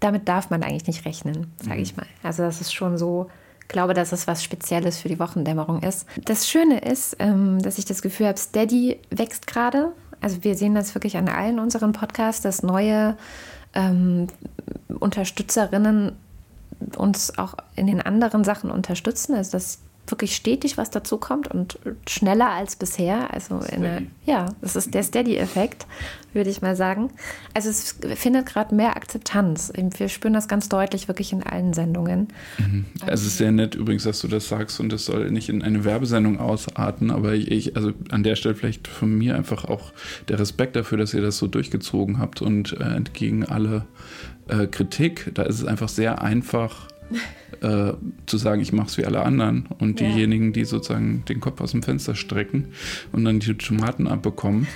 damit 0.00 0.28
darf 0.28 0.50
man 0.50 0.62
eigentlich 0.62 0.86
nicht 0.86 1.04
rechnen, 1.04 1.52
sage 1.58 1.76
mhm. 1.76 1.82
ich 1.82 1.96
mal. 1.96 2.06
Also 2.22 2.42
das 2.42 2.60
ist 2.60 2.72
schon 2.72 2.98
so, 2.98 3.28
glaube, 3.72 3.94
dass 3.94 4.12
es 4.12 4.28
was 4.28 4.44
Spezielles 4.44 4.98
für 4.98 5.08
die 5.08 5.18
Wochendämmerung 5.18 5.82
ist. 5.82 6.06
Das 6.24 6.48
Schöne 6.48 6.78
ist, 6.78 7.16
ähm, 7.18 7.60
dass 7.60 7.78
ich 7.78 7.84
das 7.84 8.02
Gefühl 8.02 8.28
habe, 8.28 8.38
Steady 8.38 9.00
wächst 9.10 9.48
gerade. 9.48 9.92
Also 10.20 10.44
wir 10.44 10.54
sehen 10.54 10.74
das 10.74 10.94
wirklich 10.94 11.16
an 11.16 11.28
allen 11.28 11.58
unseren 11.58 11.92
Podcasts, 11.92 12.42
dass 12.42 12.62
neue 12.62 13.16
ähm, 13.74 14.28
Unterstützerinnen 15.00 16.12
uns 16.96 17.38
auch 17.38 17.54
in 17.76 17.86
den 17.86 18.00
anderen 18.00 18.44
Sachen 18.44 18.70
unterstützen. 18.70 19.34
Also 19.34 19.52
dass 19.52 19.80
wirklich 20.08 20.34
stetig 20.34 20.76
was 20.76 20.90
dazu 20.90 21.16
kommt 21.16 21.48
und 21.48 21.78
schneller 22.08 22.50
als 22.50 22.76
bisher. 22.76 23.32
Also 23.32 23.60
eine, 23.60 24.06
ja, 24.26 24.46
das 24.60 24.74
ist 24.74 24.94
der 24.94 25.04
Steady-Effekt, 25.04 25.86
würde 26.32 26.50
ich 26.50 26.60
mal 26.60 26.74
sagen. 26.74 27.10
Also 27.54 27.70
es 27.70 27.98
findet 28.16 28.46
gerade 28.46 28.74
mehr 28.74 28.96
Akzeptanz. 28.96 29.72
Wir 29.96 30.08
spüren 30.08 30.34
das 30.34 30.48
ganz 30.48 30.68
deutlich 30.68 31.06
wirklich 31.06 31.32
in 31.32 31.42
allen 31.44 31.72
Sendungen. 31.72 32.28
Mhm. 32.58 32.84
Also 33.00 33.26
es 33.26 33.32
ist 33.32 33.38
sehr 33.38 33.52
nett 33.52 33.74
übrigens, 33.74 34.02
dass 34.02 34.20
du 34.20 34.28
das 34.28 34.48
sagst 34.48 34.80
und 34.80 34.92
das 34.92 35.04
soll 35.04 35.30
nicht 35.30 35.48
in 35.48 35.62
eine 35.62 35.84
Werbesendung 35.84 36.40
ausarten, 36.40 37.10
aber 37.10 37.34
ich, 37.34 37.76
also 37.76 37.92
an 38.10 38.24
der 38.24 38.34
Stelle 38.34 38.56
vielleicht 38.56 38.88
von 38.88 39.16
mir 39.16 39.36
einfach 39.36 39.64
auch 39.64 39.92
der 40.28 40.38
Respekt 40.38 40.74
dafür, 40.74 40.98
dass 40.98 41.14
ihr 41.14 41.22
das 41.22 41.38
so 41.38 41.46
durchgezogen 41.46 42.18
habt 42.18 42.42
und 42.42 42.72
äh, 42.72 42.82
entgegen 42.82 43.44
alle 43.44 43.86
äh, 44.48 44.66
Kritik, 44.66 45.30
da 45.34 45.42
ist 45.42 45.60
es 45.60 45.64
einfach 45.64 45.88
sehr 45.88 46.22
einfach 46.22 46.88
äh, 47.60 47.92
zu 48.26 48.38
sagen, 48.38 48.60
ich 48.60 48.72
mache 48.72 48.88
es 48.88 48.98
wie 48.98 49.04
alle 49.04 49.22
anderen. 49.22 49.68
Und 49.78 50.00
ja. 50.00 50.08
diejenigen, 50.08 50.52
die 50.52 50.64
sozusagen 50.64 51.24
den 51.28 51.40
Kopf 51.40 51.60
aus 51.60 51.72
dem 51.72 51.82
Fenster 51.82 52.14
strecken 52.14 52.68
und 53.12 53.24
dann 53.24 53.40
die 53.40 53.54
Tomaten 53.54 54.06
abbekommen, 54.06 54.66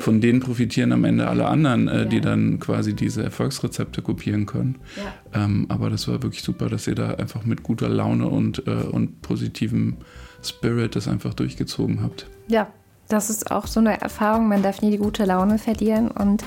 von 0.00 0.20
denen 0.20 0.40
profitieren 0.40 0.92
am 0.92 1.04
Ende 1.04 1.28
alle 1.28 1.46
anderen, 1.46 1.88
äh, 1.88 1.98
ja. 1.98 2.04
die 2.04 2.20
dann 2.20 2.58
quasi 2.58 2.94
diese 2.94 3.22
Erfolgsrezepte 3.22 4.02
kopieren 4.02 4.46
können. 4.46 4.76
Ja. 4.96 5.44
Ähm, 5.44 5.66
aber 5.68 5.90
das 5.90 6.08
war 6.08 6.22
wirklich 6.22 6.42
super, 6.42 6.68
dass 6.68 6.86
ihr 6.86 6.94
da 6.94 7.14
einfach 7.14 7.44
mit 7.44 7.62
guter 7.62 7.88
Laune 7.88 8.28
und, 8.28 8.66
äh, 8.66 8.70
und 8.70 9.22
positivem 9.22 9.96
Spirit 10.42 10.94
das 10.94 11.08
einfach 11.08 11.34
durchgezogen 11.34 12.02
habt. 12.02 12.26
Ja, 12.48 12.68
das 13.08 13.30
ist 13.30 13.50
auch 13.50 13.66
so 13.66 13.80
eine 13.80 14.00
Erfahrung. 14.00 14.48
Man 14.48 14.62
darf 14.62 14.82
nie 14.82 14.90
die 14.90 14.98
gute 14.98 15.24
Laune 15.24 15.58
verlieren 15.58 16.10
und 16.10 16.44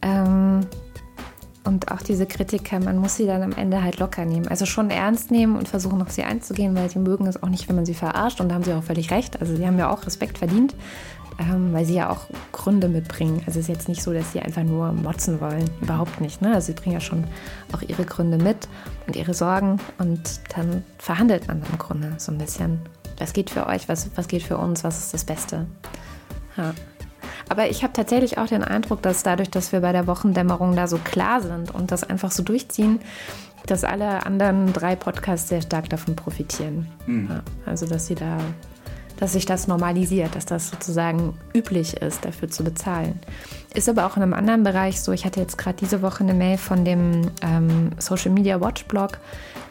ähm 0.00 0.60
und 1.68 1.92
auch 1.92 2.00
diese 2.00 2.24
Kritiker, 2.24 2.80
man 2.80 2.96
muss 2.96 3.16
sie 3.16 3.26
dann 3.26 3.42
am 3.42 3.52
Ende 3.52 3.82
halt 3.82 3.98
locker 3.98 4.24
nehmen. 4.24 4.48
Also 4.48 4.64
schon 4.64 4.88
ernst 4.88 5.30
nehmen 5.30 5.54
und 5.54 5.68
versuchen, 5.68 6.00
auf 6.00 6.10
sie 6.10 6.24
einzugehen, 6.24 6.74
weil 6.74 6.88
sie 6.88 6.98
mögen 6.98 7.26
es 7.26 7.42
auch 7.42 7.50
nicht, 7.50 7.68
wenn 7.68 7.76
man 7.76 7.84
sie 7.84 7.94
verarscht. 7.94 8.40
Und 8.40 8.48
da 8.48 8.54
haben 8.54 8.64
sie 8.64 8.72
auch 8.72 8.82
völlig 8.82 9.10
recht. 9.10 9.38
Also 9.40 9.54
sie 9.54 9.66
haben 9.66 9.78
ja 9.78 9.90
auch 9.90 10.06
Respekt 10.06 10.38
verdient, 10.38 10.74
ähm, 11.38 11.74
weil 11.74 11.84
sie 11.84 11.94
ja 11.94 12.08
auch 12.08 12.22
Gründe 12.52 12.88
mitbringen. 12.88 13.42
Also 13.46 13.60
es 13.60 13.66
ist 13.66 13.68
jetzt 13.68 13.88
nicht 13.88 14.02
so, 14.02 14.14
dass 14.14 14.32
sie 14.32 14.40
einfach 14.40 14.62
nur 14.62 14.92
motzen 14.92 15.42
wollen. 15.42 15.68
Überhaupt 15.82 16.22
nicht. 16.22 16.40
Ne? 16.40 16.54
Also 16.54 16.68
sie 16.68 16.72
bringen 16.72 16.94
ja 16.94 17.00
schon 17.00 17.24
auch 17.74 17.82
ihre 17.82 18.06
Gründe 18.06 18.38
mit 18.38 18.66
und 19.06 19.14
ihre 19.14 19.34
Sorgen. 19.34 19.78
Und 19.98 20.40
dann 20.56 20.82
verhandelt 20.96 21.48
man 21.48 21.62
im 21.70 21.78
Grunde 21.78 22.14
so 22.16 22.32
ein 22.32 22.38
bisschen. 22.38 22.80
Was 23.18 23.34
geht 23.34 23.50
für 23.50 23.66
euch, 23.66 23.90
was, 23.90 24.08
was 24.14 24.26
geht 24.26 24.42
für 24.42 24.56
uns, 24.56 24.84
was 24.84 24.98
ist 24.98 25.12
das 25.12 25.24
Beste? 25.24 25.66
Ja. 26.56 26.72
Aber 27.48 27.70
ich 27.70 27.82
habe 27.82 27.92
tatsächlich 27.92 28.38
auch 28.38 28.46
den 28.46 28.64
Eindruck, 28.64 29.02
dass 29.02 29.22
dadurch, 29.22 29.50
dass 29.50 29.72
wir 29.72 29.80
bei 29.80 29.92
der 29.92 30.06
Wochendämmerung 30.06 30.76
da 30.76 30.86
so 30.86 30.98
klar 30.98 31.40
sind 31.40 31.74
und 31.74 31.90
das 31.92 32.04
einfach 32.04 32.30
so 32.30 32.42
durchziehen, 32.42 33.00
dass 33.66 33.84
alle 33.84 34.24
anderen 34.26 34.72
drei 34.72 34.96
Podcasts 34.96 35.48
sehr 35.48 35.62
stark 35.62 35.88
davon 35.88 36.16
profitieren. 36.16 36.86
Mhm. 37.06 37.28
Ja, 37.30 37.42
also, 37.66 37.86
dass 37.86 38.06
sie 38.06 38.14
da 38.14 38.38
dass 39.18 39.32
sich 39.32 39.46
das 39.46 39.66
normalisiert, 39.66 40.34
dass 40.36 40.46
das 40.46 40.70
sozusagen 40.70 41.36
üblich 41.52 41.96
ist, 41.96 42.24
dafür 42.24 42.48
zu 42.48 42.62
bezahlen. 42.62 43.18
Ist 43.74 43.88
aber 43.88 44.06
auch 44.06 44.16
in 44.16 44.22
einem 44.22 44.34
anderen 44.34 44.62
Bereich 44.62 45.00
so. 45.00 45.12
Ich 45.12 45.24
hatte 45.24 45.40
jetzt 45.40 45.58
gerade 45.58 45.76
diese 45.76 46.02
Woche 46.02 46.22
eine 46.22 46.34
Mail 46.34 46.56
von 46.56 46.84
dem 46.84 47.22
ähm, 47.42 47.90
Social 47.98 48.30
Media 48.30 48.60
Watch 48.60 48.84
Blog, 48.84 49.18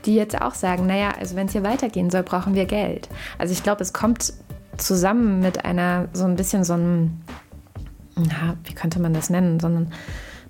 die 0.06 0.16
jetzt 0.16 0.40
auch 0.42 0.54
sagen, 0.54 0.86
naja, 0.86 1.14
also 1.18 1.36
wenn 1.36 1.48
es 1.48 1.54
hier 1.54 1.64
weitergehen 1.64 2.10
soll, 2.10 2.24
brauchen 2.24 2.56
wir 2.56 2.66
Geld. 2.66 3.10
Also 3.38 3.54
ich 3.54 3.64
glaube, 3.64 3.82
es 3.82 3.94
kommt 3.94 4.34
zusammen 4.78 5.40
mit 5.40 5.66
einer 5.66 6.10
so 6.14 6.26
ein 6.26 6.36
bisschen 6.36 6.64
so 6.64 6.74
einem, 6.74 7.22
na, 8.18 8.58
wie 8.66 8.74
könnte 8.74 9.00
man 9.00 9.14
das 9.14 9.30
nennen, 9.30 9.60
so 9.60 9.68
einem 9.68 9.88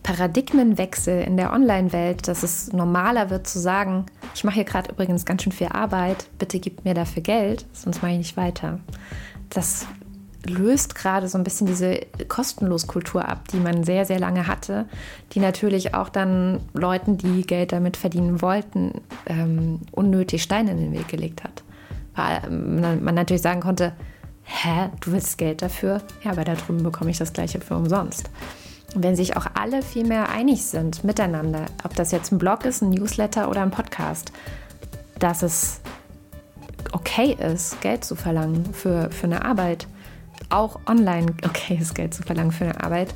Paradigmenwechsel 0.04 1.22
in 1.22 1.38
der 1.38 1.52
Online-Welt, 1.52 2.28
dass 2.28 2.44
es 2.44 2.72
normaler 2.72 3.30
wird 3.30 3.48
zu 3.48 3.60
sagen, 3.60 4.06
ich 4.34 4.44
mache 4.44 4.56
hier 4.56 4.64
gerade 4.64 4.92
übrigens 4.92 5.26
ganz 5.26 5.44
schön 5.44 5.52
viel 5.52 5.68
Arbeit, 5.68 6.28
bitte 6.40 6.60
gib 6.60 6.86
mir 6.86 6.94
dafür 6.94 7.24
Geld, 7.24 7.66
sonst 7.74 8.02
mache 8.02 8.14
ich 8.14 8.18
nicht 8.20 8.38
weiter. 8.38 8.80
Das 9.50 9.86
löst 10.46 10.96
gerade 10.96 11.28
so 11.28 11.38
ein 11.38 11.44
bisschen 11.44 11.68
diese 11.68 12.00
Kostenloskultur 12.28 13.28
ab, 13.28 13.48
die 13.50 13.58
man 13.58 13.84
sehr, 13.84 14.06
sehr 14.06 14.20
lange 14.20 14.48
hatte, 14.48 14.86
die 15.34 15.40
natürlich 15.40 15.94
auch 15.94 16.10
dann 16.10 16.62
Leuten, 16.74 17.18
die 17.18 17.42
Geld 17.42 17.72
damit 17.72 17.98
verdienen 17.98 18.42
wollten, 18.42 19.02
ähm, 19.26 19.82
unnötig 19.92 20.44
Steine 20.44 20.72
in 20.72 20.78
den 20.78 20.94
Weg 20.94 21.08
gelegt 21.08 21.44
hat. 21.44 21.64
Weil 22.16 22.50
man 22.50 23.16
natürlich 23.16 23.42
sagen 23.42 23.62
konnte, 23.62 23.94
hä, 24.48 24.90
du 25.02 25.12
willst 25.12 25.38
Geld 25.38 25.62
dafür? 25.62 26.02
Ja, 26.24 26.32
aber 26.32 26.44
da 26.44 26.56
drüben 26.56 26.84
bekomme 26.84 27.12
ich 27.12 27.18
das 27.18 27.34
gleiche 27.34 27.60
für 27.60 27.76
umsonst. 27.76 28.30
wenn 28.96 29.16
sich 29.18 29.36
auch 29.36 29.46
alle 29.54 29.84
viel 29.84 30.08
mehr 30.08 30.30
einig 30.30 30.66
sind 30.66 31.04
miteinander, 31.04 31.66
ob 31.84 31.94
das 31.96 32.12
jetzt 32.12 32.32
ein 32.32 32.38
Blog 32.38 32.66
ist, 32.66 32.82
ein 32.82 32.90
Newsletter 32.90 33.50
oder 33.50 33.62
ein 33.62 33.70
Podcast, 33.70 34.32
dass 35.20 35.44
es 35.44 35.82
okay 36.94 37.36
ist, 37.40 37.80
Geld 37.82 38.06
zu 38.06 38.16
verlangen 38.16 38.74
für, 38.74 39.12
für 39.12 39.26
eine 39.26 39.44
Arbeit, 39.44 39.88
auch 40.50 40.80
online 40.88 41.34
okay 41.46 41.78
ist, 41.80 41.96
Geld 41.96 42.14
zu 42.14 42.24
verlangen 42.24 42.52
für 42.52 42.64
eine 42.64 42.82
Arbeit, 42.82 43.14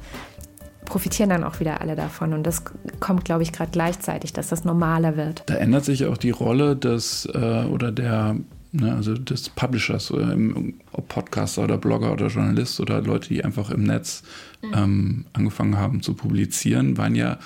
profitieren 0.86 1.29
dann 1.29 1.45
auch 1.45 1.61
wieder 1.61 1.79
alle 1.79 1.95
davon. 1.95 2.34
Und 2.34 2.43
das 2.43 2.63
kommt, 2.99 3.23
glaube 3.23 3.43
ich, 3.43 3.53
gerade 3.53 3.71
gleichzeitig, 3.71 4.34
dass 4.34 4.49
das 4.49 4.65
normaler 4.65 5.15
wird. 5.15 5.43
Da 5.45 5.55
ändert 5.55 5.86
sich 5.86 6.05
auch 6.05 6.17
die 6.17 6.32
Rolle 6.32 6.75
des 6.75 7.27
äh, 7.34 7.63
oder 7.65 7.91
der 7.93 8.36
ne, 8.72 8.93
also 8.95 9.15
des 9.15 9.49
Publishers, 9.49 10.11
ähm, 10.11 10.76
ob 10.91 11.07
Podcaster 11.07 11.63
oder 11.63 11.78
Blogger 11.78 12.11
oder 12.11 12.28
Journalist 12.28 12.80
oder 12.80 13.01
Leute, 13.01 13.30
die 13.30 13.43
einfach 13.43 13.69
im 13.69 13.84
Netz 13.84 14.24
mhm. 14.61 14.74
ähm, 14.76 15.26
angefangen 15.34 15.78
haben 15.78 16.01
zu 16.01 16.13
publizieren, 16.13 16.97
waren 16.97 17.15
ja, 17.15 17.39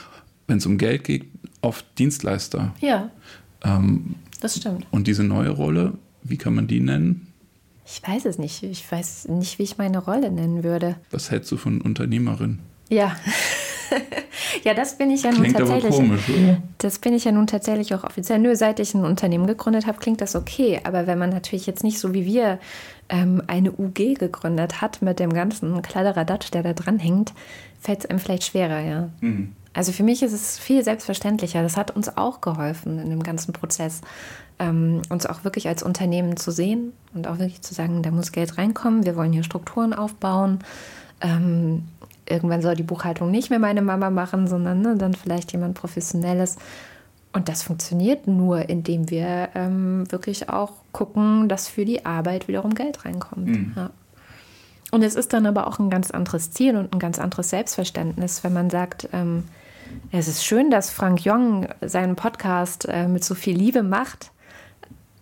wenn 0.47 0.57
es 0.57 0.65
um 0.65 0.78
Geld 0.78 1.03
geht, 1.03 1.26
oft 1.61 1.86
Dienstleister. 1.97 2.73
Ja. 2.80 3.09
Ähm, 3.63 4.15
das 4.41 4.57
stimmt. 4.57 4.86
Und 4.91 5.07
diese 5.07 5.23
neue 5.23 5.49
Rolle, 5.49 5.93
wie 6.23 6.38
kann 6.38 6.53
man 6.55 6.67
die 6.67 6.80
nennen? 6.80 7.28
Ich 7.86 8.01
weiß 8.05 8.26
es 8.26 8.39
nicht. 8.39 8.63
Ich 8.63 8.91
weiß 8.91 9.28
nicht, 9.30 9.59
wie 9.59 9.63
ich 9.63 9.78
meine 9.78 9.99
Rolle 9.99 10.32
nennen 10.32 10.63
würde. 10.63 10.95
Was 11.11 11.30
hältst 11.30 11.51
du 11.51 11.57
von 11.57 11.82
Unternehmerin? 11.82 12.59
Ja. 12.89 13.15
ja, 14.63 14.73
das 14.73 14.97
bin 14.97 15.11
ich 15.11 15.23
ja 15.23 15.31
nun 15.31 15.41
klingt 15.41 15.57
tatsächlich. 15.57 15.95
Aber 15.95 16.03
komisch, 16.03 16.29
oder? 16.29 16.57
Das 16.77 16.99
bin 16.99 17.13
ich 17.13 17.25
ja 17.25 17.31
nun 17.31 17.47
tatsächlich 17.47 17.93
auch 17.93 18.03
offiziell. 18.03 18.39
Nö, 18.39 18.55
seit 18.55 18.79
ich 18.79 18.93
ein 18.93 19.05
Unternehmen 19.05 19.47
gegründet 19.47 19.88
habe, 19.88 19.97
klingt 19.99 20.21
das 20.21 20.36
okay. 20.36 20.81
Aber 20.83 21.07
wenn 21.07 21.17
man 21.17 21.29
natürlich 21.29 21.65
jetzt 21.65 21.83
nicht 21.83 21.99
so 21.99 22.13
wie 22.13 22.25
wir 22.25 22.59
ähm, 23.09 23.41
eine 23.47 23.71
UG 23.71 24.15
gegründet 24.19 24.81
hat 24.81 25.01
mit 25.01 25.19
dem 25.19 25.33
ganzen 25.33 25.81
Kladderadatsch, 25.81 26.51
der 26.51 26.63
da 26.63 26.73
dran 26.73 26.99
hängt, 26.99 27.33
fällt 27.79 27.99
es 27.99 28.05
einem 28.09 28.19
vielleicht 28.19 28.43
schwerer, 28.43 28.79
ja. 28.79 29.09
Mhm. 29.21 29.53
Also 29.73 29.91
für 29.91 30.03
mich 30.03 30.23
ist 30.23 30.31
es 30.31 30.57
viel 30.57 30.83
selbstverständlicher. 30.83 31.61
Das 31.61 31.75
hat 31.75 31.91
uns 31.91 32.15
auch 32.15 32.39
geholfen 32.39 32.97
in 32.97 33.09
dem 33.09 33.21
ganzen 33.21 33.51
Prozess, 33.51 34.01
ähm, 34.57 35.01
uns 35.09 35.25
auch 35.25 35.43
wirklich 35.43 35.67
als 35.67 35.83
Unternehmen 35.83 36.38
zu 36.38 36.51
sehen 36.51 36.93
und 37.13 37.27
auch 37.27 37.39
wirklich 37.39 37.61
zu 37.61 37.73
sagen, 37.73 38.01
da 38.01 38.09
muss 38.11 38.31
Geld 38.31 38.57
reinkommen, 38.57 39.05
wir 39.05 39.17
wollen 39.17 39.33
hier 39.33 39.43
Strukturen 39.43 39.93
aufbauen. 39.93 40.59
Ähm, 41.19 41.83
irgendwann 42.28 42.61
soll 42.61 42.76
die 42.76 42.84
Buchhaltung 42.84 43.32
nicht 43.32 43.49
mehr 43.49 43.59
meine 43.59 43.82
Mama 43.82 44.09
machen, 44.09 44.47
sondern 44.47 44.82
ne, 44.82 44.95
dann 44.95 45.13
vielleicht 45.13 45.51
jemand 45.51 45.76
Professionelles. 45.76 46.57
Und 47.34 47.49
das 47.49 47.63
funktioniert 47.63 48.28
nur, 48.28 48.69
indem 48.69 49.09
wir 49.09 49.49
ähm, 49.55 50.09
wirklich 50.11 50.49
auch 50.49 50.71
gucken, 50.91 51.49
dass 51.49 51.67
für 51.67 51.84
die 51.84 52.05
Arbeit 52.05 52.47
wiederum 52.47 52.76
Geld 52.76 53.03
reinkommt. 53.03 53.47
Mhm. 53.47 53.73
Ja. 53.76 53.89
Und 54.91 55.03
es 55.03 55.15
ist 55.15 55.34
dann 55.34 55.45
aber 55.45 55.67
auch 55.67 55.80
ein 55.80 55.89
ganz 55.89 56.11
anderes 56.11 56.51
Ziel 56.51 56.78
und 56.78 56.93
ein 56.93 56.99
ganz 56.99 57.19
anderes 57.19 57.49
Selbstverständnis, 57.49 58.43
wenn 58.43 58.53
man 58.53 58.69
sagt, 58.69 59.09
ähm, 59.11 59.43
es 60.11 60.28
ist 60.28 60.45
schön, 60.45 60.71
dass 60.71 60.89
Frank 60.89 61.26
Jong 61.26 61.67
seinen 61.82 62.15
Podcast 62.15 62.88
äh, 62.88 63.07
mit 63.07 63.23
so 63.23 63.36
viel 63.36 63.57
Liebe 63.57 63.84
macht, 63.84 64.32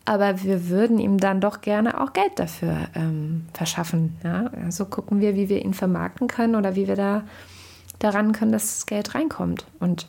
aber 0.06 0.44
wir 0.44 0.70
würden 0.70 1.00
ihm 1.00 1.18
dann 1.18 1.40
doch 1.40 1.62
gerne 1.62 2.02
auch 2.02 2.14
Geld 2.14 2.38
dafür 2.38 2.88
ähm, 2.94 3.46
verschaffen. 3.54 4.18
Ja? 4.24 4.52
Also 4.64 4.86
gucken 4.86 5.22
wir, 5.22 5.36
wie 5.36 5.50
wir 5.50 5.64
ihn 5.64 5.74
vermarkten 5.74 6.28
können 6.28 6.56
oder 6.56 6.76
wie 6.76 6.88
wir 6.88 6.96
da 6.96 7.24
daran 8.00 8.34
können, 8.34 8.52
dass 8.52 8.76
das 8.76 8.86
Geld 8.86 9.16
reinkommt. 9.16 9.66
Und 9.80 10.08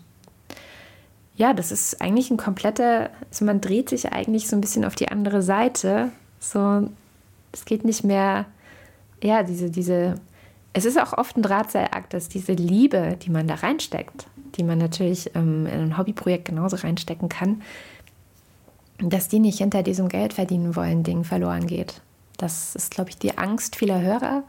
ja, 1.36 1.52
das 1.52 1.72
ist 1.72 2.00
eigentlich 2.00 2.30
ein 2.30 2.36
kompletter, 2.36 3.10
also 3.30 3.44
man 3.44 3.60
dreht 3.60 3.88
sich 3.88 4.12
eigentlich 4.12 4.48
so 4.48 4.56
ein 4.56 4.60
bisschen 4.60 4.84
auf 4.84 4.96
die 4.96 5.08
andere 5.08 5.42
Seite. 5.42 6.10
So, 6.40 6.88
es 7.52 7.64
geht 7.64 7.84
nicht 7.84 8.04
mehr, 8.04 8.46
ja, 9.22 9.42
diese, 9.42 9.70
diese, 9.70 10.16
es 10.72 10.84
ist 10.84 11.00
auch 11.00 11.12
oft 11.12 11.36
ein 11.36 11.42
Drahtseilakt, 11.42 12.14
dass 12.14 12.28
diese 12.28 12.52
Liebe, 12.52 13.16
die 13.22 13.30
man 13.30 13.46
da 13.46 13.54
reinsteckt, 13.54 14.26
die 14.56 14.64
man 14.64 14.78
natürlich 14.78 15.34
ähm, 15.34 15.66
in 15.66 15.80
ein 15.80 15.98
Hobbyprojekt 15.98 16.46
genauso 16.46 16.76
reinstecken 16.76 17.28
kann, 17.28 17.62
dass 18.98 19.28
die 19.28 19.40
nicht 19.40 19.58
hinter 19.58 19.82
diesem 19.82 20.08
Geld 20.08 20.32
verdienen 20.32 20.76
wollen 20.76 21.02
Ding 21.02 21.24
verloren 21.24 21.66
geht. 21.66 22.00
Das 22.36 22.74
ist, 22.74 22.90
glaube 22.90 23.10
ich, 23.10 23.18
die 23.18 23.36
Angst 23.38 23.76
vieler 23.76 24.00
Hörer. 24.00 24.44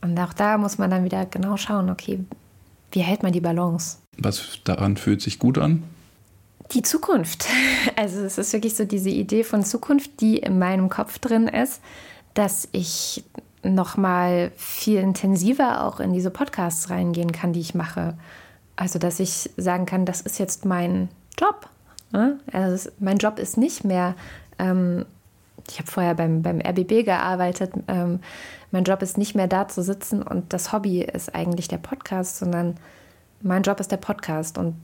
Und 0.00 0.18
auch 0.18 0.32
da 0.32 0.58
muss 0.58 0.78
man 0.78 0.90
dann 0.90 1.04
wieder 1.04 1.26
genau 1.26 1.56
schauen, 1.56 1.90
okay, 1.90 2.20
wie 2.92 3.00
hält 3.00 3.22
man 3.22 3.32
die 3.32 3.40
Balance? 3.40 3.98
Was 4.18 4.60
daran 4.64 4.96
fühlt 4.96 5.22
sich 5.22 5.38
gut 5.38 5.58
an? 5.58 5.82
Die 6.72 6.82
Zukunft. 6.82 7.46
Also 7.96 8.20
es 8.20 8.38
ist 8.38 8.52
wirklich 8.52 8.74
so 8.74 8.84
diese 8.84 9.10
Idee 9.10 9.44
von 9.44 9.62
Zukunft, 9.62 10.20
die 10.20 10.38
in 10.38 10.58
meinem 10.58 10.88
Kopf 10.88 11.18
drin 11.18 11.46
ist, 11.48 11.80
dass 12.32 12.66
ich 12.72 13.22
noch 13.62 13.96
mal 13.96 14.50
viel 14.56 14.98
intensiver 14.98 15.84
auch 15.84 16.00
in 16.00 16.12
diese 16.12 16.30
Podcasts 16.30 16.90
reingehen 16.90 17.30
kann, 17.30 17.52
die 17.52 17.60
ich 17.60 17.74
mache. 17.74 18.16
Also 18.74 18.98
dass 18.98 19.20
ich 19.20 19.50
sagen 19.56 19.86
kann, 19.86 20.06
das 20.06 20.22
ist 20.22 20.38
jetzt 20.38 20.64
mein 20.64 21.08
Job. 21.38 21.68
Ne? 22.14 22.38
Also 22.52 22.90
mein 23.00 23.18
Job 23.18 23.40
ist 23.40 23.58
nicht 23.58 23.84
mehr, 23.84 24.14
ähm, 24.60 25.04
ich 25.68 25.78
habe 25.78 25.90
vorher 25.90 26.14
beim, 26.14 26.42
beim 26.42 26.60
RBB 26.60 27.04
gearbeitet, 27.04 27.72
ähm, 27.88 28.20
mein 28.70 28.84
Job 28.84 29.02
ist 29.02 29.18
nicht 29.18 29.34
mehr 29.34 29.48
da 29.48 29.66
zu 29.66 29.82
sitzen 29.82 30.22
und 30.22 30.52
das 30.52 30.72
Hobby 30.72 31.02
ist 31.02 31.34
eigentlich 31.34 31.66
der 31.66 31.78
Podcast, 31.78 32.38
sondern 32.38 32.76
mein 33.42 33.62
Job 33.62 33.80
ist 33.80 33.90
der 33.90 33.96
Podcast 33.96 34.58
und 34.58 34.76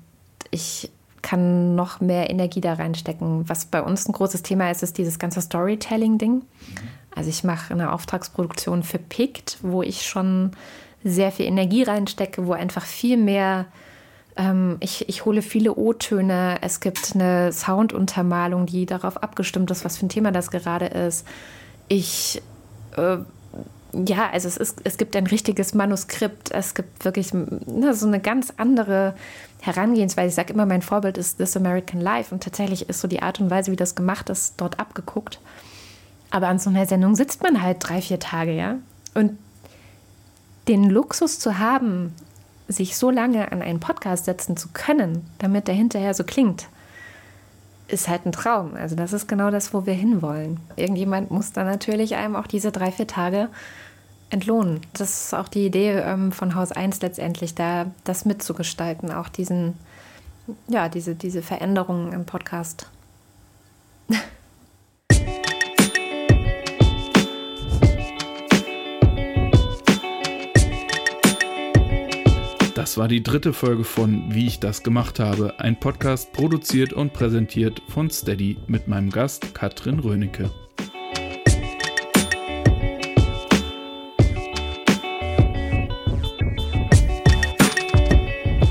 ich 0.51 0.91
kann 1.23 1.77
noch 1.77 2.01
mehr 2.01 2.31
Energie 2.31 2.61
da 2.61 2.75
reinstecken. 2.75 3.49
Was 3.49 3.67
bei 3.67 3.81
uns 3.83 4.09
ein 4.09 4.13
großes 4.13 4.43
Thema 4.43 4.71
ist, 4.71 4.83
ist 4.83 4.99
dieses 4.99 5.19
ganze 5.19 5.41
Storytelling-Ding. 5.41 6.43
Also 7.15 7.31
ich 7.31 7.45
mache 7.45 7.75
eine 7.75 7.93
Auftragsproduktion 7.93 8.83
für 8.83 8.99
PICT, 8.99 9.59
wo 9.63 9.83
ich 9.83 10.03
schon 10.03 10.53
sehr 11.05 11.31
viel 11.31 11.47
Energie 11.47 11.83
reinstecke, 11.83 12.47
wo 12.47 12.53
einfach 12.53 12.85
viel 12.85 13.17
mehr 13.17 13.67
ich, 14.81 15.09
ich 15.09 15.25
hole 15.25 15.43
viele 15.43 15.75
O-Töne. 15.75 16.59
Es 16.63 16.81
gibt 16.81 17.15
eine 17.15 17.53
Sounduntermalung, 17.53 18.67
die 18.67 18.87
darauf 18.87 19.23
abgestimmt 19.23 19.71
ist, 19.71 19.85
was 19.85 19.99
für 19.99 20.07
ein 20.07 20.09
Thema 20.09 20.33
das 20.33 20.51
gerade 20.51 20.87
ist. 20.87 21.27
Ich, 21.89 22.41
äh, 22.97 23.19
ja, 23.93 24.31
also 24.33 24.49
es, 24.49 24.57
ist, 24.57 24.81
es 24.85 24.97
gibt 24.97 25.17
ein 25.17 25.27
richtiges 25.27 25.75
Manuskript. 25.75 26.53
Es 26.53 26.75
gibt 26.75 27.05
wirklich 27.05 27.35
ne, 27.35 27.93
so 27.93 28.07
eine 28.07 28.21
ganz 28.21 28.53
andere 28.57 29.15
Herangehensweise. 29.61 30.29
Ich 30.29 30.35
sage 30.35 30.53
immer, 30.53 30.65
mein 30.65 30.83
Vorbild 30.83 31.19
ist 31.19 31.39
This 31.39 31.57
American 31.57 32.01
Life 32.01 32.35
und 32.35 32.43
tatsächlich 32.43 32.89
ist 32.89 33.01
so 33.01 33.09
die 33.09 33.23
Art 33.23 33.41
und 33.41 33.51
Weise, 33.51 33.73
wie 33.73 33.77
das 33.77 33.95
gemacht 33.95 34.31
ist, 34.31 34.55
dort 34.59 34.79
abgeguckt. 34.79 35.41
Aber 36.31 36.49
an 36.49 36.59
so 36.59 36.71
einer 36.71 36.87
Sendung 36.87 37.17
sitzt 37.17 37.43
man 37.43 37.61
halt 37.61 37.79
drei, 37.81 38.01
vier 38.01 38.21
Tage, 38.21 38.53
ja. 38.53 38.77
Und 39.15 39.39
den 40.69 40.89
Luxus 40.89 41.41
zu 41.41 41.59
haben, 41.59 42.15
sich 42.71 42.97
so 42.97 43.11
lange 43.11 43.51
an 43.53 43.63
einen 43.63 43.81
Podcast 43.81 44.25
setzen 44.25 44.57
zu 44.57 44.69
können, 44.73 45.29
damit 45.39 45.69
der 45.69 45.75
hinterher 45.75 46.15
so 46.15 46.25
klingt, 46.25 46.69
ist 47.89 48.09
halt 48.09 48.27
ein 48.27 48.33
Traum. 48.33 48.75
Also 48.75 48.95
das 48.97 49.13
ist 49.13 49.27
genau 49.27 49.51
das, 49.51 49.75
wo 49.75 49.87
wir 49.87 49.95
hinwollen. 49.95 50.61
Irgendjemand 50.77 51.31
muss 51.31 51.53
dann 51.53 51.67
natürlich 51.67 52.15
einem 52.15 52.37
auch 52.37 52.47
diese 52.47 52.73
drei, 52.73 52.93
vier 52.93 53.07
Tage 53.07 53.49
entlohnen. 54.31 54.81
Das 54.93 55.25
ist 55.25 55.35
auch 55.35 55.49
die 55.49 55.67
Idee 55.67 55.99
ähm, 55.99 56.33
von 56.33 56.55
Haus 56.55 56.73
1 56.73 57.03
letztendlich, 57.03 57.55
da 57.55 57.91
das 58.05 58.25
mitzugestalten, 58.25 59.11
auch 59.11 59.29
diesen, 59.29 59.75
ja, 60.69 60.89
diese, 60.89 61.15
diese 61.15 61.43
Veränderungen 61.43 62.13
im 62.13 62.25
Podcast. 62.25 62.89
Das 72.81 72.97
war 72.97 73.09
die 73.09 73.23
dritte 73.23 73.53
Folge 73.53 73.85
von 73.85 74.35
Wie 74.35 74.47
ich 74.47 74.59
das 74.59 74.83
gemacht 74.83 75.21
habe, 75.21 75.61
ein 75.61 75.79
Podcast 75.79 76.33
produziert 76.33 76.95
und 76.95 77.13
präsentiert 77.13 77.83
von 77.89 78.09
Steady 78.09 78.57
mit 78.69 78.89
meinem 78.89 79.11
Gast 79.11 79.55
Katrin 79.55 79.99
Rönecke. 79.99 80.51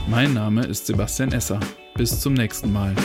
Mein 0.08 0.34
Name 0.34 0.66
ist 0.66 0.88
Sebastian 0.88 1.32
Esser. 1.32 1.60
Bis 1.94 2.20
zum 2.20 2.34
nächsten 2.34 2.74
Mal. 2.74 2.96